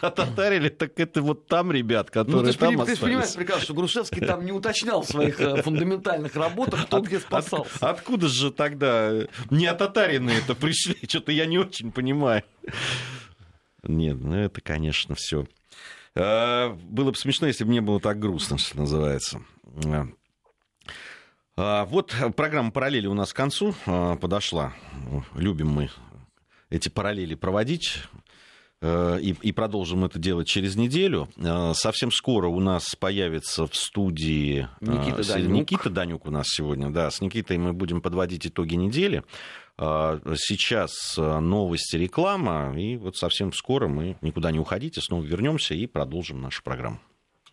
ототарили, 0.00 0.68
так 0.68 0.92
это 1.00 1.22
вот 1.22 1.48
там 1.48 1.72
ребят, 1.72 2.12
которые 2.12 2.46
ну, 2.46 2.52
ты 2.52 2.56
там 2.56 2.80
остались. 2.80 2.98
Ты 3.00 3.04
понимаешь 3.04 3.34
прекрасно, 3.34 3.64
что 3.64 3.74
Грушевский 3.74 4.24
там 4.24 4.44
не 4.44 4.52
уточнял 4.52 5.02
в 5.02 5.08
своих 5.08 5.40
э, 5.40 5.60
фундаментальных 5.60 6.36
работах, 6.36 6.86
кто 6.86 7.00
где 7.00 7.18
спасался. 7.18 7.72
Откуда 7.80 8.28
же 8.28 8.52
тогда 8.52 9.26
не 9.50 9.66
ототаренные 9.66 10.40
это 10.52 10.60
пришли? 10.60 10.96
Что-то 11.08 11.32
я 11.32 11.46
не 11.46 11.58
очень 11.58 11.92
понимаю. 11.92 12.42
Нет, 13.82 14.16
ну 14.20 14.36
это, 14.36 14.60
конечно, 14.60 15.14
все. 15.14 15.46
А, 16.14 16.70
было 16.70 17.10
бы 17.10 17.16
смешно, 17.16 17.46
если 17.46 17.64
бы 17.64 17.72
не 17.72 17.80
было 17.80 18.00
так 18.00 18.18
грустно, 18.18 18.58
что 18.58 18.78
называется. 18.78 19.42
А, 21.56 21.84
вот 21.86 22.14
программа 22.36 22.70
«Параллели» 22.70 23.06
у 23.06 23.14
нас 23.14 23.32
к 23.32 23.36
концу 23.36 23.74
а, 23.86 24.16
подошла. 24.16 24.74
Любим 25.34 25.68
мы 25.68 25.90
эти 26.70 26.88
параллели 26.88 27.34
проводить. 27.34 27.98
И, 28.84 29.36
и 29.42 29.52
продолжим 29.52 30.04
это 30.04 30.18
делать 30.18 30.48
через 30.48 30.74
неделю. 30.74 31.28
Совсем 31.72 32.10
скоро 32.10 32.48
у 32.48 32.58
нас 32.58 32.96
появится 32.96 33.68
в 33.68 33.76
студии 33.76 34.66
Никита 34.80 35.24
Данюк. 35.24 35.52
Никита 35.52 35.88
Данюк 35.88 36.26
у 36.26 36.32
нас 36.32 36.48
сегодня. 36.48 36.90
Да, 36.90 37.08
с 37.08 37.20
Никитой 37.20 37.58
мы 37.58 37.74
будем 37.74 38.00
подводить 38.00 38.48
итоги 38.48 38.74
недели. 38.74 39.22
А, 39.78 40.20
сейчас 40.36 41.16
а, 41.18 41.40
новости, 41.40 41.96
реклама, 41.96 42.78
и 42.78 42.96
вот 42.96 43.16
совсем 43.16 43.52
скоро 43.52 43.88
мы 43.88 44.16
никуда 44.20 44.50
не 44.50 44.58
уходите, 44.58 45.00
снова 45.00 45.22
вернемся 45.22 45.74
и 45.74 45.86
продолжим 45.86 46.40
нашу 46.40 46.62
программу. 46.62 47.00